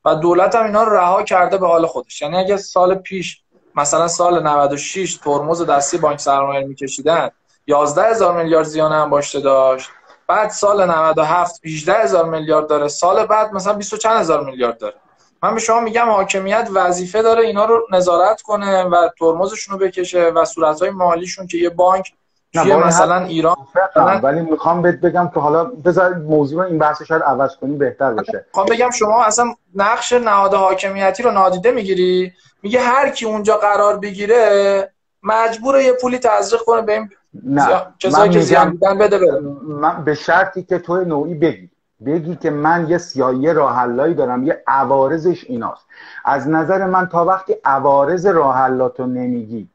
و 0.05 0.15
دولت 0.15 0.55
هم 0.55 0.65
اینا 0.65 0.83
رو 0.83 0.93
رها 0.93 1.23
کرده 1.23 1.57
به 1.57 1.67
حال 1.67 1.85
خودش. 1.85 2.21
یعنی 2.21 2.37
اگه 2.37 2.57
سال 2.57 2.95
پیش 2.95 3.41
مثلا 3.75 4.07
سال 4.07 4.43
96 4.47 5.17
ترمز 5.17 5.61
دستی 5.61 5.97
بانک 5.97 6.19
سرمایه 6.19 6.67
میکشیدن 6.67 7.29
11 7.67 8.03
هزار 8.03 8.43
میلیارد 8.43 8.65
زیان 8.65 8.91
انباشته 8.91 9.39
داشت. 9.39 9.89
بعد 10.27 10.49
سال 10.49 10.89
97 10.91 11.61
18 11.65 11.93
هزار 11.93 12.29
میلیارد 12.29 12.67
داره. 12.67 12.87
سال 12.87 13.25
بعد 13.25 13.53
مثلا 13.53 13.73
20 13.73 13.95
چند 13.95 14.19
هزار 14.19 14.43
میلیارد 14.43 14.77
داره. 14.77 14.95
من 15.43 15.53
به 15.53 15.59
شما 15.59 15.79
میگم 15.79 16.09
حاکمیت 16.09 16.67
وظیفه 16.73 17.21
داره 17.21 17.43
اینا 17.43 17.65
رو 17.65 17.87
نظارت 17.91 18.41
کنه 18.41 18.83
و 18.83 19.09
ترمزشون 19.19 19.79
رو 19.79 19.85
بکشه 19.85 20.31
و 20.35 20.45
صورتهای 20.45 20.89
مالیشون 20.89 21.47
که 21.47 21.57
یه 21.57 21.69
بانک 21.69 22.13
توی 22.53 22.75
مثلا 22.75 23.23
ایران 23.23 23.55
ولی 24.23 24.41
می‌خوام 24.41 24.81
بهت 24.81 24.95
بگم 24.95 25.31
که 25.33 25.39
حالا 25.39 25.63
بذار 25.63 26.13
موضوع 26.13 26.65
این 26.65 26.79
بحث 26.79 27.01
شاید 27.01 27.21
عوض 27.21 27.55
کنی 27.61 27.75
بهتر 27.75 28.13
بشه. 28.13 28.45
می‌خوام 28.47 28.65
بگم 28.65 28.89
شما 28.89 29.23
اصلا 29.23 29.53
نقش 29.75 30.13
نهاد 30.13 30.53
حاکمیتی 30.53 31.23
رو 31.23 31.31
نادیده 31.31 31.71
می‌گیری؟ 31.71 32.33
میگه 32.63 32.79
هر 32.79 33.09
کی 33.09 33.25
اونجا 33.25 33.57
قرار 33.57 33.97
بگیره 33.97 34.93
مجبور 35.23 35.81
یه 35.81 35.93
پولی 35.93 36.19
تزریق 36.19 36.61
کنه 36.61 36.81
به 36.81 36.93
این 36.93 37.09
نه. 37.43 37.67
کسایی 37.99 38.31
که 38.31 38.39
زیان 38.39 38.77
بده 38.99 39.19
بره. 39.19 39.39
من 39.63 40.03
به 40.03 40.13
شرطی 40.13 40.63
که 40.63 40.79
تو 40.79 41.03
نوعی 41.03 41.33
بگی. 41.33 41.69
بگی 42.05 42.35
که 42.35 42.49
من 42.49 42.89
یه 42.89 42.97
سیایه 42.97 43.53
راهحلایی 43.53 44.13
دارم. 44.13 44.43
یه 44.43 44.63
عوارضش 44.67 45.43
ایناست. 45.43 45.85
از 46.25 46.49
نظر 46.49 46.85
من 46.85 47.07
تا 47.07 47.25
وقتی 47.25 47.55
عوارض 47.65 48.25
راهحلاتو 48.25 49.05
نمیگی 49.05 49.69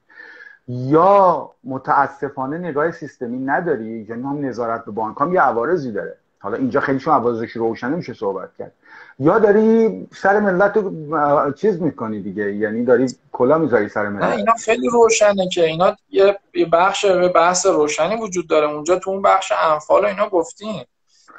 یا 0.68 1.50
متاسفانه 1.64 2.58
نگاه 2.58 2.90
سیستمی 2.90 3.38
نداری 3.38 4.06
یعنی 4.08 4.22
هم 4.22 4.46
نظارت 4.46 4.84
به 4.84 4.90
بانک 4.90 5.16
هم 5.20 5.34
یه 5.34 5.40
عوارضی 5.40 5.92
داره. 5.92 6.16
حالا 6.38 6.56
اینجا 6.56 6.80
خیلی 6.80 7.00
شما 7.00 7.14
عوازش 7.14 7.50
روشنه 7.50 7.96
میشه 7.96 8.14
صحبت 8.14 8.48
کرد. 8.58 8.72
یا 9.18 9.38
داری 9.38 10.06
سر 10.22 10.40
ملت 10.40 10.76
رو 10.76 11.52
چیز 11.52 11.82
می‌کنی 11.82 12.22
دیگه؟ 12.22 12.54
یعنی 12.54 12.84
داری 12.84 13.06
کلا 13.32 13.58
می‌ذاری 13.58 13.88
سر 13.88 14.08
ملت؟ 14.08 14.24
نه 14.24 14.36
اینا 14.36 14.52
خیلی 14.52 14.88
روشنه 14.88 15.48
که 15.48 15.64
اینا 15.64 15.96
یه 16.10 16.38
بخش 16.72 17.04
به 17.04 17.28
بحث 17.28 17.66
روشنی 17.66 18.16
وجود 18.16 18.48
داره. 18.48 18.70
اونجا 18.70 18.98
تو 18.98 19.10
اون 19.10 19.22
بخش 19.22 19.52
انفال 19.72 20.04
اینا 20.04 20.28
گفتیم. 20.28 20.84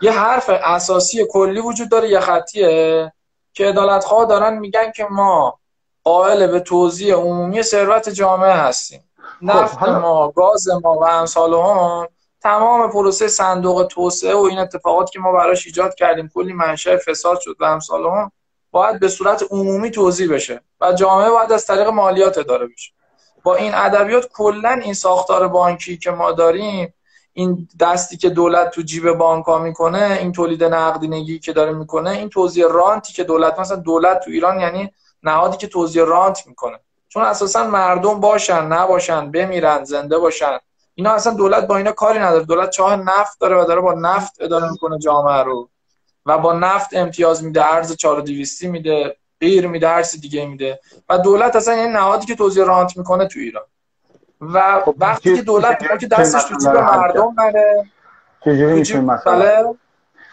یه 0.01 0.11
حرف 0.11 0.49
اساسی 0.63 1.25
کلی 1.31 1.59
وجود 1.59 1.89
داره 1.89 2.09
یه 2.09 2.19
خطیه 2.19 3.11
که 3.53 3.65
عدالتخواه 3.65 4.25
دارن 4.25 4.57
میگن 4.57 4.91
که 4.95 5.05
ما 5.11 5.59
قائل 6.03 6.47
به 6.47 6.59
توزیع 6.59 7.15
عمومی 7.15 7.63
ثروت 7.63 8.09
جامعه 8.09 8.51
هستیم. 8.51 9.03
خب، 9.39 9.45
نفت 9.45 9.83
ما 9.83 10.31
گاز 10.31 10.67
ما 10.83 10.93
و 10.93 11.03
امثال 11.03 11.53
هم 11.53 12.07
تمام 12.41 12.89
پروسه 12.89 13.27
صندوق 13.27 13.87
توسعه 13.91 14.35
و 14.35 14.39
این 14.39 14.59
اتفاقات 14.59 15.11
که 15.11 15.19
ما 15.19 15.31
براش 15.31 15.65
ایجاد 15.65 15.95
کردیم 15.95 16.31
کلی 16.33 16.53
منشأ 16.53 16.97
فساد 16.97 17.39
شد 17.39 17.55
و 17.59 17.65
امثال 17.65 18.05
هم 18.05 18.31
باید 18.71 18.99
به 18.99 19.07
صورت 19.07 19.43
عمومی 19.51 19.91
توضیح 19.91 20.33
بشه 20.33 20.61
و 20.81 20.93
جامعه 20.93 21.29
باید 21.29 21.51
از 21.51 21.65
طریق 21.65 21.87
مالیات 21.87 22.37
اداره 22.37 22.67
بشه. 22.67 22.91
با 23.43 23.55
این 23.55 23.73
ادبیات 23.73 24.27
کلا 24.33 24.69
این 24.83 24.93
ساختار 24.93 25.47
بانکی 25.47 25.97
که 25.97 26.11
ما 26.11 26.31
داریم 26.31 26.93
این 27.33 27.67
دستی 27.79 28.17
که 28.17 28.29
دولت 28.29 28.71
تو 28.71 28.81
جیب 28.81 29.11
بانک 29.11 29.45
ها 29.45 29.57
می‌کنه 29.57 30.17
این 30.21 30.31
تولید 30.31 30.63
نقدینگی 30.63 31.39
که 31.39 31.53
داره 31.53 31.71
می‌کنه 31.71 32.09
این 32.09 32.29
توزیع 32.29 32.67
رانتی 32.67 33.13
که 33.13 33.23
دولت 33.23 33.59
مثلا 33.59 33.77
دولت 33.77 34.19
تو 34.19 34.31
ایران 34.31 34.59
یعنی 34.59 34.93
نهادی 35.23 35.57
که 35.57 35.67
توزیع 35.67 36.03
رانت 36.03 36.47
می‌کنه. 36.47 36.79
چون 37.07 37.23
اساسا 37.23 37.63
مردم 37.63 38.19
باشن 38.19 38.65
نباشن 38.65 39.31
بمیرن 39.31 39.83
زنده 39.83 40.17
باشن. 40.17 40.59
اینا 40.99 41.11
اصلا 41.11 41.33
دولت 41.33 41.67
با 41.67 41.77
اینا 41.77 41.91
کاری 41.91 42.19
نداره. 42.19 42.43
دولت 42.43 42.69
چاه 42.69 42.95
نفت 42.95 43.39
داره 43.39 43.61
و 43.61 43.65
داره 43.65 43.81
با 43.81 43.93
نفت 43.93 44.41
اداره 44.41 44.71
می‌کنه 44.71 44.99
جامعه 44.99 45.43
رو. 45.43 45.69
و 46.25 46.37
با 46.37 46.53
نفت 46.53 46.89
امتیاز 46.93 47.43
میده 47.43 47.73
ارز 47.73 47.95
4200 47.95 48.63
میده 48.63 49.17
غیر 49.41 49.67
میده 49.67 49.87
هر 49.87 50.01
دیگه 50.21 50.45
میده. 50.45 50.79
و 51.09 51.17
دولت 51.17 51.55
اصلا 51.55 51.73
این 51.73 51.91
نهادی 51.91 52.25
که 52.25 52.35
توزیع 52.35 52.65
رانت 52.65 52.97
می‌کنه 52.97 53.27
تو 53.27 53.39
ایران. 53.39 53.63
و 54.41 54.81
خب، 54.85 54.95
وقتی 54.97 55.35
که 55.35 55.41
دولت 55.41 55.99
که 55.99 56.07
دستش 56.07 56.43
تو 56.43 56.57
جیب 56.57 56.69
مردم 56.69 57.35
بره. 57.35 57.85
چجوری 58.45 58.73
میشه 58.73 58.99
مسئله؟ 58.99 59.75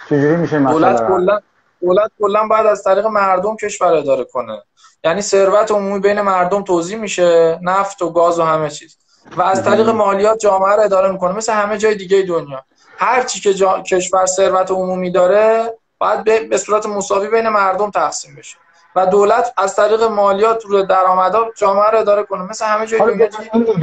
چجوری 0.06 0.36
میشه 0.36 0.58
دولت 0.58 1.08
کلا 1.08 1.40
دولت 1.80 2.10
کلا 2.20 2.46
باید 2.48 2.66
از 2.66 2.82
طریق 2.82 3.06
مردم 3.06 3.56
کشور 3.56 3.92
اداره 3.94 4.24
کنه. 4.24 4.62
یعنی 5.04 5.22
ثروت 5.22 5.70
عمومی 5.70 6.00
بین 6.00 6.20
مردم 6.20 6.62
توزیع 6.62 6.98
میشه 6.98 7.58
نفت 7.62 8.02
و 8.02 8.10
گاز 8.10 8.38
و 8.38 8.42
همه 8.42 8.70
چیز. 8.70 8.98
و 9.36 9.42
از 9.42 9.64
طریق 9.64 9.88
مالیات 9.88 10.38
جامعه 10.38 10.76
رو 10.76 10.82
اداره 10.82 11.12
می‌کنه. 11.12 11.32
مثل 11.32 11.52
همه 11.52 11.78
جای 11.78 11.94
دیگه 11.94 12.22
دنیا. 12.22 12.64
هر 12.98 13.22
چی 13.22 13.40
که 13.40 13.54
جا... 13.54 13.80
کشور 13.80 14.26
ثروت 14.26 14.70
عمومی 14.70 15.10
داره 15.10 15.74
باید 15.98 16.48
به 16.50 16.56
صورت 16.58 16.86
مساوی 16.86 17.28
بین 17.28 17.48
مردم 17.48 17.90
تقسیم 17.90 18.34
بشه. 18.38 18.56
و 18.96 19.06
دولت 19.06 19.52
از 19.56 19.76
طریق 19.76 20.02
مالیات 20.02 20.64
رو 20.64 20.82
درآمدا 20.82 21.44
جامعه 21.56 21.90
رو 21.90 21.98
اداره 21.98 22.22
کنه. 22.22 22.42
مثل 22.42 22.64
همه 22.64 22.86
جای 22.86 23.00
دنیا 23.00 23.28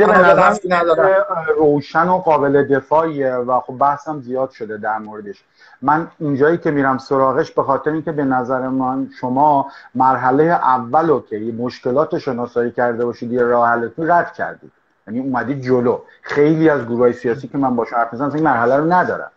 به 0.07 0.75
نداره 0.75 1.25
روشن 1.57 2.07
و 2.07 2.17
قابل 2.17 2.75
دفاعیه 2.75 3.33
و 3.33 3.59
خب 3.59 3.77
بحثم 3.77 4.21
زیاد 4.21 4.49
شده 4.49 4.77
در 4.77 4.97
موردش. 4.97 5.43
من 5.81 6.11
اینجایی 6.19 6.57
که 6.57 6.71
میرم 6.71 6.97
سراغش 6.97 7.51
به 7.51 7.63
خاطر 7.63 7.91
اینکه 7.91 8.11
به 8.11 8.23
نظر 8.23 8.59
من 8.59 9.09
شما 9.19 9.67
مرحله 9.95 10.43
اول 10.43 11.07
رو 11.07 11.25
که 11.29 11.53
مشکلات 11.57 12.17
شناسایی 12.17 12.71
کرده 12.71 13.05
باشید 13.05 13.31
یه 13.31 13.41
راه 13.41 13.69
حلتون 13.69 14.11
رد 14.11 14.33
کردید. 14.33 14.71
یعنی 15.07 15.19
اومدید 15.19 15.61
جلو. 15.61 15.99
خیلی 16.21 16.69
از 16.69 16.85
گروه 16.85 17.11
سیاسی 17.11 17.47
که 17.47 17.57
من 17.57 17.75
باشم 17.75 17.95
حرف 17.95 18.13
می‌زنم 18.13 18.33
این 18.33 18.43
مرحله 18.43 18.77
رو 18.77 18.93
ندارم. 18.93 19.31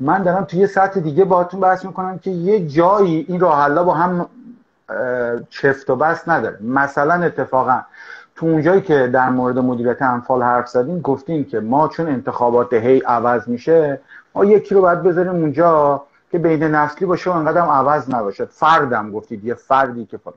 من 0.00 0.22
دارم 0.22 0.44
توی 0.44 0.60
یه 0.60 0.66
سطح 0.66 1.00
دیگه 1.00 1.24
باهاتون 1.24 1.60
بحث 1.60 1.84
می‌کنم 1.84 2.18
که 2.18 2.30
یه 2.30 2.66
جایی 2.66 3.26
این 3.28 3.40
راه 3.40 3.84
با 3.84 3.94
هم 3.94 4.26
چفت 5.50 5.90
و 5.90 5.96
بس 5.96 6.28
نداره. 6.28 6.58
مثلا 6.62 7.14
اتفاقا 7.14 7.80
تو 8.36 8.46
اونجایی 8.46 8.80
که 8.80 9.06
در 9.06 9.30
مورد 9.30 9.58
مدیریت 9.58 10.02
انفال 10.02 10.42
حرف 10.42 10.68
زدیم 10.68 11.00
گفتیم 11.00 11.44
که 11.44 11.60
ما 11.60 11.88
چون 11.88 12.08
انتخابات 12.08 12.72
هی 12.72 12.98
عوض 12.98 13.48
میشه 13.48 14.00
ما 14.34 14.44
یکی 14.44 14.74
رو 14.74 14.80
باید 14.80 15.02
بذاریم 15.02 15.32
اونجا 15.32 16.02
که 16.30 16.38
بین 16.38 16.62
نسلی 16.62 17.06
باشه 17.06 17.30
و 17.30 17.32
انقدر 17.32 17.60
عوض 17.60 18.10
نباشه. 18.10 18.44
فردم 18.44 19.10
گفتید 19.10 19.44
یه 19.44 19.54
فردی 19.54 20.06
که 20.06 20.16
فلان. 20.16 20.36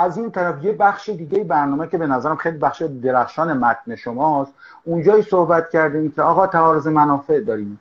از 0.00 0.18
این 0.18 0.30
طرف 0.30 0.64
یه 0.64 0.72
بخش 0.72 1.08
دیگه 1.08 1.44
برنامه 1.44 1.88
که 1.88 1.98
به 1.98 2.06
نظرم 2.06 2.36
خیلی 2.36 2.58
بخش 2.58 2.82
درخشان 2.82 3.52
متن 3.52 3.96
شماست. 3.96 4.52
اونجایی 4.84 5.22
صحبت 5.22 5.70
کردیم 5.70 6.12
که 6.12 6.22
آقا 6.22 6.46
تعارض 6.46 6.86
منافع 6.86 7.40
داریم. 7.40 7.80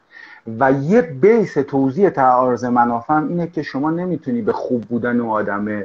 و 0.59 0.72
یه 0.72 1.01
بیس 1.01 1.53
توضیح 1.53 2.09
تعارض 2.09 2.65
منافع 2.65 3.13
اینه 3.13 3.47
که 3.47 3.63
شما 3.63 3.91
نمی‌تونی 3.91 4.41
به 4.41 4.53
خوب 4.53 4.82
بودن 4.82 5.20
و 5.20 5.30
آدم 5.30 5.84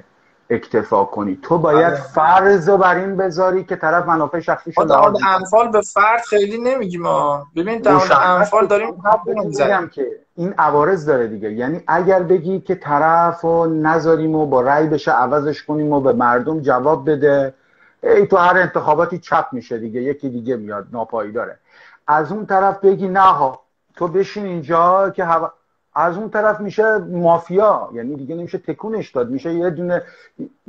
اکتفا 0.51 1.05
کنی. 1.05 1.39
تو 1.43 1.59
باید 1.59 1.93
آره. 1.93 1.95
فرض 1.95 2.69
رو 2.69 2.77
بر 2.77 2.97
این 2.97 3.17
بذاری 3.17 3.65
که 3.65 3.77
طرف 3.77 4.07
منافع 4.07 4.41
شخصی 4.41 4.73
شده. 4.73 4.85
در 4.85 5.29
انفال 5.29 5.69
به 5.69 5.81
فرد 5.81 6.21
خیلی 6.21 6.59
نمیگیم 6.59 7.03
ما 7.03 7.47
ببین 7.57 7.79
در 7.79 7.99
انفال 8.13 8.67
داریم 8.67 8.95
میگم 9.27 9.91
که 9.93 10.07
این 10.37 10.55
عوارض 10.59 11.07
داره 11.07 11.27
دیگه. 11.27 11.53
یعنی 11.53 11.83
اگر 11.87 12.23
بگی 12.23 12.61
که 12.61 12.75
طرف 12.75 13.41
رو 13.41 13.67
نذاریم 13.67 14.35
و 14.35 14.47
با 14.47 14.61
رأی 14.61 14.87
بشه 14.87 15.13
عوضش 15.13 15.63
کنیم 15.63 15.93
و 15.93 16.01
به 16.01 16.13
مردم 16.13 16.61
جواب 16.61 17.11
بده 17.11 17.55
ای 18.03 18.27
تو 18.27 18.37
هر 18.37 18.59
انتخاباتی 18.59 19.19
چپ 19.19 19.47
میشه 19.53 19.79
دیگه. 19.79 20.03
یکی 20.03 20.29
دیگه 20.29 20.57
میاد 20.57 20.87
ناپایی 20.93 21.33
داره. 21.33 21.59
از 22.07 22.33
اون 22.33 22.47
طرف 22.47 22.81
بگی 22.81 23.09
نه 23.09 23.21
ها 23.21 23.61
تو 23.97 24.09
بشین 24.09 24.47
اینجا 24.47 25.11
که 25.11 25.25
هوا... 25.25 25.53
از 25.95 26.17
اون 26.17 26.31
طرف 26.31 26.61
میشه 26.61 26.99
مافیا 26.99 27.91
یعنی 27.95 28.17
دیگه 28.17 28.35
نمیشه 28.35 28.59
تکونش 28.59 29.11
داد 29.11 29.31
میشه 29.31 29.55
یه 29.55 29.71
دونه 29.71 30.03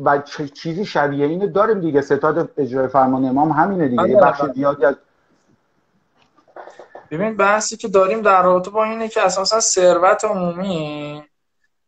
و 0.03 0.21
چیزی 0.53 0.85
شبیه 0.85 1.25
اینو 1.25 1.47
داریم 1.47 1.79
دیگه. 1.79 2.01
ستاد 2.01 2.51
اجرای 2.57 2.87
فرمان 2.87 3.25
امام 3.25 3.51
همینه 3.51 3.87
دیگه 3.87 4.09
یه 4.09 4.17
بخش 4.17 4.41
زیادی 4.55 4.85
از 4.85 4.95
ببین 7.11 7.37
بحثی 7.37 7.77
که 7.77 7.87
داریم 7.87 8.21
در 8.21 8.43
رابطه 8.43 8.71
با 8.71 8.83
اینه 8.83 9.07
که 9.07 9.21
اساسا 9.21 9.59
ثروت 9.59 10.25
عمومی 10.25 11.23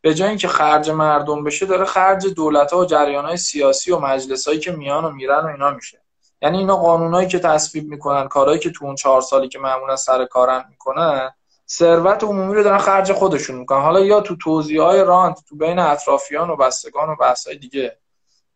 به 0.00 0.14
جای 0.14 0.28
اینکه 0.28 0.48
خرج 0.48 0.90
مردم 0.90 1.44
بشه 1.44 1.66
داره 1.66 1.84
خرج 1.84 2.26
دولت 2.26 2.72
ها 2.72 2.78
و 2.78 2.84
جریان 2.84 3.24
های 3.24 3.36
سیاسی 3.36 3.92
و 3.92 3.98
مجلس 3.98 4.48
هایی 4.48 4.60
که 4.60 4.72
میان 4.72 5.04
و 5.04 5.10
میرن 5.10 5.40
و 5.44 5.46
اینا 5.46 5.70
میشه. 5.70 5.98
یعنی 6.42 6.58
اینا 6.58 6.76
قانونایی 6.76 7.28
که 7.28 7.38
تصویب 7.38 7.88
می‌کنن 7.88 8.28
کارهایی 8.28 8.58
که 8.58 8.70
تو 8.70 8.84
اون 8.84 8.94
چهار 8.94 9.20
سالی 9.20 9.48
که 9.48 9.58
معمولا 9.58 9.96
سر 9.96 10.24
کارن 10.24 10.64
می‌کنن 10.70 11.30
ثروت 11.70 12.24
عمومی 12.24 12.54
رو 12.54 12.62
دارن 12.62 12.78
خرج 12.78 13.12
خودشون 13.12 13.56
می‌کنن. 13.56 13.80
حالا 13.80 14.00
یا 14.00 14.20
تو 14.20 14.36
توزیع 14.36 14.82
های 14.82 15.04
رانت 15.04 15.38
تو 15.48 15.56
بین 15.56 15.78
اطرافیان 15.78 16.50
و 16.50 16.56
بستگان 16.56 17.08
و 17.08 17.16
بحث 17.16 17.48
دیگه. 17.48 17.98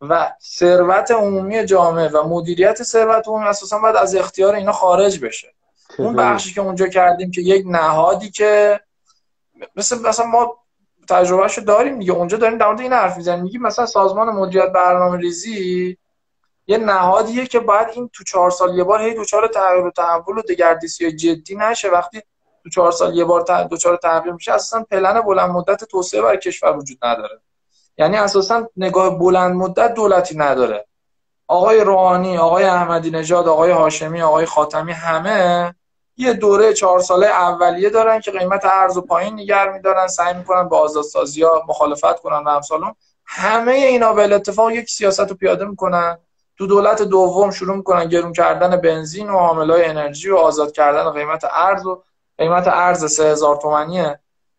و 0.01 0.33
ثروت 0.43 1.11
عمومی 1.11 1.65
جامعه 1.65 2.09
و 2.09 2.29
مدیریت 2.29 2.83
ثروت 2.83 3.29
عمومی 3.29 3.45
اساسا 3.45 3.79
باید 3.79 3.97
از 3.97 4.15
اختیار 4.15 4.55
اینا 4.55 4.73
خارج 4.73 5.21
بشه. 5.25 5.55
اون 5.99 6.17
بخشی 6.17 6.55
که 6.55 6.61
اونجا 6.61 6.87
کردیم 6.87 7.31
که 7.31 7.41
یک 7.41 7.65
نهادی 7.67 8.31
که 8.31 8.81
مثل 9.77 9.99
مثلا 9.99 10.27
ما 10.27 10.59
تجربهشو 11.09 11.61
داریم 11.61 11.99
دیگه. 11.99 12.13
اونجا 12.13 12.37
داریم 12.37 12.59
در 12.59 12.67
مورد 12.67 12.81
این 12.81 12.93
حرف 12.93 13.17
می‌زنیم. 13.17 13.43
میگیم 13.43 13.63
مثلا 13.63 13.87
سازمان 13.87 14.29
مدیریت 14.29 14.73
برنامه 14.73 15.19
ریزی 15.19 15.99
یه 16.67 16.79
نهادیه 16.79 17.47
که 17.47 17.61
باید 17.61 17.89
این 17.95 18.11
تو 18.13 18.25
چهار 18.25 18.51
سال 18.51 18.79
یه 18.79 18.85
بار 18.85 19.03
هی 19.03 19.15
دوچار 19.15 19.47
تغییر 19.47 19.87
و 19.87 19.91
تحول 19.91 20.39
و 20.39 20.43
دگردیسی 20.43 21.13
جدی 21.13 21.57
نشه. 21.57 21.91
وقتی 21.91 22.23
تو 22.63 22.71
چهار 22.71 22.93
سال 22.93 23.17
یه 23.17 23.25
بار 23.25 23.65
دوچار 23.65 23.97
تغییر 23.97 24.35
میشه 24.35 24.53
اساسا 24.53 24.87
پلن 24.91 25.21
بلند 25.21 25.51
مدت 25.51 25.85
توسعه 25.85 26.23
برای 26.23 26.39
کشور 26.39 26.77
وجود 26.77 26.99
نداره. 27.03 27.41
یعنی 27.99 28.17
اساسا 28.17 28.69
نگاه 28.77 29.19
بلند 29.19 29.55
مدت 29.55 29.95
دولتی 29.95 30.39
نداره. 30.39 30.87
آقای 31.49 31.81
روحانی 31.81 32.39
آقای 32.39 32.65
احمدی 32.65 33.11
نژاد 33.11 33.49
آقای 33.49 33.71
هاشمی 33.71 34.23
آقای 34.23 34.47
خاتمی 34.47 34.93
همه 34.93 35.75
یه 36.17 36.33
دوره 36.33 36.73
چهار 36.73 37.01
ساله 37.01 37.27
اولیه 37.27 37.91
دارن 37.91 38.21
که 38.21 38.31
قیمت 38.31 38.65
ارز 38.65 38.97
و 38.97 39.01
پایین 39.01 39.41
نگر 39.41 39.73
میدارن 39.73 40.07
سعی 40.07 40.35
می‌کنن 40.35 40.69
با 40.69 40.79
آزادسازی 40.79 41.43
ها 41.43 41.65
مخالفت 41.69 42.21
کنن 42.21 42.45
و 42.45 42.49
امثالون 42.49 42.95
همه 43.25 43.73
اینا 43.73 44.13
به 44.13 44.35
اتفاق 44.35 44.71
یک 44.71 44.91
سیاست 44.91 45.21
رو 45.21 45.37
پیاده 45.37 45.65
می‌کنن. 45.65 46.19
تو 46.59 46.67
دولت 46.67 47.03
دوم 47.03 47.51
شروع 47.51 47.77
می‌کنن 47.77 48.09
گرون 48.09 48.33
کردن 48.33 48.77
بنزین 48.77 49.31
و 49.31 49.39
های 49.39 49.85
انرژی 49.85 50.31
و 50.31 50.37
آزاد 50.37 50.73
کردن 50.73 51.11
قیمت 51.11 51.45
ارز 51.45 51.87
و 51.87 52.03
قیمت 52.39 52.69
ارز 52.69 53.05
3000 53.05 53.57
تومانی 53.57 54.07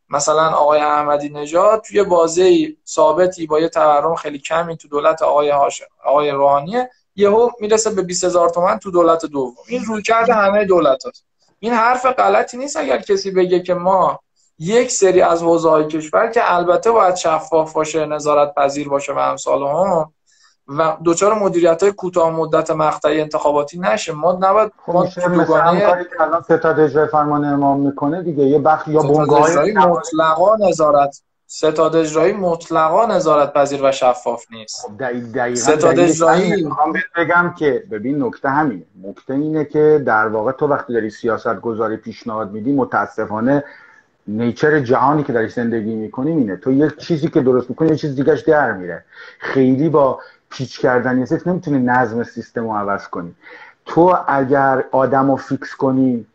مثلا 0.10 0.50
آقای 0.50 0.80
احمدی 0.80 1.30
نژاد 1.30 1.82
توی 1.82 2.04
بازه 2.04 2.76
ثابتی 2.88 3.48
با 3.48 3.60
یه 3.60 3.70
تورم 3.70 4.16
خیلی 4.16 4.40
کمی 4.40 4.78
تو 4.78 4.88
دولت 4.88 5.22
آقای 5.22 5.50
هاشم 5.50 5.86
آقای 6.04 6.32
روحانی 6.32 6.84
یهو 7.16 7.50
می‌رسه 7.60 7.90
به 7.90 8.02
20000 8.02 8.50
تومان 8.50 8.80
تو 8.80 8.92
دولت 8.92 9.26
دوم 9.26 9.56
این 9.68 9.84
رویکرد 9.84 10.30
همه 10.30 10.66
دولت 10.66 11.06
هست. 11.06 11.26
این 11.60 11.74
حرف 11.74 12.06
غلطی 12.06 12.58
نیست 12.58 12.78
اگر 12.78 12.98
کسی 13.02 13.32
بگه 13.32 13.60
که 13.60 13.74
ما 13.74 14.20
یک 14.60 14.92
سری 14.92 15.22
از 15.22 15.44
حوزه 15.44 15.70
های 15.70 15.88
کشور 15.88 16.28
که 16.28 16.54
البته 16.54 16.92
باید 16.92 17.16
شفاف 17.16 17.74
باشه 17.74 18.06
نظارت 18.06 18.54
پذیر 18.56 18.90
باشه 18.90 19.14
و 19.14 19.18
امثال 19.18 19.64
هم 19.64 20.14
و 20.68 20.98
دوچار 21.04 21.34
مدیریت 21.34 21.84
های 21.84 21.92
کوتاه 21.92 22.32
مدت 22.32 22.72
مقطعی 22.72 23.22
انتخاباتی 23.22 23.80
نشه. 23.80 24.14
ما 24.14 24.40
نباید 24.42 24.72
خب 24.86 24.98
میشه 24.98 25.28
مثلا 25.28 25.80
کاری 25.80 26.04
که 26.04 26.22
الان 26.22 26.42
ستاد 26.42 26.80
اجرای 26.80 27.08
فرمان 27.08 27.46
امام 27.46 27.80
می‌کنه 27.80 28.24
دیگه. 28.24 28.44
یه 28.44 28.60
بخش 28.60 28.88
یا 28.88 29.02
بنگاه 29.02 29.50
مطلقا 29.88 30.56
نظارت. 30.56 31.22
ستاد 31.48 31.96
اجرایی 31.96 32.34
مطلقا 32.34 33.06
نظارت 33.06 33.54
پذیر 33.54 33.80
و 33.84 33.92
شفاف 33.92 34.46
نیست. 34.52 34.86
خب 34.86 34.98
دقیقاً 34.98 35.56
ستاد 35.56 36.00
اجرایی 36.00 36.70
بگم 37.18 37.54
که 37.58 37.84
ببین 37.92 38.24
نکته 38.24 38.50
همینه. 38.50 38.84
نکته 39.04 39.34
اینه 39.34 39.66
که 39.66 40.04
در 40.06 40.28
واقع 40.28 40.52
تو 40.52 40.68
وقتی 40.68 40.94
داری 40.94 41.10
سیاست 41.10 41.62
گذاری 41.62 41.98
پیشنهاد 41.98 42.52
میدی 42.52 42.72
متاسفانه 42.72 43.64
نیچر 44.28 44.80
جهانی 44.80 45.24
که 45.24 45.34
داری 45.34 45.50
زندگی 45.50 45.96
می‌کنی 45.96 46.32
اینه. 46.32 46.56
تو 46.56 46.72
یک 46.72 46.98
چیزی 46.98 47.28
که 47.28 47.42
درست 47.42 47.70
می‌کنی 47.70 47.90
یه 47.90 47.96
چیز 47.96 48.16
دیگهش 48.16 48.42
در 48.42 48.72
میره. 48.72 49.06
خیلی 49.40 49.90
با 49.90 50.20
پیچ 50.54 50.80
کردن 50.80 51.20
یه 51.20 51.42
نمی‌تونی 51.46 51.80
نظم 51.80 52.24
سیستم 52.24 52.64
رو 52.64 52.76
عوض 52.76 53.08
کنی. 53.08 53.36
تو 53.86 54.18
اگر 54.28 54.84
آدم 54.92 55.32
رو 55.32 55.36
فیکس 55.36 55.76
کنی 55.76 56.26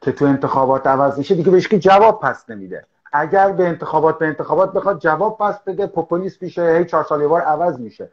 که 0.00 0.12
تو 0.12 0.24
انتخابات 0.24 0.86
عوض 0.86 1.18
میشه 1.18 1.34
دیگه 1.34 1.50
بهش 1.50 1.68
که 1.68 1.78
جواب 1.78 2.20
پس 2.20 2.50
نمیده. 2.50 2.84
اگر 3.12 3.52
به 3.52 3.68
انتخابات 3.68 4.18
به 4.18 4.26
انتخابات 4.26 4.72
بخواد 4.72 4.98
جواب 4.98 5.38
پس 5.38 5.54
بده 5.66 5.86
پوپولیست 5.86 6.42
میشه 6.42 6.76
هی 6.78 6.84
چهار 6.84 7.04
سال 7.04 7.26
بار 7.26 7.40
عوض 7.40 7.78
میشه. 7.78 8.08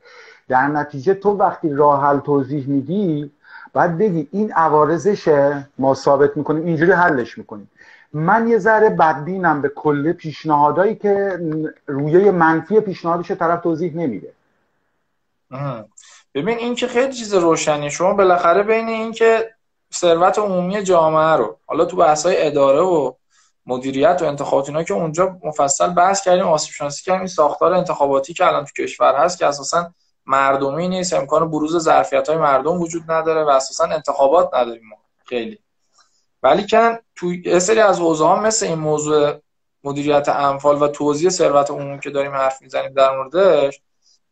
در 0.48 0.68
نتیجه 0.68 1.14
تو 1.14 1.30
وقتی 1.30 1.70
راه 1.74 2.04
حل 2.04 2.20
توضیح 2.20 2.68
میدی 2.68 3.32
باید 3.74 3.98
بگی 3.98 4.28
این 4.32 4.52
عوارضشه 4.52 5.68
ما 5.78 5.94
ثابت 5.94 6.38
می‌کنیم 6.38 6.66
اینجوری 6.66 6.92
حلش 6.92 7.38
می‌کنیم. 7.38 7.70
من 8.14 8.48
یه 8.48 8.58
ذره 8.58 8.90
بدبینم 8.90 9.62
به 9.62 9.70
کل 9.70 10.12
پیشنهادایی 10.12 10.96
که 10.96 11.40
رویه 11.88 12.32
منفی 12.32 12.80
پیشنهادش 12.80 13.32
طرف 13.32 13.62
توضیح 13.62 13.96
نمیده. 13.96 14.28
ببین 16.34 16.58
این 16.58 16.76
که 16.76 16.88
خیلی 16.88 17.14
چیز 17.14 17.34
روشنی 17.34 17.92
شما 17.92 18.14
بالاخره 18.14 18.64
بین 18.64 19.12
که 19.12 19.56
ثروت 19.94 20.40
عمومی 20.40 20.84
جامعه 20.84 21.36
رو 21.36 21.60
حالا 21.66 21.86
تو 21.86 21.98
بحث 21.98 22.26
های 22.26 22.48
اداره 22.48 22.80
و 22.80 23.14
مدیریت 23.66 24.22
و 24.22 24.26
انتخابات 24.26 24.70
اینا 24.70 24.84
که 24.84 24.94
اونجا 24.94 25.38
مفصل 25.44 25.88
بحث 25.88 26.22
کردیم 26.22 26.48
آسیب 26.48 26.74
شناسی 26.74 27.04
کردیم 27.04 27.20
این 27.20 27.28
ساختار 27.28 27.74
انتخاباتی 27.74 28.34
که 28.34 28.48
الان 28.48 28.66
تو 28.66 28.84
کشور 28.84 29.16
هست 29.16 29.38
که 29.38 29.46
اساسا 29.46 29.94
مردمی 30.26 30.88
نیست. 30.88 31.14
امکان 31.14 31.52
بروز 31.52 31.78
ظرفیت 31.78 32.30
های 32.30 32.38
مردم 32.38 32.82
وجود 32.82 33.12
نداره 33.12 33.44
و 33.44 33.50
اساسا 33.50 33.84
انتخابات 33.84 34.54
نداریم 34.54 34.84
ما 34.90 34.98
خیلی. 35.26 35.60
ولی 36.44 36.66
که 36.66 37.02
تو 37.16 37.60
سری 37.60 37.80
از 37.80 38.00
حوزه 38.00 38.26
ها 38.26 38.36
مثل 38.36 38.66
این 38.66 38.80
موضوع 38.80 39.34
مدیریت 39.84 40.30
اموال 40.30 40.82
و 40.82 40.88
توزیع 40.88 41.30
ثروت 41.30 41.72
عمومی 41.72 42.00
که 42.00 42.10
داریم 42.10 42.32
حرف 42.32 42.62
می‌زنیم 42.62 42.94
در 42.94 43.16
موردش 43.16 43.82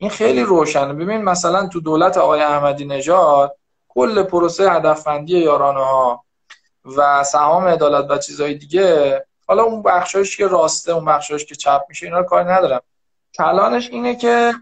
این 0.02 0.10
خیلی 0.10 0.44
روشنه. 0.44 0.94
ببین 0.94 1.22
مثلا 1.22 1.68
تو 1.68 1.82
دولت 1.82 2.18
آقای 2.18 2.42
احمدی 2.42 2.86
نژاد 2.86 3.58
کل 3.88 4.24
پروسه 4.24 4.72
هدفمندی 4.72 5.40
یارانه 5.40 5.80
ها 5.80 6.24
و 6.98 7.24
سهام 7.24 7.68
عدالت 7.68 8.12
و 8.12 8.18
چیزهای 8.18 8.54
دیگه 8.54 9.26
حالا 9.48 9.64
اون 9.64 9.82
بخشایش 9.82 10.38
که 10.38 10.48
راسته 10.48 10.92
اون 10.92 11.06
بخشایش 11.06 11.46
که 11.46 11.56
چپ 11.56 11.82
میشه 11.90 12.06
اینا 12.06 12.24
کار 12.24 12.54
ندارم. 12.54 12.82
کلانش 13.38 13.90
اینه 13.90 14.16
که 14.16 14.54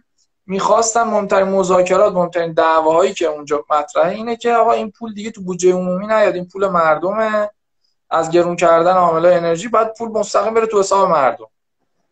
می‌خواستم 0.45 1.03
مهمترین 1.03 1.47
مذاکرات 1.47 2.13
مهمترین 2.13 2.53
دعواهایی 2.53 3.13
که 3.13 3.25
اونجا 3.25 3.65
مطرحه 3.69 4.15
اینه 4.15 4.35
که 4.35 4.53
آقا 4.53 4.71
این 4.71 4.91
پول 4.91 5.13
دیگه 5.13 5.31
تو 5.31 5.41
بودجه 5.41 5.73
عمومی 5.73 6.07
نیاد 6.07 6.35
این 6.35 6.47
پول 6.47 6.67
مردمه. 6.67 7.49
از 8.09 8.31
گرون 8.31 8.55
کردن 8.55 8.93
عاملای 8.93 9.33
انرژی 9.33 9.67
بعد 9.67 9.97
پول 9.97 10.09
مستقیم 10.09 10.53
بره 10.53 10.65
تو 10.65 10.79
حساب 10.79 11.09
مردم. 11.09 11.47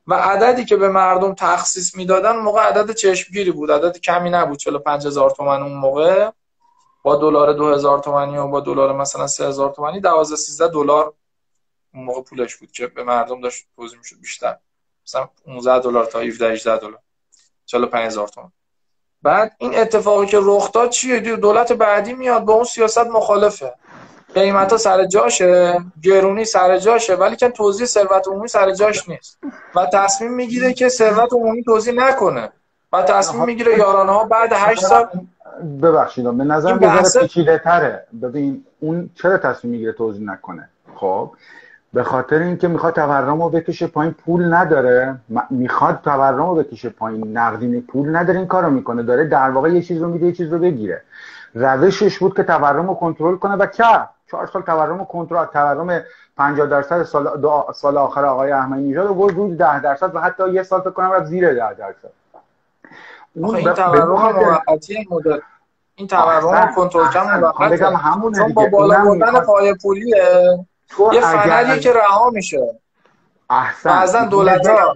و 0.08 0.14
عددی 0.14 0.66
که 0.66 0.76
به 0.76 0.90
مردم 0.90 1.34
تخصیص 1.34 1.96
می‌دادن 1.96 2.36
موقع 2.36 2.62
عدد 2.62 2.92
چشمگیری 2.92 3.52
بود. 3.52 3.72
عدد 3.72 3.98
کمی 3.98 4.30
نبود 4.30 4.58
45 4.58 5.08
هزار 5.08 5.30
تومن 5.30 5.62
اون 5.62 5.74
موقع. 5.74 6.32
با 7.04 7.16
دلار 7.16 7.54
2000 7.54 8.00
تومانی 8.00 8.38
و 8.38 8.48
با 8.48 8.60
دلار 8.60 8.94
مثلا 8.94 9.28
3000 9.28 9.74
تومانی 9.74 10.00
12 10.00 10.36
13 10.36 10.68
دلار 10.68 11.14
اون 11.94 12.04
موقع 12.04 12.22
پولش 12.22 12.56
بود 12.56 12.72
که 12.72 12.88
به 12.88 13.04
مردم 13.04 13.42
داشت 13.42 13.66
توزیع 13.76 13.98
می‌شد 13.98 14.20
بیشتر. 14.22 14.58
مثلا 15.08 15.30
15 15.46 15.80
دلار 15.80 16.06
تا 16.06 16.20
17 16.20 16.52
18 16.52 16.78
دلار. 16.78 17.00
45 17.66 18.06
هزار 18.06 18.28
تومان 18.28 18.52
بعد 19.22 19.56
این 19.58 19.78
اتفاقی 19.78 20.26
که 20.26 20.40
رخ 20.42 20.72
داد 20.72 20.90
چیه؟ 20.90 21.20
دولت 21.20 21.72
بعدی 21.72 22.14
میاد 22.14 22.46
با 22.46 22.54
اون 22.54 22.64
سیاست 22.64 23.08
مخالفه. 23.08 23.74
قیمت 24.36 24.72
ها 24.72 24.78
سر 24.78 25.06
جاشه 25.06 25.80
گرونی 26.04 26.46
سر 26.46 26.78
جاشه 26.78 27.16
ولی 27.16 27.36
که 27.36 27.50
توزیع 27.50 27.86
ثروت 27.86 28.28
عمومی 28.28 28.48
سر 28.48 28.72
جاش 28.72 29.10
نیست. 29.10 29.40
و 29.76 29.86
تصمیم 29.94 30.34
می‌گیره 30.34 30.74
که 30.74 30.90
ثروت 30.90 31.34
عمومی 31.34 31.64
توزیع 31.64 31.94
نکنه. 31.94 32.50
و 32.94 33.02
تصمیم 33.02 33.46
می‌گیره 33.46 33.78
یارانه 33.78 34.12
ها 34.12 34.24
بعد 34.24 34.50
8 34.54 34.82
سال 34.82 35.08
ببخشید 35.82 36.38
به 36.38 36.44
نظر 36.44 36.74
بحث... 36.78 37.18
پیچیده 37.18 37.58
تره. 37.58 38.04
ببین 38.22 38.66
اون 38.80 39.10
چرا 39.16 39.38
تصمیم 39.38 39.72
می‌گیره 39.72 39.92
توضیح 39.92 40.24
نکنه؟ 40.24 40.70
خب 40.96 41.32
به 41.94 42.04
خاطر 42.04 42.36
اینکه 42.36 42.68
می‌خواد 42.68 42.94
تورم 42.94 43.42
رو 43.42 43.50
بکشه 43.50 43.88
پایین 43.88 44.14
پول 44.26 44.54
نداره. 44.54 45.16
می‌خواد 45.50 46.00
تورم 46.04 46.50
رو 46.50 46.56
بکشه 46.56 46.90
پایین 46.90 47.38
نقدینی 47.38 47.82
پول 47.82 48.16
نداره 48.16 48.40
این 48.40 48.48
کارو 48.48 48.70
می‌کنه. 48.70 49.04
داره 49.04 49.26
در 49.26 49.50
واقع 49.50 49.70
یه 49.70 49.82
چیز 49.82 50.02
رو 50.02 50.10
میده 50.10 50.26
یه 50.26 50.32
چیز 50.32 50.54
رو 50.54 50.60
بگیره. 50.60 51.02
روشش 51.54 52.20
بود 52.20 52.36
که 52.36 52.44
تورم 52.44 52.88
رو 52.88 52.94
کنترل 52.94 53.36
کنه 53.36 53.56
و 53.56 53.66
کرد. 53.66 54.10
چهار 54.32 54.48
سال 54.48 54.62
تورم 54.62 55.06
کنترل 55.06 55.46
تورم 55.46 56.04
50 56.38 56.68
درصد 56.68 57.04
سال, 57.04 57.42
سال 57.74 57.98
آخر 57.98 58.26
آقای 58.26 58.52
احمدی 58.52 58.82
نژاد 58.82 59.18
و 59.18 59.28
روز 59.28 59.58
10 59.58 59.80
درصد 59.80 60.16
و 60.16 60.20
حتی 60.20 60.50
یه 60.50 60.64
سال 60.64 60.82
فکر 60.82 60.90
کنم 60.90 61.12
رفت 61.12 61.26
زیر 61.26 61.54
10 61.54 61.74
درصد. 61.74 62.10
اون 63.36 63.56
این 63.56 63.74
تورم 63.74 64.36
موقتی 64.36 65.08
مدل 65.12 65.40
این 65.96 66.08
تورم 66.08 66.74
کنترل 66.76 67.10
کردن 67.10 67.40
موقته 67.40 67.78
چون 68.36 68.54
با 68.54 68.66
بالا 68.66 69.06
بردن 69.06 69.40
پای 69.40 69.74
پولیه. 69.74 70.60
یه 71.14 71.22
فنریه 71.22 71.80
که 71.80 71.94
رها 71.94 72.30
میشه. 72.30 72.80
احسن. 73.50 73.90
بعضا 73.90 74.26
دولت 74.26 74.68
ها 74.68 74.94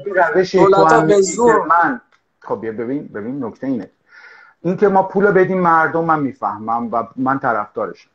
دولت 0.55 0.91
ها 0.91 1.01
به 1.01 1.21
زور 1.21 1.65
من 1.65 2.01
خب 2.39 2.61
ببین 2.61 3.07
ببین 3.07 3.43
نکته 3.43 3.67
اینه. 3.67 3.89
این 4.61 4.77
که 4.77 4.87
ما 4.87 5.03
پول 5.03 5.31
بدیم 5.31 5.61
مردم 5.61 6.05
من 6.05 6.19
می‌فهمم 6.19 6.93
و 6.93 7.03
من 7.15 7.39
طرفدارشم. 7.39 8.09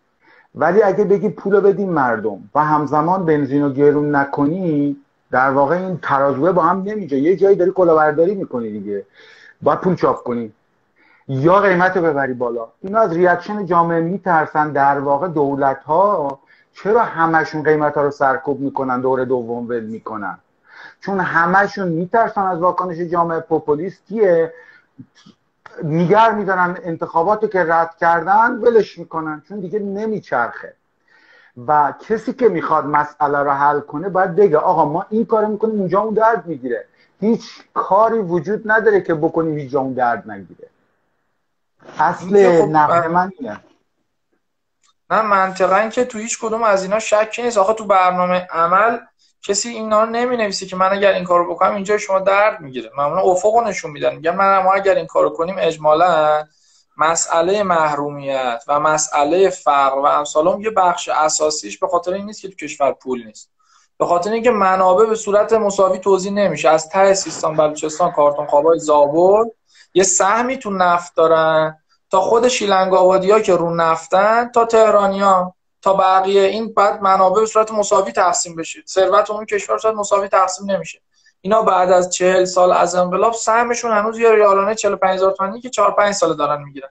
ولی 0.54 0.82
اگه 0.82 1.04
بگی 1.04 1.28
پول 1.28 1.60
بدیم 1.60 1.90
مردم 1.90 2.38
و 2.54 2.64
همزمان 2.64 3.26
بنزین 3.26 3.62
رو 3.62 3.70
گرون 3.70 4.16
نکنی 4.16 4.96
در 5.30 5.50
واقع 5.50 5.76
این 5.76 5.98
ترازوه 6.02 6.52
با 6.52 6.62
هم 6.62 6.82
نمیجه 6.82 7.18
یه 7.18 7.36
جایی 7.36 7.56
داری 7.56 7.70
کلاهبرداری 7.70 8.34
می‌کنی 8.34 8.70
دیگه. 8.70 9.06
باید 9.62 9.80
پول 9.80 9.94
چاپ 9.94 10.22
کنی. 10.22 10.52
یا 11.28 11.60
قیمت 11.60 11.96
رو 11.96 12.02
ببری 12.02 12.34
بالا. 12.34 12.68
اینا 12.80 13.00
از 13.00 13.12
ریاکشن 13.12 13.66
جامعه 13.66 14.00
میترسن. 14.00 14.72
در 14.72 14.98
واقع 14.98 15.28
دولت 15.28 15.82
ها 15.82 16.38
چرا 16.72 17.00
همشون 17.00 17.62
قیمت 17.62 17.94
ها 17.94 18.02
رو 18.02 18.10
سرکوب 18.10 18.60
می‌کنن 18.60 19.00
دور 19.00 19.24
دوم 19.24 19.68
ول 19.68 19.84
می‌کنن؟ 19.84 20.38
چون 21.00 21.20
همشون 21.20 21.88
میترسن 21.88 22.42
از 22.42 22.58
واکنش 22.60 22.96
جامعه 22.96 23.40
پوپولیستیه. 23.40 24.52
نیگر 25.82 26.30
میدارن 26.30 26.78
انتخابات 26.84 27.50
که 27.50 27.64
رد 27.68 27.96
کردن 27.96 28.50
ولش 28.50 28.98
می‌کنن 28.98 29.42
چون 29.48 29.60
دیگه 29.60 29.78
نمیچرخه. 29.78 30.74
و 31.66 31.94
کسی 32.08 32.32
که 32.32 32.48
می‌خواد 32.48 32.84
مسئله 32.84 33.38
رو 33.38 33.50
حل 33.50 33.80
کنه 33.80 34.08
باید 34.08 34.36
بگه 34.36 34.58
آقا 34.58 34.84
ما 34.84 35.06
این 35.10 35.26
کار 35.26 35.46
می‌کنیم 35.46 35.78
اونجا 35.78 36.00
اون 36.00 36.14
درد 36.14 36.46
می‌گیره. 36.46 36.86
هیچ 37.20 37.62
کاری 37.74 38.18
وجود 38.18 38.70
نداره 38.70 39.00
که 39.00 39.14
بکنیم 39.14 39.58
هیچ 39.58 39.74
اون 39.74 39.92
درد 39.92 40.30
نگیره. 40.30 40.68
اصل 41.98 42.60
خب 42.60 42.68
نقد 42.68 43.06
من 43.06 43.32
اینه. 43.38 43.60
نه 45.10 45.22
منطقا 45.22 45.88
که 45.88 46.04
تو 46.04 46.18
هیچ 46.18 46.40
کدوم 46.40 46.62
از 46.62 46.82
اینا 46.82 46.98
شکی 46.98 47.42
نیست. 47.42 47.58
آخه 47.58 47.74
تو 47.74 47.84
برنامه 47.84 48.46
عمل 48.50 48.98
کسی 49.46 49.68
اینا 49.68 50.04
رو 50.04 50.10
نمی 50.10 50.36
نویسی 50.36 50.66
که 50.66 50.76
من 50.76 50.92
اگر 50.92 51.12
این 51.12 51.24
کارو 51.24 51.54
بکنم 51.54 51.74
اینجا 51.74 51.98
شما 51.98 52.18
درد 52.18 52.60
می‌گیره. 52.60 52.90
معمولا 52.96 53.22
افقو 53.22 53.60
نشون 53.60 53.90
میدن. 53.90 54.14
میگن 54.14 54.36
من 54.36 54.58
ما 54.58 54.72
اگر 54.72 54.94
این 54.94 55.06
کارو 55.06 55.30
کنیم 55.30 55.56
اجمالا 55.58 56.44
مسئله 56.96 57.62
محرومیت 57.62 58.64
و 58.68 58.80
مسئله 58.80 59.48
فقر 59.48 59.98
و 59.98 60.04
امثال 60.04 60.60
یه 60.60 60.70
بخش 60.70 61.08
اساسیش 61.08 61.78
به 61.78 61.88
خاطر 61.88 62.12
این 62.12 62.26
نیست 62.26 62.40
که 62.40 62.48
تو 62.48 62.54
کشور 62.54 62.92
پول 62.92 63.26
نیست. 63.26 63.50
به 63.98 64.06
خاطر 64.06 64.32
اینکه 64.32 64.50
منابع 64.50 65.06
به 65.06 65.14
صورت 65.14 65.52
مساوی 65.52 65.98
توضیح 65.98 66.32
نمیشه. 66.32 66.68
از 66.68 66.88
ته 66.88 67.14
سیستان 67.14 67.56
بلوچستان 67.56 68.12
کارتون 68.12 68.46
خوابای 68.46 68.78
زابل 68.78 69.44
یه 69.94 70.02
سهمی 70.02 70.56
تو 70.56 70.70
نفت 70.70 71.14
دارن 71.16 71.78
تا 72.10 72.20
خود 72.20 72.48
شیلنگ 72.48 72.92
ها 72.92 73.40
که 73.40 73.56
رو 73.56 73.74
نفتن 73.74 74.50
تا 74.54 74.64
تهرانیا 74.64 75.53
تا 75.84 75.94
بقیه 75.94 76.42
این 76.42 76.74
بعد 76.74 77.02
منابع 77.02 77.40
به 77.40 77.46
صورت 77.46 77.72
مساوی 77.72 78.12
تقسیم 78.12 78.56
بشه. 78.56 78.82
ثروت 78.86 79.30
اون 79.30 79.44
کشور 79.44 79.78
صورت 79.78 79.94
مساوی 79.94 80.28
تقسیم 80.28 80.70
نمیشه. 80.70 81.00
اینا 81.40 81.62
بعد 81.62 81.92
از 81.92 82.10
چهل 82.10 82.44
سال 82.44 82.72
از 82.72 82.94
انقلاب 82.94 83.32
سهمشون 83.32 83.90
هنوز 83.90 84.18
یه 84.18 84.32
ریالانه 84.32 84.74
45 84.74 85.14
هزار 85.14 85.32
تومانی 85.32 85.60
که 85.60 85.70
4 85.70 85.90
5 85.90 86.14
سال 86.14 86.36
دارن 86.36 86.62
می‌گیرن. 86.62 86.88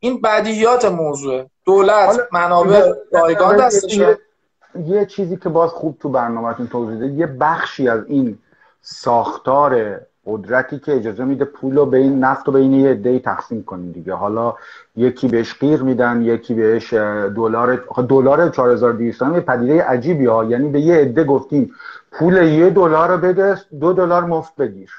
این 0.00 0.20
بدیهیات 0.20 0.84
موضوع 0.84 1.44
دولت 1.64 2.20
منابع 2.32 2.92
رایگان 3.12 3.56
دستشه 3.56 4.18
یه 4.86 5.06
چیزی 5.06 5.36
که 5.36 5.48
باز 5.48 5.70
خوب 5.70 5.98
تو 5.98 6.08
برنامهتون 6.08 6.68
توضیح 6.68 7.12
یه 7.12 7.26
بخشی 7.26 7.88
از 7.88 8.00
این 8.06 8.38
ساختار 8.80 10.00
قدرتی 10.26 10.78
که 10.78 10.96
اجازه 10.96 11.24
میده 11.24 11.44
پول 11.44 11.76
رو 11.76 11.86
بین 11.86 12.24
نفت 12.24 12.46
رو 12.46 12.52
بین 12.52 12.72
یه 12.72 12.90
عده‌ای 12.90 13.20
تقسیم 13.20 13.62
کنیم 13.62 13.92
دیگه. 13.92 14.14
حالا 14.14 14.54
یکی 14.96 15.28
بهش 15.28 15.54
قیر 15.54 15.82
میدن 15.82 16.22
یکی 16.22 16.54
بهش 16.54 16.92
دلار 17.36 17.84
دلار 18.08 18.50
4200 18.50 19.22
یه 19.22 19.40
پدیده 19.40 19.84
عجیبی 19.84 20.26
ها. 20.26 20.44
یعنی 20.44 20.68
به 20.68 20.80
یه 20.80 20.94
عده 20.94 21.24
گفتیم 21.24 21.72
پول 22.12 22.36
یه 22.36 22.70
دلار 22.70 23.10
رو 23.10 23.18
بده 23.18 23.58
دو 23.80 23.92
دلار 23.92 24.24
مفت 24.24 24.56
بگیر. 24.56 24.90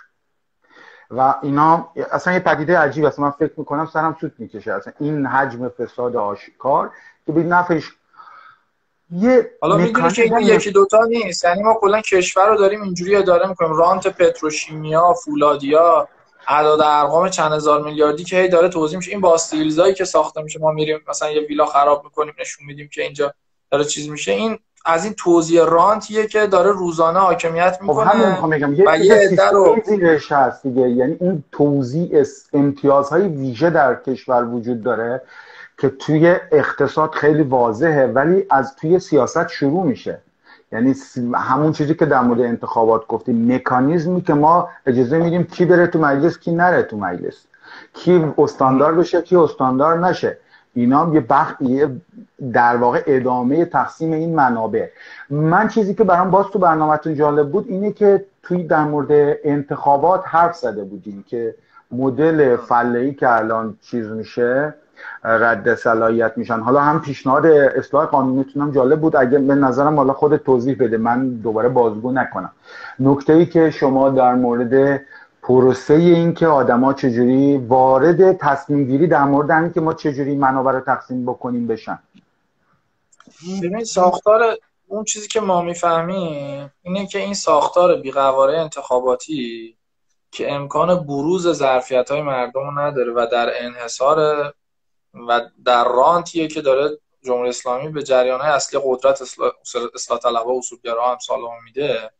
و 1.11 1.35
اینا 1.41 1.87
اصلا 2.11 2.33
یه 2.33 2.39
پدیده 2.39 2.77
عجیب 2.77 3.05
است. 3.05 3.19
من 3.19 3.29
فکر 3.29 3.53
می‌کنم 3.57 3.85
سرم 3.85 4.17
سوت 4.21 4.31
می‌کشه. 4.37 4.73
اصلا 4.73 4.93
این 4.99 5.25
حجم 5.25 5.69
فساد 5.69 6.15
آشکار 6.15 6.91
که 7.25 7.31
به 7.31 7.43
نفعش 7.43 7.93
یه 9.11 9.51
حالا 9.61 9.77
می‌دونی 9.77 10.11
که 10.11 10.21
این 10.21 10.39
یکی 10.39 10.71
دوتا 10.71 11.05
نیست. 11.05 11.45
یعنی 11.45 11.63
ما 11.63 11.73
کلا 11.73 12.01
کشور 12.01 12.49
رو 12.49 12.57
داریم 12.57 12.81
اینجوری 12.81 13.15
اداره 13.15 13.47
می‌کنیم. 13.47 13.73
رانت 13.73 14.07
پتروشیمیا 14.07 15.13
فولادیا 15.13 16.07
اعداد 16.47 16.81
ارقام 16.81 17.29
چند 17.29 17.51
هزار 17.51 17.83
میلیاردی 17.83 18.23
که 18.23 18.37
هی 18.37 18.47
داره 18.47 18.69
توضیح 18.69 18.97
میشه. 18.97 19.11
این 19.11 19.21
با 19.21 19.37
که 19.97 20.05
ساخته 20.05 20.41
میشه 20.41 20.59
ما 20.59 20.71
میریم 20.71 20.99
مثلا 21.09 21.31
یه 21.31 21.41
ویلا 21.41 21.65
خراب 21.65 22.03
می‌کنیم 22.03 22.33
نشون 22.39 22.65
میدیم 22.65 22.89
که 22.93 23.01
اینجا 23.01 23.33
داره 23.71 23.83
چیز 23.83 24.09
میشه. 24.09 24.31
این 24.31 24.59
از 24.85 25.05
این 25.05 25.13
توزیع 25.13 25.65
رانتیه 25.65 26.27
که 26.27 26.47
داره 26.47 26.71
روزانه 26.71 27.19
حاکمیت 27.19 27.71
خب 27.71 27.81
می‌کنه 27.81 28.05
همون 28.09 28.29
می‌خوام 28.29 28.49
بگم. 28.49 28.73
یه, 28.73 29.05
یه 29.05 29.49
رو... 29.51 29.75
هست 30.29 30.63
دیگه. 30.63 30.89
یعنی 30.89 31.17
این 31.21 31.43
توزیع 31.51 32.25
امتیازهای 32.53 33.27
ویژه 33.27 33.69
در 33.69 33.95
کشور 33.95 34.43
وجود 34.43 34.83
داره. 34.83 35.21
که 35.77 35.89
توی 35.89 36.35
اقتصاد 36.51 37.11
خیلی 37.11 37.43
واضحه 37.43 38.05
ولی 38.05 38.45
از 38.49 38.75
توی 38.75 38.99
سیاست 38.99 39.47
شروع 39.47 39.85
میشه. 39.85 40.19
یعنی 40.71 40.95
همون 41.35 41.71
چیزی 41.71 41.95
که 41.95 42.05
در 42.05 42.21
مورد 42.21 42.41
انتخابات 42.41 43.07
گفتیم 43.07 43.55
مکانیزمی 43.55 44.21
که 44.21 44.33
ما 44.33 44.69
اجازه 44.85 45.17
میدیم 45.17 45.43
کی 45.43 45.65
بره 45.65 45.87
تو 45.87 45.99
مجلس 45.99 46.37
کی 46.37 46.51
نره 46.51 46.83
تو 46.83 46.97
مجلس. 46.97 47.45
کی 47.93 48.33
استاندار 48.37 48.95
بشه 48.95 49.21
کی 49.21 49.35
استاندار 49.35 49.99
نشه. 49.99 50.37
اینا 50.73 51.11
یه 51.13 51.19
بخ 51.19 51.55
در 52.53 52.75
واقع 52.77 53.03
ادامه 53.07 53.65
تقسیم 53.65 54.11
این 54.11 54.35
منابع. 54.35 54.87
من 55.29 55.67
چیزی 55.67 55.93
که 55.93 56.03
برام 56.03 56.31
باز 56.31 56.45
تو 56.45 56.59
برنامهتون 56.59 57.15
جالب 57.15 57.49
بود 57.49 57.65
اینه 57.69 57.91
که 57.91 58.25
توی 58.43 58.63
در 58.63 58.83
مورد 58.83 59.37
انتخابات 59.43 60.23
حرف 60.25 60.55
زده 60.55 60.83
بودیم 60.83 61.25
که 61.27 61.55
مدل 61.91 62.55
فله 62.55 63.13
که 63.13 63.35
الان 63.35 63.77
چیز 63.81 64.07
میشه 64.07 64.73
رد 65.23 65.75
صلاحیت 65.75 66.33
میشن. 66.35 66.59
حالا 66.59 66.79
هم 66.79 67.01
پیشنهاد 67.01 67.45
اصلاح 67.45 68.05
قانونیتون 68.05 68.61
هم 68.61 68.71
جالب 68.71 69.01
بود. 69.01 69.15
اگه 69.15 69.39
به 69.39 69.55
نظرم 69.55 69.95
حالا 69.95 70.13
خود 70.13 70.37
توضیح 70.37 70.77
بده. 70.79 70.97
من 70.97 71.29
دوباره 71.29 71.69
بازگو 71.69 72.11
نکنم. 72.11 72.51
نکته 72.99 73.33
ای 73.33 73.45
که 73.45 73.71
شما 73.71 74.09
در 74.09 74.35
مورد 74.35 75.01
پروسه 75.41 75.93
این 75.93 76.33
که 76.33 76.47
آدما 76.47 76.93
چجوری 76.93 77.57
وارد 77.57 78.37
تصمیم 78.37 78.85
گیری 78.85 79.07
در 79.07 79.23
مورد 79.23 79.51
همین 79.51 79.73
که 79.73 79.81
ما 79.81 79.93
چجوری 79.93 80.35
منابع 80.35 80.71
رو 80.71 80.79
تقسیم 80.79 81.25
بکنیم 81.25 81.67
بشن. 81.67 81.99
ببین 83.63 83.83
ساختار 83.83 84.41
اون 84.87 85.03
چیزی 85.03 85.27
که 85.27 85.39
ما 85.39 85.61
می‌فهمیم 85.61 86.71
اینه 86.81 87.07
که 87.07 87.19
این 87.19 87.33
ساختار 87.33 87.95
بیقواره 88.01 88.59
انتخاباتی 88.59 89.75
که 90.31 90.53
امکان 90.53 91.03
بروز 91.03 91.51
ظرفیت 91.51 92.11
های 92.11 92.21
مردم 92.21 92.79
نداره 92.79 93.11
و 93.11 93.27
در 93.31 93.49
انحصار 93.59 94.53
و 95.27 95.41
در 95.65 95.83
رانتیه 95.83 96.47
که 96.47 96.61
داره 96.61 96.97
جمهوری 97.23 97.49
اسلامی 97.49 97.89
به 97.89 98.03
جریان 98.03 98.41
های 98.41 98.49
اصلی 98.49 98.79
قدرت 98.83 99.21
اصلاح 99.95 100.19
طلبها 100.19 100.53
و 100.53 100.59
اصولگرا 100.59 101.11
هم 101.11 101.17
سالم 101.17 101.63
میده. 101.63 102.11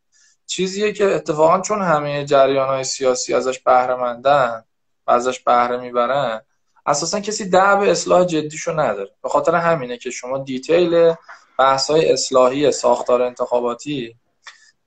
چیزیه 0.46 0.94
که 0.94 1.06
اتفاقا 1.06 1.62
چون 1.62 1.82
همه 1.82 2.26
جریان 2.26 2.68
های 2.68 2.84
سیاسی 2.84 3.34
ازش 3.34 3.60
بهره 3.60 3.96
مندن 3.96 4.64
و 5.08 5.12
ازش 5.12 5.40
بهره 5.40 5.78
می‌برن 5.78 6.42
اساسا 6.86 7.20
کسی 7.20 7.50
دعو 7.50 7.84
اصلاح 7.84 8.26
جدیشو 8.26 8.80
نداره. 8.80 9.12
به 9.24 9.30
خاطر 9.30 9.56
همینه 9.56 9.98
که 9.98 10.10
شما 10.10 10.38
دیتیل 10.38 11.14
بحث 11.60 11.90
های 11.90 12.12
اصلاحی 12.12 12.72
ساختار 12.72 13.22
انتخاباتی 13.22 14.16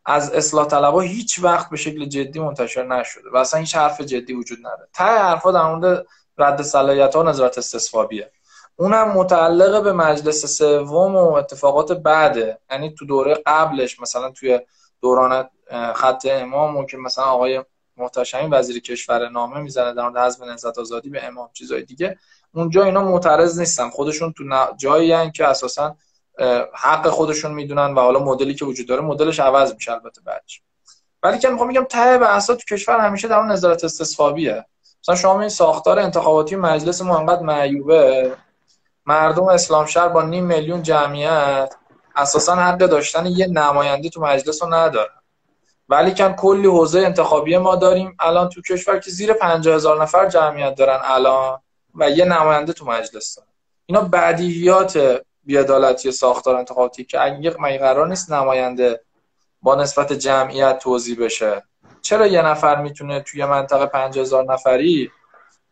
از 0.05 0.33
اصلاح 0.33 0.67
طلبها 0.67 1.01
هیچ 1.01 1.39
وقت 1.43 1.71
به 1.71 1.77
شکل 1.77 2.05
جدی 2.05 2.41
منتشر 2.41 2.87
نشده 2.87 3.31
و 3.33 3.37
اصلا 3.37 3.61
هیچ 3.61 3.77
حرف 3.77 4.01
جدی 4.01 4.33
وجود 4.33 4.59
نداره. 4.59 4.89
ته 4.93 5.05
حرفا 5.05 5.53
در 5.53 5.63
مورد 5.63 6.07
رد 6.39 6.63
صلاحیت 6.63 7.17
ها 7.17 7.23
نظارت 7.23 7.59
استصوابیه 7.59 8.33
اونم 8.77 9.09
متعلق 9.09 9.83
به 9.83 9.93
مجلس 9.93 10.59
سوم 10.59 11.17
و 11.17 11.33
اتفاقات 11.33 11.93
بعده. 11.93 12.59
یعنی 12.71 12.95
تو 12.95 13.07
دوره 13.07 13.43
قبلش 13.47 14.01
مثلا 14.01 14.31
توی 14.31 14.61
دوران 15.03 15.51
خط 15.95 16.27
امام 16.31 16.77
و 16.77 16.87
که 16.87 16.97
مثلا 16.97 17.25
آقای 17.25 17.65
محتشمی 17.97 18.49
وزیر 18.49 18.83
کشور 18.83 19.29
نامه 19.29 19.61
می‌زنه 19.61 19.95
در 19.95 20.03
مورد 20.03 20.17
حزب 20.17 20.45
نهضت 20.45 20.79
آزادی 20.79 21.11
به 21.11 21.25
امام 21.25 21.51
چیزای 21.53 21.83
دیگه. 21.83 22.19
اونجا 22.55 22.85
اینا 22.85 23.03
معترض 23.03 23.59
نیستن. 23.59 23.91
خودشون 23.91 24.33
تو 24.33 24.45
جایی 24.77 25.31
که 25.31 25.47
اساسا 25.47 25.97
حق 26.75 27.09
خودشون 27.09 27.53
می‌دونن 27.55 27.95
و 27.95 28.01
حالا 28.01 28.19
مدلی 28.19 28.55
که 28.55 28.65
وجود 28.65 28.89
داره 28.89 29.01
مدلش 29.01 29.41
عوض 29.41 29.75
میشه 29.75 29.93
البته 29.93 30.21
بعدش. 30.21 30.63
ولی 31.23 31.39
که 31.39 31.49
می‌خوام 31.49 31.69
میگم 31.69 31.85
ته 31.85 32.19
به 32.19 32.41
تو 32.47 32.55
کشور 32.55 32.99
همیشه 32.99 33.29
در 33.29 33.39
اون 33.39 33.51
نظارت 33.51 33.85
استصوابیه 33.85 34.65
مثلا 35.09 35.17
شما 35.17 35.41
این 35.41 35.49
ساختار 35.49 35.99
انتخاباتی 35.99 36.57
مجلس 36.57 37.03
ما 37.03 37.19
انقدر 37.19 37.43
معیوبه. 37.43 38.37
مردم 39.07 39.45
اسلام 39.45 39.87
شهر 39.87 40.09
با 40.09 40.23
نیم 40.23 40.45
میلیون 40.45 40.83
جمعیت 40.83 41.75
اساسا 42.17 42.55
حق 42.55 42.79
داشتن 42.79 43.27
یه 43.27 43.47
نماینده 43.47 44.09
تو 44.09 44.21
مجلس 44.21 44.63
رو 44.63 44.75
ندارن. 44.75 45.21
ولی 45.89 46.15
کن 46.15 46.33
کلی 46.33 46.67
حوزه 46.67 47.01
انتخابی 47.01 47.57
ما 47.57 47.77
داریم. 47.77 48.17
الان 48.21 48.49
تو 48.49 48.63
کشور 48.63 48.99
که 48.99 49.11
زیر 49.11 49.33
50 49.33 49.75
هزار 49.75 50.03
نفر 50.03 50.29
جمعیت 50.29 50.75
دارن 50.75 51.01
الان 51.05 51.61
و 51.95 52.11
یه 52.11 52.25
نماینده 52.25 52.73
تو 52.73 52.85
مجلس 52.87 53.37
دارن. 53.37 53.49
اینا 53.87 54.01
بدیهیات 54.01 55.23
بیادالتی 55.45 56.13
ساختار 56.13 56.57
انتخاباتی 56.57 57.05
که 57.05 57.21
اگه 57.21 57.51
قرار 57.79 58.09
نیست 58.09 58.33
نماینده 58.33 59.01
با 59.63 59.75
نسبت 59.75 60.13
جمعیت 60.13 60.79
توضیح 60.79 61.25
بشه. 61.25 61.63
چرا 62.09 62.27
یه 62.27 62.43
نفر 62.43 62.83
می‌تونه 62.83 63.21
توی 63.21 63.45
منطقه 63.45 63.87
5000 63.87 64.45
نفری 64.45 65.11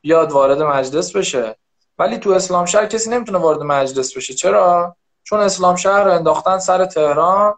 بیاد 0.00 0.32
وارد 0.32 0.62
مجلس 0.62 1.16
بشه؟ 1.16 1.56
ولی 1.98 2.18
تو 2.18 2.30
اسلام 2.30 2.64
شهر 2.64 2.86
کسی 2.86 3.10
نمی‌تونه 3.10 3.38
وارد 3.38 3.62
مجلس 3.62 4.16
بشه. 4.16 4.34
چرا؟ 4.34 4.96
چون 5.24 5.40
اسلام 5.40 5.76
شهر 5.76 6.04
رو 6.04 6.12
انداختن 6.12 6.58
سر 6.58 6.84
تهران. 6.84 7.54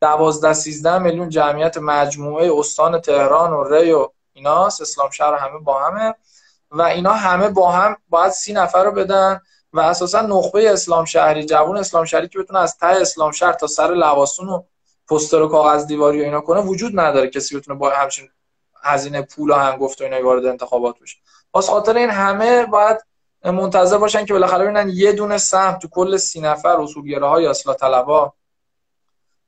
12 0.00 0.52
13 0.52 0.98
میلیون 0.98 1.28
جمعیت 1.28 1.78
مجموعه 1.78 2.58
استان 2.58 3.00
تهران 3.00 3.52
و 3.52 3.64
ری 3.64 3.92
و 3.92 4.08
ایناست 4.32 4.80
اسلام 4.80 5.10
شهر 5.10 5.34
همه 5.34 5.58
با 5.58 5.80
همه 5.80 6.14
و 6.70 6.82
اینا 6.82 7.12
همه 7.12 7.48
با 7.48 7.70
هم 7.70 7.96
باید 8.08 8.32
سی 8.32 8.52
نفر 8.52 8.84
رو 8.84 8.92
بدن 8.92 9.40
و 9.72 9.80
اساسا 9.80 10.20
نخبه 10.20 10.72
اسلام 10.72 11.04
شهری 11.04 11.44
جوون 11.44 11.76
اسلام 11.76 12.04
شهری 12.04 12.28
که 12.28 12.38
بتونه 12.38 12.58
از 12.58 12.78
ته 12.78 12.86
اسلام 12.86 13.32
شهر 13.32 13.52
تا 13.52 13.66
سر 13.66 13.94
لواسون 13.94 14.48
و 14.48 14.62
پوستر 15.10 15.42
و 15.42 15.48
کاغذ 15.48 15.86
دیواری 15.86 16.20
و 16.20 16.24
اینا 16.24 16.40
کنه 16.40 16.60
وجود 16.60 17.00
نداره 17.00 17.28
کسی 17.28 17.56
بتونه 17.56 17.78
با 17.78 17.90
همچین 17.90 18.28
هزینه 18.82 19.22
پول 19.22 19.50
و 19.50 19.54
هنگفت 19.54 20.00
و 20.00 20.04
اینا 20.04 20.24
وارد 20.24 20.46
انتخابات 20.46 20.98
بشه. 20.98 21.16
واسه 21.54 21.72
خاطر 21.72 21.96
این 21.96 22.10
همه 22.10 22.66
باید 22.66 22.96
منتظر 23.44 23.98
باشن 23.98 24.24
که 24.24 24.32
بالاخره 24.32 24.64
ببینن 24.64 24.90
یه 24.94 25.12
دونه 25.12 25.38
سهم 25.38 25.78
تو 25.78 25.88
کل 25.88 26.16
سی 26.16 26.40
نفر 26.40 26.80
اصولگراهای 26.80 27.46
اصلاح 27.46 27.76
طلبا 27.76 28.32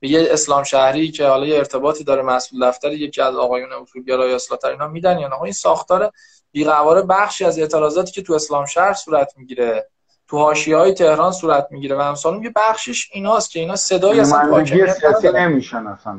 به 0.00 0.08
یه 0.08 0.28
اسلام 0.30 0.62
شهری 0.62 1.10
که 1.10 1.26
حالا 1.26 1.46
یه 1.46 1.56
ارتباطی 1.56 2.04
داره 2.04 2.22
مسئول 2.22 2.68
دفتر 2.68 2.92
یکی 2.92 3.20
از 3.20 3.34
آقایون 3.34 3.72
اصولگرای 3.72 4.34
اصلاح 4.34 4.58
اینا 4.64 4.88
میدن 4.88 5.18
یا 5.18 5.28
نه. 5.28 5.42
این 5.42 5.52
ساختار 5.52 6.12
بیقواره 6.52 7.02
بخشی 7.02 7.44
از 7.44 7.58
اعتراضاتی 7.58 8.12
که 8.12 8.22
تو 8.22 8.32
اسلام 8.34 8.66
شهر 8.66 8.92
صورت 8.92 9.32
می‌گیره. 9.36 9.90
تو 10.32 10.54
های 10.76 10.94
تهران 10.94 11.32
صورت 11.32 11.66
می‌گیره 11.70 11.96
و 11.96 12.00
همسالون 12.00 12.42
یه 12.42 12.52
بخشش 12.56 13.10
ایناست 13.12 13.50
که 13.50 13.60
اینا 13.60 13.76
صدای 13.76 14.20
اصلا 14.20 14.64
سیاسی 14.64 15.32
نمیشن 15.32 15.86
اصلا. 15.86 16.18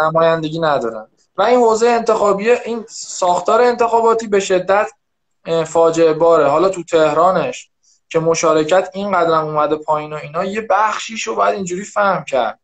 نمایندگی 0.00 0.60
ندارن. 0.60 1.06
و 1.36 1.42
این 1.42 1.60
حوزه 1.60 1.88
انتخابی 1.88 2.50
این 2.50 2.84
ساختار 2.88 3.62
انتخاباتی 3.62 4.26
به 4.26 4.40
شدت 4.40 4.90
فاجعه 5.66 6.12
باره. 6.12 6.46
حالا 6.48 6.68
تو 6.68 6.82
تهرانش 6.82 7.70
که 8.08 8.18
مشارکت 8.18 8.90
این 8.94 9.12
قدرم 9.12 9.44
اومده 9.44 9.76
پایین 9.76 10.12
و 10.12 10.16
اینا 10.16 10.44
یه 10.44 10.66
بخشیش 10.70 11.22
رو 11.22 11.34
باید 11.34 11.54
اینجوری 11.54 11.84
فهم 11.84 12.24
کرد. 12.24 12.58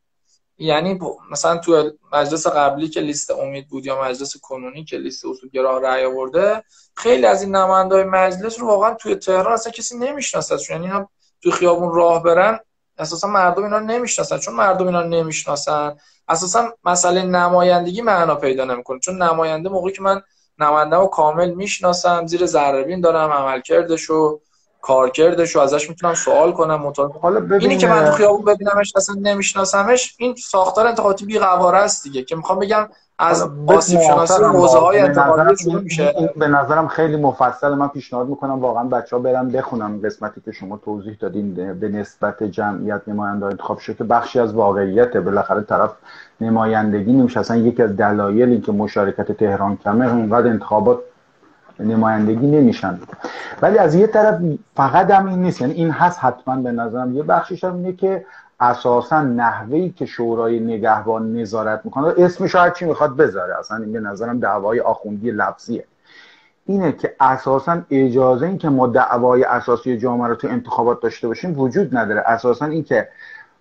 یعنی 0.59 0.99
مثلا 1.31 1.57
تو 1.57 1.91
مجلس 2.13 2.47
قبلی 2.47 2.89
که 2.89 3.01
لیست 3.01 3.31
امید 3.31 3.69
بود 3.69 3.87
یا 3.87 4.03
مجلس 4.03 4.37
کنونی 4.37 4.85
که 4.85 4.97
لیست 4.97 5.25
اصولگرا 5.27 5.79
رأی 5.79 6.05
آورده 6.05 6.63
خیلی 6.97 7.27
از 7.27 7.43
این 7.43 7.57
نمایندای 7.57 8.05
مجلس 8.05 8.61
رو 8.61 8.67
واقعا 8.67 8.95
توی 8.95 9.15
تهران 9.15 9.53
اصلا 9.53 9.73
کسی 9.73 9.99
نمی‌شناسه 9.99 10.57
یعنی 10.71 10.87
اینا 10.87 11.09
تو 11.43 11.51
خیابون 11.51 11.95
راه 11.95 12.23
برن 12.23 12.61
اساسا 12.99 13.29
مردم 13.29 13.65
اینا 13.65 13.79
نمی‌شناسن. 13.79 14.39
چون 14.39 14.55
مردم 14.55 14.87
اینا 14.87 15.03
نمی‌شناسن 15.03 15.97
اساسا 16.29 16.75
مسئله 16.85 17.23
نمایندگی 17.23 18.03
معنا 18.03 18.35
پیدا 18.35 18.65
نمی‌کنه. 18.65 18.99
چون 18.99 19.23
نماینده 19.23 19.69
موقعی 19.69 19.93
که 19.93 20.03
من 20.03 20.23
نماینده 20.59 20.97
رو 20.97 21.07
کامل 21.07 21.51
می‌شناسم 21.51 22.27
زیر 22.27 22.47
ذره 22.47 23.01
دارم 23.01 23.31
عملکردش 23.31 24.11
و 24.11 24.41
کارکردش 24.85 25.55
رو 25.55 25.61
ازش 25.61 25.89
می‌تونم 25.91 26.15
سوال 26.15 26.53
کنم 26.53 26.81
مطالعه 26.81 27.19
حالا 27.23 27.41
ببین... 27.41 27.61
اینی 27.61 27.77
که 27.77 27.87
من 27.89 28.05
تو 28.05 28.13
خیابون 28.13 28.45
ببینمش 28.45 28.93
اصلا 28.97 29.17
نمیشناسمش 29.23 30.15
این 30.19 30.35
ساختار 30.35 30.87
انتخاباتی 30.87 31.27
بی 31.27 31.39
است 31.39 32.05
دیگه 32.05 32.23
که 32.23 32.37
می‌خوام 32.37 32.59
بگم 32.59 32.89
از 33.19 33.49
آسیب 33.67 34.01
شناسی 34.01 34.43
حوزه 34.43 34.79
های 34.79 35.15
شروع 35.59 35.81
میشه. 35.81 36.15
به 36.37 36.49
نظرم 36.49 36.89
خیلی 36.89 37.17
مفصل. 37.17 37.75
من 37.75 37.89
پیشنهاد 37.89 38.29
می‌کنم 38.29 38.61
واقعا 38.61 38.85
بچه 38.85 39.17
ها 39.17 39.23
برن 39.23 39.49
بخونم 39.49 40.01
قسمتی 40.05 40.41
که 40.45 40.53
شما 40.53 40.81
توضیح 40.85 41.17
دادین 41.21 41.75
به 41.81 41.89
نسبت 41.89 42.43
جمعیت 42.43 43.01
نماینده 43.07 43.47
انتخاب 43.47 43.79
شده 43.79 43.97
که 43.97 44.05
بخشی 44.05 44.41
از 44.41 44.55
واقعیته. 44.55 45.21
بالاخره 45.21 45.61
طرف 45.61 45.91
نمایندگی 46.41 47.13
نمیشه 47.13 47.41
اصلا 47.41 47.57
یکی 47.57 47.83
از 47.83 47.97
دلایلی 47.97 48.61
که 48.61 48.73
مشارکت 48.73 49.33
تهران 49.33 49.77
کمه 49.85 50.17
اینقدر 50.17 50.49
انتخابات 50.49 50.99
نمایندگی 51.81 52.47
نمیشن. 52.47 53.01
ولی 53.63 53.79
از 53.79 53.95
یه 53.95 54.07
طرف 54.07 54.41
فقط 54.77 55.11
هم 55.11 55.27
این 55.27 55.43
نیست. 55.43 55.61
یعنی 55.61 55.73
این 55.73 55.91
هست 55.91 56.19
حتما 56.25 56.57
به 56.57 56.73
نظرم. 56.73 57.17
یه 57.17 57.23
بخشیش 57.23 57.65
هم 57.65 57.75
اینه 57.75 57.93
که 57.93 58.25
اساسا 58.61 59.23
نحوهی 59.23 59.91
که 59.91 60.07
شورای 60.07 60.61
نگهبان 60.61 61.33
نظارت 61.33 61.81
می‌کنه 61.85 62.15
اسمش 62.19 62.55
هر 62.55 62.71
چی 62.71 62.85
می‌خواد 62.85 63.17
بذاره. 63.17 63.59
اصلا 63.59 63.77
این 63.77 63.93
به 63.93 64.01
نظرم 64.01 64.41
دعوای 64.41 64.81
آخوندی 64.81 65.31
لفظیه. 65.31 65.85
اینه 66.67 66.93
که 66.93 67.15
اساسا 67.21 67.83
اجازه 67.91 68.47
این 68.47 68.59
که 68.59 68.69
ما 68.69 68.87
دعوای 68.87 69.45
اساسی 69.45 69.99
جامعه 69.99 70.29
رو 70.29 70.35
تو 70.35 70.49
انتخابات 70.49 71.03
داشته 71.03 71.29
باشیم 71.29 71.61
وجود 71.61 71.97
نداره. 71.97 72.25
اساسا 72.27 72.67
این 72.67 72.85
که 72.85 73.09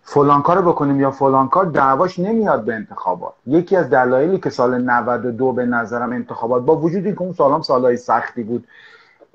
فلان 0.03 0.41
کار 0.41 0.61
بکنیم 0.61 1.01
یا 1.01 1.11
فلان 1.11 1.49
کار 1.49 1.65
دعواش 1.65 2.19
نمیاد 2.19 2.65
به 2.65 2.73
انتخابات. 2.73 3.33
یکی 3.47 3.75
از 3.75 3.89
دلایلی 3.89 4.39
که 4.39 4.49
سال 4.49 4.81
92 4.81 5.51
به 5.51 5.65
نظرم 5.65 6.11
انتخابات 6.11 6.63
با 6.63 6.75
وجود 6.75 7.05
اینکه 7.05 7.21
اون 7.21 7.33
سالام 7.33 7.61
سالهای 7.61 7.97
سختی 7.97 8.43
بود 8.43 8.67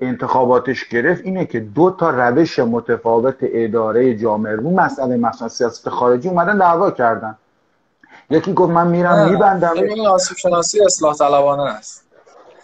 انتخاباتش 0.01 0.87
گرفت 0.87 1.25
اینه 1.25 1.45
که 1.45 1.59
دو 1.59 1.95
تا 1.99 2.09
روش 2.09 2.59
متفاوت 2.59 3.35
اداره 3.41 4.17
جامعه 4.17 4.55
رو 4.55 4.71
مسئله 4.71 5.17
مثلا 5.17 5.47
سیاست 5.47 5.89
خارجی 5.89 6.29
اومدن 6.29 6.57
دعوا 6.57 6.91
کردن. 6.91 7.37
یکی 8.29 8.53
گفت 8.53 8.71
من 8.71 8.87
میرم 8.87 9.29
میبندم. 9.29 9.73
این 9.73 10.07
آسیب 10.07 10.37
شناسی 10.37 10.85
اصلاح 10.85 11.15
طلبانه 11.15 11.63
است. 11.63 12.08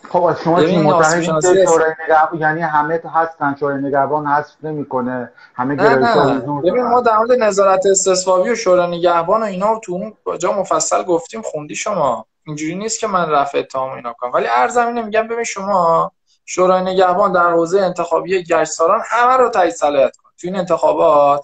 خب 0.10 0.36
شما 0.44 0.64
چی 0.64 0.78
متحدین 0.78 1.40
که 1.42 1.66
شورای 1.66 1.94
نگهبان 2.04 2.40
یعنی 2.40 2.62
همه 2.62 3.02
هستن 3.14 3.56
شورای 3.60 3.82
نگهبان 3.82 4.26
هست 4.26 4.58
نمی‌کنه 4.64 5.32
همه 5.56 5.76
گرایش 5.76 6.18
ببین 6.64 6.84
ما 6.84 7.02
در 7.02 7.18
مورد 7.18 7.32
نظارت 7.32 7.86
استصوابی 7.86 8.50
و 8.50 8.56
شورای 8.56 8.98
نگهبان 8.98 9.42
و 9.42 9.46
اینا 9.46 9.80
تو 9.80 9.92
اون 9.92 10.38
جا 10.38 10.52
مفصل 10.52 11.04
گفتیم 11.04 11.42
خوندی 11.42 11.76
شما؟ 11.76 12.26
اینجوری 12.48 12.76
نیست 12.76 13.00
که 13.00 13.08
من 13.08 13.30
رفع 13.30 13.58
اتهام 13.58 13.92
اینا 13.92 14.14
کنم. 14.14 14.32
ولی 14.32 14.48
ارزمینه 14.48 15.02
میگم 15.02 15.28
ببین 15.28 15.44
شما 15.44 16.12
شورای 16.46 16.82
نگهبان 16.82 17.32
در 17.32 17.52
حوزه 17.52 17.82
انتخابی 17.82 18.44
گشتسالان 18.44 19.02
همه 19.06 19.38
رو 19.38 19.50
تایید 19.50 19.74
صلاحیت 19.74 20.16
کن. 20.18 20.30
تو 20.42 20.48
این 20.48 20.56
انتخابات 20.56 21.44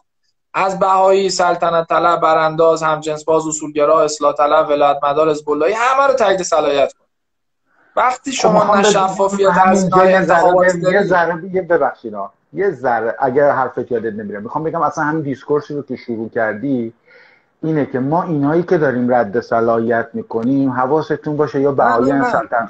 از 0.54 0.80
بهایی 0.80 1.30
سلطنت 1.30 1.88
طلب 1.88 2.22
برانداز 2.22 2.84
همجنس 2.84 3.24
باز 3.24 3.48
اصولگرا 3.48 4.02
اصلاح 4.02 4.34
طلب 4.34 4.70
ولایت 4.70 4.98
مدار 5.04 5.30
حزب 5.30 5.50
همه 5.50 6.08
رو 6.08 6.14
تایید 6.14 6.44
صلاحیت 6.44 6.94
وقتی 7.96 8.32
خب 8.32 8.38
شما 8.38 8.76
نه 8.76 8.84
شفافیت 8.84 9.50
از 9.66 9.90
یه 10.06 11.04
ذره 11.04 11.54
یه 11.54 11.62
ببخشید 11.62 12.14
یه 12.54 12.72
ذره 12.72 13.16
اگر 13.20 13.52
حرفت 13.52 13.92
یادت 13.92 14.14
نمیره. 14.14 14.40
می‌خوام 14.40 14.64
بگم 14.64 14.82
اصلا 14.82 15.04
همین 15.04 15.22
دیسکورسی 15.22 15.74
رو 15.74 15.82
که 15.82 15.96
شروع 15.96 16.30
کردی 16.30 16.94
اینه 17.64 17.86
که 17.86 18.00
ما 18.00 18.24
اینایی 18.24 18.64
که 18.64 18.78
داریم 18.78 19.14
رد 19.14 19.40
صلاحیت 19.40 20.08
می‌کنیم 20.14 20.70
حواستون 20.70 21.38
باشه 21.38 21.62
یا 21.62 21.72
بهایی 21.72 22.12
سلطنت 22.24 22.70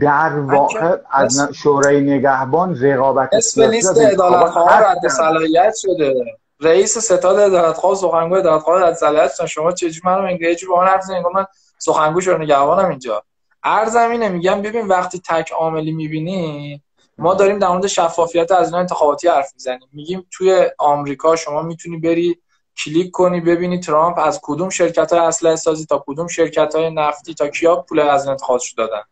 در 0.00 0.38
واقع 0.38 0.96
از 1.10 1.48
شورای 1.54 2.00
نگهبان 2.00 2.82
رقابت 2.82 3.28
اسم 3.32 3.62
لیست 3.62 3.98
ادالت 3.98 4.56
رد 4.56 5.08
صلاحیت 5.08 5.74
شده. 5.74 6.14
رئیس 6.60 6.98
ستاد 6.98 7.38
ادالت 7.38 7.76
خواه 7.76 7.94
سخنگوی 7.94 8.38
ادالت 8.38 8.62
خواه 8.62 8.82
رد 8.82 8.94
صلاحیت 8.94 9.46
شما 9.46 9.72
چجوری 9.72 10.00
منو 10.04 10.22
انگلیسی 10.22 10.66
با 10.66 10.80
من 10.80 10.86
حرف 10.86 11.04
من 11.34 11.46
سخنگو 11.78 12.20
شورای 12.20 12.44
نگهبانم 12.44 12.88
اینجا. 12.88 13.22
عرضم 13.64 14.10
اینه 14.10 14.28
میگم 14.28 14.62
ببین 14.62 14.86
وقتی 14.88 15.22
تک 15.28 15.52
عاملی 15.52 15.92
می‌بینی 15.92 16.82
ما 17.18 17.34
داریم 17.34 17.58
در 17.58 17.68
مورد 17.68 17.86
شفافیت 17.86 18.52
هزینه‌های 18.52 18.78
انتخاباتی 18.78 19.28
حرف 19.28 19.52
می‌زنیم. 19.54 19.88
میگیم 19.92 20.26
توی 20.30 20.70
آمریکا 20.78 21.36
شما 21.36 21.62
می‌تونی 21.62 21.96
بری 21.96 22.38
کلیک 22.84 23.10
کنی 23.10 23.40
ببینی 23.40 23.80
ترامپ 23.80 24.18
از 24.18 24.40
کدوم 24.42 24.70
شرکت 24.70 25.12
های 25.12 25.20
اسلحه 25.20 25.56
سازی 25.56 25.86
تا 25.86 26.04
کدوم 26.06 26.26
شرکت 26.26 26.74
های 26.74 26.90
نفتی 26.90 27.34
تا 27.34 27.48
کیا 27.48 27.76
پول 27.76 28.00
از 28.00 28.28
انتخابات 28.28 28.62
دادن. 28.76 29.02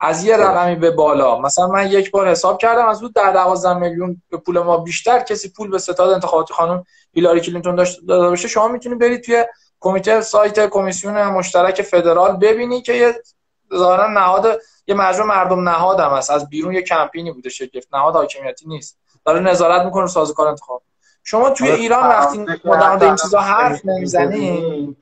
از 0.00 0.24
یه 0.24 0.36
رقمی 0.36 0.76
به 0.76 0.90
بالا. 0.90 1.38
مثلا 1.40 1.66
من 1.66 1.90
یک 1.90 2.10
بار 2.10 2.28
حساب 2.28 2.58
کردم 2.58 2.86
از 2.86 3.02
اون 3.02 3.12
در 3.14 3.32
12 3.32 3.74
میلیون 3.74 4.22
به 4.30 4.36
پول 4.36 4.58
ما 4.58 4.76
بیشتر 4.76 5.20
کسی 5.20 5.48
پول 5.48 5.70
به 5.70 5.78
ستاد 5.78 6.10
انتخاباتی 6.10 6.54
خانم 6.54 6.84
هیلاری 7.12 7.40
کلینتون 7.40 7.74
داشت 7.74 8.00
داده 8.08 8.28
باشه. 8.28 8.48
شما 8.48 8.68
می‌تونی 8.68 8.94
برید 8.94 9.20
توی 9.20 9.44
کمیته 9.80 10.20
سایت 10.20 10.66
کمیسیون 10.66 11.26
مشترک 11.26 11.82
فدرال 11.82 12.36
ببینی 12.36 12.82
که 12.82 12.92
یه 12.92 13.14
ظاهرا 13.74 14.06
نهاد 14.06 14.60
یه 14.86 14.94
مجموع 14.94 15.26
مردم 15.26 15.68
نهاد 15.68 16.00
هم 16.00 16.10
هست. 16.10 16.30
از 16.30 16.48
بیرون 16.48 16.74
یه 16.74 16.82
کمپینی 16.82 17.32
بوده 17.32 17.48
شکل 17.48 17.80
نهاد 17.92 18.14
حاکمیتی 18.14 18.68
نیست. 18.68 18.98
داره 19.24 19.40
نظارت 19.40 19.84
می‌کنه 19.84 20.06
سازوکار 20.06 20.48
انتخاب. 20.48 20.82
شما 21.24 21.50
توی 21.50 21.70
ایران 21.70 22.08
وقتی 22.08 22.46
ما 22.64 22.96
این 23.00 23.16
چیزا 23.16 23.40
حرف 23.40 23.80
نمی‌زنیم 23.84 24.96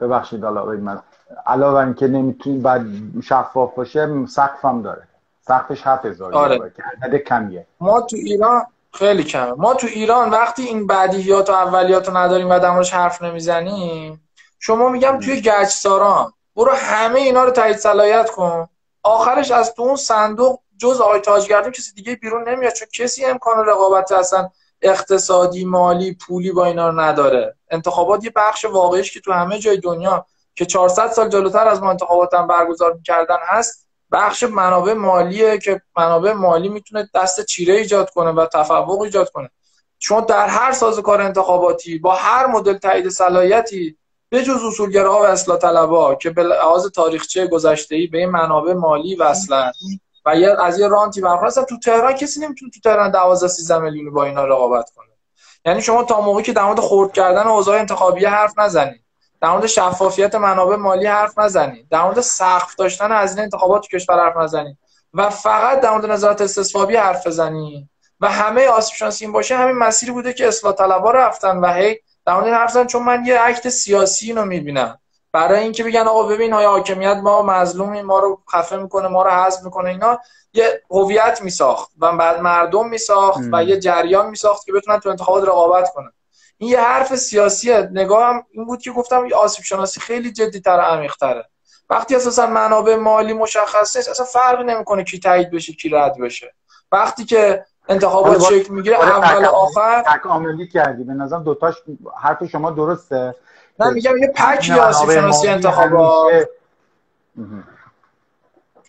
ببخشید 0.00 0.44
حالا 0.44 0.64
من. 0.64 1.02
علاوه 1.46 1.78
اینکه 1.78 2.06
نمی‌تونی 2.06 2.58
بعد 2.58 2.86
شفاف 3.24 3.74
باشه 3.74 4.26
سقف 4.26 4.64
هم 4.64 4.82
داره. 4.82 5.02
سقفش 5.40 5.86
7000 5.86 6.34
آره. 6.34 6.72
عدد 7.02 7.16
کمیه. 7.16 7.66
ما 7.80 8.00
تو 8.00 8.16
ایران 8.16 8.66
خیلی 8.92 9.24
کمه. 9.24 9.52
ما 9.52 9.74
تو 9.74 9.86
ایران 9.86 10.30
وقتی 10.30 10.62
این 10.62 10.86
بدیهیات 10.86 11.50
و 11.50 11.52
اولیات 11.52 12.08
رو 12.08 12.16
نداریم 12.16 12.50
و 12.50 12.58
در 12.58 12.82
حرف 12.82 13.22
نمی‌زنیم 13.22 14.28
شما 14.58 14.88
میگم 14.88 15.20
توی 15.20 15.40
گچساران 15.40 16.32
برو 16.56 16.72
همه 16.72 17.20
اینا 17.20 17.44
رو 17.44 17.50
تایید 17.50 17.76
صلاحیت 17.76 18.30
کن. 18.30 18.68
آخرش 19.02 19.50
از 19.50 19.74
تو 19.74 19.82
اون 19.82 19.96
صندوق 19.96 20.60
جز 20.78 21.00
آقای 21.00 21.20
تاجگردون 21.20 21.72
کسی 21.72 21.92
دیگه 21.92 22.14
بیرون 22.14 22.48
نمیاد 22.48 22.72
چون 22.72 22.88
کسی 22.94 23.24
امکان 23.24 23.66
رقابت 23.66 24.12
اصلا 24.12 24.50
اقتصادی 24.82 25.64
مالی 25.64 26.14
پولی 26.26 26.52
با 26.52 26.64
اینا 26.64 26.88
رو 26.88 27.00
نداره. 27.00 27.56
انتخابات 27.70 28.24
یه 28.24 28.32
بخش 28.36 28.64
واقعیش 28.64 29.12
که 29.12 29.20
تو 29.20 29.32
همه 29.32 29.58
جای 29.58 29.76
دنیا 29.76 30.26
که 30.54 30.66
400 30.66 31.12
سال 31.12 31.28
جلوتر 31.28 31.68
از 31.68 31.82
ما 31.82 31.90
انتخابات 31.90 32.34
هم 32.34 32.46
برگزار 32.46 32.92
می‌کردن 32.92 33.36
هست 33.46 33.88
بخش 34.12 34.42
منابع 34.42 34.92
مالیه 34.92 35.58
که 35.58 35.82
منابع 35.96 36.32
مالی 36.32 36.68
می‌تونه 36.68 37.10
دست 37.14 37.44
چیره 37.44 37.74
ایجاد 37.74 38.10
کنه 38.10 38.30
و 38.30 38.46
تفوق 38.46 39.00
ایجاد 39.00 39.30
کنه. 39.30 39.50
چون 39.98 40.24
در 40.24 40.46
هر 40.46 40.72
سازوکار 40.72 41.20
انتخاباتی 41.20 41.98
با 41.98 42.14
هر 42.14 42.46
مدل 42.46 42.78
تایید 42.78 43.08
صلاحیتی 43.08 43.98
به 44.28 44.42
جز 44.42 44.64
اصولگراها 44.64 45.20
و 45.20 45.26
اصلاح 45.26 46.16
که 46.16 46.30
به 46.30 46.42
لحاظ 46.42 46.86
تاریخچه 46.86 47.46
گذشته 47.46 48.08
به 48.12 48.26
منابع 48.26 48.72
مالی 48.72 49.14
وصلن 49.14 49.72
و 50.24 50.28
از 50.62 50.78
یه 50.78 50.88
رانتی 50.88 51.20
برخواه 51.20 51.50
تو 51.50 51.78
تهران 51.78 52.12
کسی 52.12 52.40
نمی‌تونه 52.40 52.70
تو 52.70 52.80
تهران 52.80 53.10
12 53.10 53.48
13 53.48 53.78
میلیون 53.78 54.14
با 54.14 54.24
اینا 54.24 54.44
رقابت 54.44 54.90
کنه. 54.96 55.06
یعنی 55.64 55.82
شما 55.82 56.04
تا 56.04 56.20
موقعی 56.20 56.42
که 56.42 56.52
در 56.52 56.64
مورد 56.64 56.80
خرد 56.80 57.12
کردن 57.12 57.46
اوضاع 57.46 57.78
انتخابی 57.78 58.24
حرف 58.24 58.58
نزنید. 58.58 59.04
در 59.40 59.50
مورد 59.50 59.66
شفافیت 59.66 60.34
منابع 60.34 60.76
مالی 60.76 61.06
حرف 61.06 61.38
نزنید. 61.38 61.88
در 61.90 62.02
مورد 62.02 62.20
سقف 62.20 62.74
داشتن 62.74 63.12
از 63.12 63.34
این 63.34 63.42
انتخابات 63.42 63.82
تو 63.82 63.98
کشور 63.98 64.24
حرف 64.24 64.36
نزنید. 64.36 64.78
و 65.14 65.30
فقط 65.30 65.80
در 65.80 65.90
مورد 65.90 66.06
نظارت 66.06 66.40
استصوابی 66.40 66.96
حرف 66.96 67.26
بزنید. 67.26 67.88
و 68.20 68.30
همه 68.30 68.66
آسیب 68.66 68.96
شناسی 68.96 69.24
این 69.24 69.32
باشه 69.32 69.56
همین 69.56 69.76
مسیری 69.76 70.12
بوده 70.12 70.32
که 70.32 70.48
اصلاح 70.48 70.74
طلبا 70.74 71.10
رفتن 71.10 71.56
و 71.56 71.72
هی 71.72 71.98
در 72.26 72.34
مورد 72.34 72.46
حرف 72.46 72.86
چون 72.86 73.02
من 73.02 73.24
یه 73.24 73.40
عکت 73.40 73.68
سیاسی 73.68 74.26
اینو 74.26 74.44
می‌بینم. 74.44 74.98
برای 75.32 75.60
اینکه 75.60 75.84
بگن 75.84 76.00
آقا 76.00 76.22
ببین 76.22 76.52
های 76.52 76.66
حاکمیت 76.66 77.16
ما 77.16 77.42
مظلومی 77.42 78.02
ما 78.02 78.18
رو 78.18 78.42
خفه 78.52 78.76
می‌کنه 78.76 79.08
ما 79.08 79.22
رو 79.22 79.30
حذف 79.30 79.64
می‌کنه 79.64 79.88
اینا 79.90 80.18
یه 80.52 80.82
هویت 80.90 81.42
میساخت 81.42 81.90
و 81.98 82.16
بعد 82.16 82.40
مردم 82.40 82.88
میساخت 82.88 83.40
و 83.52 83.64
یه 83.64 83.78
جریان 83.78 84.30
میساخت 84.30 84.66
که 84.66 84.72
بتونن 84.72 85.00
تو 85.00 85.08
انتخابات 85.08 85.48
رقابت 85.48 85.90
کنن. 85.94 86.12
این 86.58 86.70
یه 86.70 86.80
حرف 86.80 87.16
سیاسیه. 87.16 87.88
نگاهم 87.92 88.46
این 88.50 88.64
بود 88.64 88.82
که 88.82 88.92
گفتم 88.92 89.28
آسیب 89.36 89.64
شناسی 89.64 90.00
خیلی 90.00 90.32
جدی 90.32 90.60
تر 90.60 90.80
عمیق 90.80 91.14
تره 91.14 91.48
وقتی 91.90 92.16
اساسا 92.16 92.46
منابع 92.46 92.96
مالی 92.96 93.32
مشخص 93.32 93.96
نیست 93.96 94.08
اصلا 94.08 94.26
فرقی 94.26 94.64
نمی‌کنه 94.64 95.04
کی 95.04 95.18
تایید 95.18 95.50
بشه 95.50 95.72
کی 95.72 95.88
رد 95.88 96.18
بشه. 96.18 96.54
وقتی 96.92 97.24
که 97.24 97.64
انتخابات 97.88 98.42
شکل 98.42 98.74
می‌گیره 98.74 98.96
اول 98.96 99.44
و 99.44 99.48
آخر. 99.48 100.02
تکاملی 100.02 100.68
کردی 100.68 101.04
به 101.04 101.12
نظرم 101.12 101.42
دوتاش 101.42 101.74
حرف 102.22 102.44
شما 102.44 102.70
درسته. 102.70 103.34
نه 103.80 103.90
میگم 103.90 104.16
یه 104.16 104.32
پک 104.36 104.70
آسیب 104.80 105.10
شناسی 105.10 105.48
انتخابات 105.48 106.48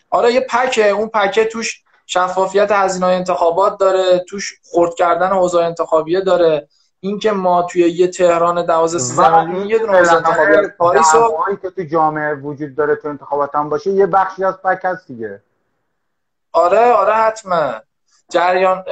آره 0.10 0.34
یه 0.34 0.40
پکه. 0.50 0.88
اون 0.88 1.08
پکه 1.08 1.46
توش 1.46 1.84
شفافیت 2.06 2.72
هزینه 2.72 3.06
انتخابات 3.06 3.78
داره 3.78 4.26
توش 4.30 4.60
خرد 4.72 4.94
کردن 4.94 5.32
اوضاع 5.32 5.66
انتخابیه 5.66 6.22
داره. 6.22 6.68
اینکه 7.00 7.32
ما 7.32 7.64
توی 7.64 7.82
یه 7.82 8.08
تهران 8.08 8.66
12 8.66 9.00
13 9.00 9.44
میلیون 9.44 9.68
یه 9.68 9.80
دونه 9.80 9.98
انتخابات 9.98 10.78
پاریس 10.78 11.12
که 11.62 11.70
تو 11.70 11.84
جامعه 11.84 12.34
وجود 12.34 12.76
داره 12.76 12.96
تو 12.96 13.08
انتخابات 13.08 13.56
هم 13.56 13.70
باشه 13.70 13.92
یه 13.92 14.06
بخشی 14.06 14.44
از 14.44 14.62
پک 14.62 14.80
هست 14.84 15.08
دیگه. 15.08 15.42
آره 16.52 16.92
آره 16.92 17.14
حتما. 17.14 17.74
جریان 18.32 18.84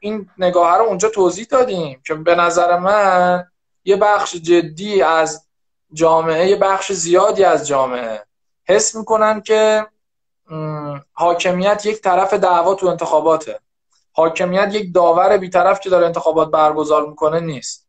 این 0.00 0.30
نگاه 0.38 0.78
رو 0.78 0.84
اونجا 0.84 1.08
توضیح 1.08 1.46
دادیم 1.50 2.02
که 2.06 2.14
به 2.14 2.34
نظر 2.34 2.78
من 2.78 3.44
یه 3.84 3.96
بخش 3.96 4.36
جدی 4.36 5.02
از 5.02 5.46
جامعه 5.92 6.48
یه 6.48 6.56
بخش 6.56 6.92
زیادی 6.92 7.44
از 7.44 7.66
جامعه 7.66 8.22
حس 8.64 8.94
می‌کنن 8.94 9.40
که 9.40 9.86
حاکمیت 11.12 11.86
یک 11.86 12.00
طرف 12.00 12.34
دعوا 12.34 12.74
تو 12.74 12.86
انتخاباته. 12.86 13.60
حاکمیت 14.12 14.74
یک 14.74 14.94
داور 14.94 15.36
بیطرف 15.36 15.80
که 15.80 15.90
داره 15.90 16.06
انتخابات 16.06 16.50
برگزار 16.50 17.06
می‌کنه 17.06 17.40
نیست. 17.40 17.88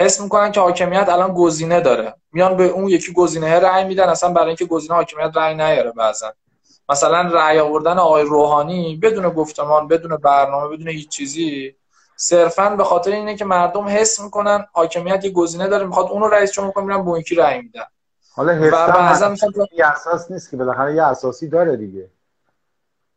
حس 0.00 0.20
می‌کنن 0.20 0.52
که 0.52 0.60
حاکمیت 0.60 1.08
الان 1.08 1.34
گزینه 1.34 1.80
داره. 1.80 2.14
میان 2.32 2.56
به 2.56 2.64
اون 2.64 2.88
یکی 2.88 3.12
گزینه 3.12 3.60
رأی 3.60 3.84
میدن 3.84 4.08
اصلا 4.08 4.32
برای 4.32 4.46
اینکه 4.46 4.64
گزینه 4.64 4.94
حاکمیت 4.94 5.30
رأی 5.34 5.54
نیاره 5.54 5.92
بعضا. 5.92 6.32
مثلا 6.88 7.20
رأی 7.20 7.58
آوردن 7.58 7.98
آقای 7.98 8.22
روحانی 8.22 8.96
بدون 8.96 9.28
گفتمان 9.28 9.88
بدون 9.88 10.16
برنامه 10.16 10.76
بدون 10.76 10.88
هیچ 10.88 11.08
چیزی 11.08 11.74
صرفا 12.16 12.70
به 12.70 12.84
خاطر 12.84 13.10
اینه 13.10 13.36
که 13.36 13.44
مردم 13.44 13.84
حس 13.88 14.20
می‌کنن 14.20 14.66
حاکمیت 14.72 15.24
یه 15.24 15.30
گزینه 15.30 15.68
داره 15.68 15.86
می‌خواد 15.86 16.06
اونو 16.06 16.28
رئیس 16.28 16.52
جمهور 16.52 16.72
کنه 16.72 16.84
میرن 16.84 17.04
به 17.04 17.18
یکی 17.18 17.34
رأی 17.34 17.62
میدن. 17.62 17.84
حالا 18.34 18.52
حسا 18.52 19.34
یه 19.72 19.86
اساس 19.86 20.30
نیست 20.30 20.50
که 20.50 20.56
بالاخره 20.56 20.94
یه 20.94 21.02
اساسی 21.02 21.48
داره 21.48 21.76
دیگه. 21.76 22.10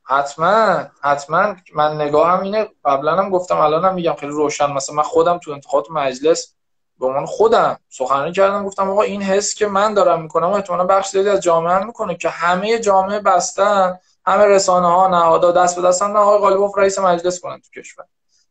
حتما 0.03 0.85
حتما. 1.01 1.55
من 1.75 2.01
نگاهم 2.01 2.43
اینه 2.43 2.67
قبلا 2.85 3.15
هم 3.15 3.29
گفتم 3.29 3.57
الانم 3.57 3.93
میگم 3.93 4.13
خیلی 4.13 4.31
روشن 4.31 4.71
مثلا 4.71 4.95
من 4.95 5.03
خودم 5.03 5.37
تو 5.37 5.51
انتخابات 5.51 5.91
مجلس 5.91 6.55
به 7.01 7.07
عنوان 7.07 7.25
خودم 7.25 7.79
سخنرانی 7.89 8.31
کردم 8.31 8.65
گفتم 8.65 8.89
آقا 8.89 9.01
این 9.01 9.21
حس 9.21 9.55
که 9.55 9.67
من 9.67 9.93
دارم 9.93 10.21
می‌کنم 10.21 10.47
و 10.47 10.53
احتمالاً 10.53 10.83
بخش 10.83 11.09
زیادی 11.09 11.29
از 11.29 11.41
جامعه 11.41 11.73
هم 11.73 11.87
می‌کنه 11.87 12.15
که 12.15 12.29
همه 12.29 12.79
جامعه 12.79 13.19
بستن 13.19 13.99
همه 14.25 14.45
رسانه 14.45 14.87
ها 14.87 15.07
نهادها 15.07 15.51
دست 15.51 15.75
به 15.75 15.81
دستن 15.81 16.15
آقای 16.15 16.39
غالبوف 16.39 16.77
رئیس 16.77 16.99
مجلس 16.99 17.39
کنن 17.39 17.61
تو 17.61 17.81
کشور. 17.81 18.05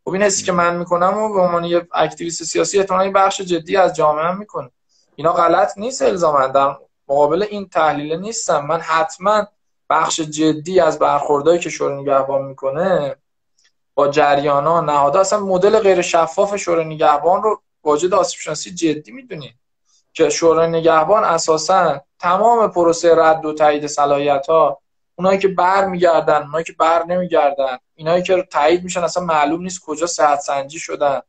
خب 0.05 0.11
این 0.11 0.23
حسی 0.23 0.45
که 0.45 0.53
من 0.53 0.77
می‌کنم 0.77 1.19
و 1.19 1.35
به 1.35 1.41
عنوان 1.41 1.65
یه 1.65 1.89
اکتیویست 1.93 2.45
سیاسی 2.45 2.79
احتمالاً 2.79 3.13
بخش 3.13 3.41
جدی 3.41 3.77
از 3.77 3.95
جامعه 3.95 4.25
هم 4.25 4.39
می‌کنه. 4.39 4.71
اینا 5.17 5.33
غلط 5.33 5.79
نیست 5.79 6.03
الزاما 6.03 6.47
در 6.47 6.77
مقابل 7.09 7.43
این 7.43 7.69
تحلیل 7.69 8.21
نیستم. 8.21 8.67
من 8.67 8.81
حتما 8.81 9.47
بخش 9.91 10.21
جدی 10.21 10.81
از 10.81 10.99
برخوردهایی 10.99 11.61
که 11.61 11.71
شورای 11.71 12.03
نگهبان 12.03 12.43
می‌کنه 12.43 13.17
با 13.95 14.09
جریان 14.09 14.67
ها 14.67 14.81
نهادها 14.81 15.21
اصلا 15.21 15.41
مدل 15.41 15.79
غیر 15.79 16.03
شفاف 16.03 16.57
شورای 16.57 16.85
نگهبان 16.85 17.43
رو 17.43 17.61
واجد 17.85 18.15
آسیب 18.15 18.41
شناسی 18.41 18.71
جدی 18.71 19.13
می‌دونید 19.13 19.55
که 20.13 20.29
شورای 20.31 20.69
نگهبان 20.69 21.25
اساسا 21.25 22.01
تمام 22.19 22.71
پروسه 22.71 23.15
رد 23.17 23.45
و 23.45 23.53
تایید 23.55 23.87
صلاحیت 23.87 24.47
ها 24.47 24.81
اونایی 25.15 25.39
که 25.39 25.49
بر 25.49 25.85
میگردن 25.85 26.43
اونایی 26.43 26.65
که 26.65 26.73
بر 26.73 27.05
نمیگردن 27.05 27.79
اینایی 27.95 28.23
که 28.23 28.43
تایید 28.51 28.85
میشن 28.85 29.01
اصلا 29.01 29.25
معلوم 29.25 29.63
نیست 29.63 29.81
کجا 29.81 30.07
صحت 30.07 30.41
سنجی 30.41 30.79
شدن. 30.79 31.21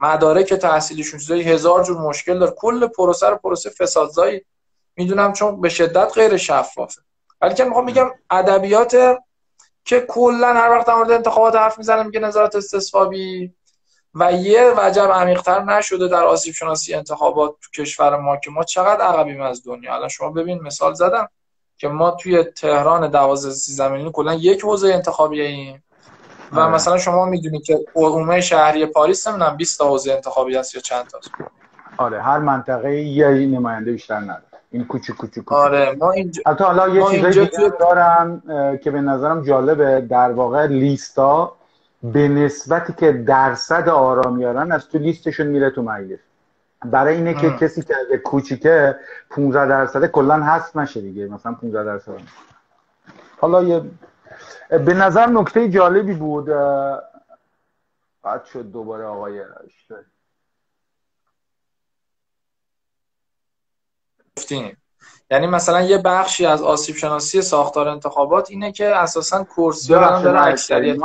مدارک 0.00 0.54
تحصیلیشون 0.54 1.20
چیزای 1.20 1.42
هزار 1.42 1.84
جور 1.84 1.98
مشکل 1.98 2.38
داره. 2.38 2.54
کل 2.56 2.86
پروسه 2.86 3.28
رو 3.28 3.36
پروسه 3.36 3.70
فسادزایی 3.70 4.44
می‌دونم 4.96 5.32
چون 5.32 5.60
به 5.60 5.68
شدت 5.68 6.12
غیر 6.14 6.36
شفافه. 6.36 7.00
ولی 7.40 7.54
که 7.54 7.64
می‌خوام 7.64 7.84
میگم 7.84 8.10
ادبیات 8.30 8.96
که 9.84 10.00
کلا 10.00 10.54
هر 10.54 10.70
وقت 10.70 10.86
در 10.86 10.94
مورد 10.94 11.10
انتخابات 11.10 11.56
حرف 11.56 11.78
می‌زنه 11.78 12.02
میگه 12.02 12.20
نظارت 12.20 12.56
استصوابی 12.56 13.54
و 14.18 14.32
یه 14.32 14.72
وجب 14.76 15.10
عمیقتر 15.14 15.64
نشده 15.64 16.08
در 16.08 16.24
آسیب 16.24 16.54
شناسی 16.54 16.94
انتخابات 16.94 17.54
تو 17.62 17.82
کشور 17.82 18.16
ما 18.16 18.36
که 18.36 18.50
ما 18.50 18.64
چقدر 18.64 19.00
عقبیم 19.00 19.40
از 19.40 19.62
دنیا. 19.66 19.94
الان 19.94 20.08
شما 20.08 20.30
ببین 20.30 20.62
مثال 20.62 20.94
زدم 20.94 21.28
که 21.78 21.88
ما 21.88 22.10
توی 22.10 22.42
تهران 22.44 23.10
12 23.10 23.54
13 23.54 23.88
میلیون 23.92 24.12
کلا 24.12 24.34
یک 24.34 24.64
حوزه 24.64 24.94
انتخابی 24.94 25.40
ایم. 25.40 25.82
و 26.52 26.60
آره. 26.60 26.74
مثلا 26.74 26.98
شما 26.98 27.24
می‌دونید 27.24 27.64
که 27.64 27.78
عموم 27.94 28.40
شهری 28.40 28.86
پاریس 28.86 29.26
نمی‌دونم 29.28 29.56
20 29.56 29.78
تا 29.78 29.88
حوزه 29.88 30.12
انتخابی 30.12 30.56
هست 30.56 30.74
یا 30.74 30.80
چند 30.80 31.06
تا. 31.06 31.18
آره 31.96 32.22
هر 32.22 32.38
منطقه 32.38 32.94
یه 32.94 33.28
نماینده 33.28 33.92
بیشتر 33.92 34.20
نداره. 34.20 34.42
این 34.70 34.84
کوچیک 34.84 35.16
کوچیک 35.16 35.52
آره 35.52 35.96
ما 36.00 36.12
اینجا 36.12 36.42
حالا 36.58 36.88
یه 36.88 37.04
چیزایی 37.10 37.46
توی... 37.46 37.70
دارم 37.80 38.42
که 38.84 38.90
به 38.90 39.00
نظرم 39.00 39.42
جالبه. 39.42 40.00
در 40.00 40.32
واقع 40.32 40.66
لیستا 40.66 41.56
به 42.02 42.28
نسبتی 42.28 42.92
که 42.92 43.12
درصد 43.12 43.88
آرامیارن 43.88 44.72
از 44.72 44.88
تو 44.88 44.98
لیستشون 44.98 45.46
میره 45.46 45.70
تو 45.70 45.82
مجلس. 45.82 46.18
برای 46.84 47.14
اینه 47.14 47.34
که 47.34 47.50
کسی 47.50 47.82
که 47.82 47.94
از 47.96 48.18
کوچیکه 48.24 48.98
15 49.30 49.66
درصد 49.66 50.06
کلا 50.06 50.42
هست 50.42 50.76
نشه 50.76 51.00
دیگه 51.00 51.26
مثلا 51.26 51.52
15 51.52 51.84
درصد. 51.84 52.20
حالا 53.38 53.62
یه 53.62 53.82
به 54.68 54.94
نظر 54.94 55.26
نکته 55.26 55.68
جالبی 55.68 56.14
بود 56.14 56.46
بعد 58.22 58.44
شد 58.44 58.70
دوباره 58.72 59.04
آقای 59.04 59.42
گفتیم. 64.36 64.76
یعنی 65.30 65.46
مثلا 65.46 65.80
یه 65.80 65.98
بخشی 65.98 66.46
از 66.46 66.62
آسیب 66.62 66.96
شناسی 66.96 67.42
ساختار 67.42 67.88
انتخابات 67.88 68.50
اینه 68.50 68.72
که 68.72 68.96
اساسا 68.96 69.44
کرسی 69.44 69.94
ها 69.94 70.22
داره 70.22 70.42
اکثریت 70.42 70.98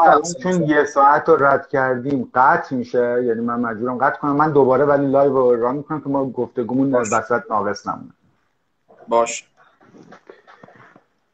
چون 0.43 0.63
یه 0.63 0.86
ساعت 0.86 1.30
رو 1.30 1.45
رد 1.45 1.67
کردیم 1.67 2.32
قطع 2.34 2.76
میشه. 2.76 3.24
یعنی 3.24 3.41
من 3.41 3.59
مجبورم 3.59 3.97
قطع 3.97 4.19
کنم. 4.19 4.36
من 4.36 4.51
دوباره 4.51 4.86
ولی 4.86 5.07
live 5.07 5.34
رو 5.34 5.61
run 5.61 5.75
می‌کنم 5.76 6.01
که 6.01 6.09
ما 6.09 6.26
گفتگومون 6.26 6.95
وسط 6.95 7.41
ناقص 7.49 7.88
نمونه. 7.88 8.11
باش 9.07 9.47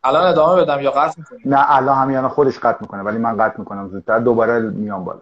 الان 0.03 0.27
ادامه 0.27 0.61
بدم 0.61 0.81
یا 0.81 0.91
قطع 0.91 1.13
می‌کنم 1.17 1.39
نه 1.45 1.75
الان 1.75 1.97
همیانا 1.97 2.29
خودش 2.29 2.59
قطع 2.59 2.77
می‌کنه 2.81 3.01
ولی 3.01 3.17
من 3.17 3.37
قطع 3.37 3.59
می‌کنم 3.59 3.89
زودتر. 3.89 4.19
دوباره 4.19 4.59
میام 4.59 5.03
بالا. 5.03 5.21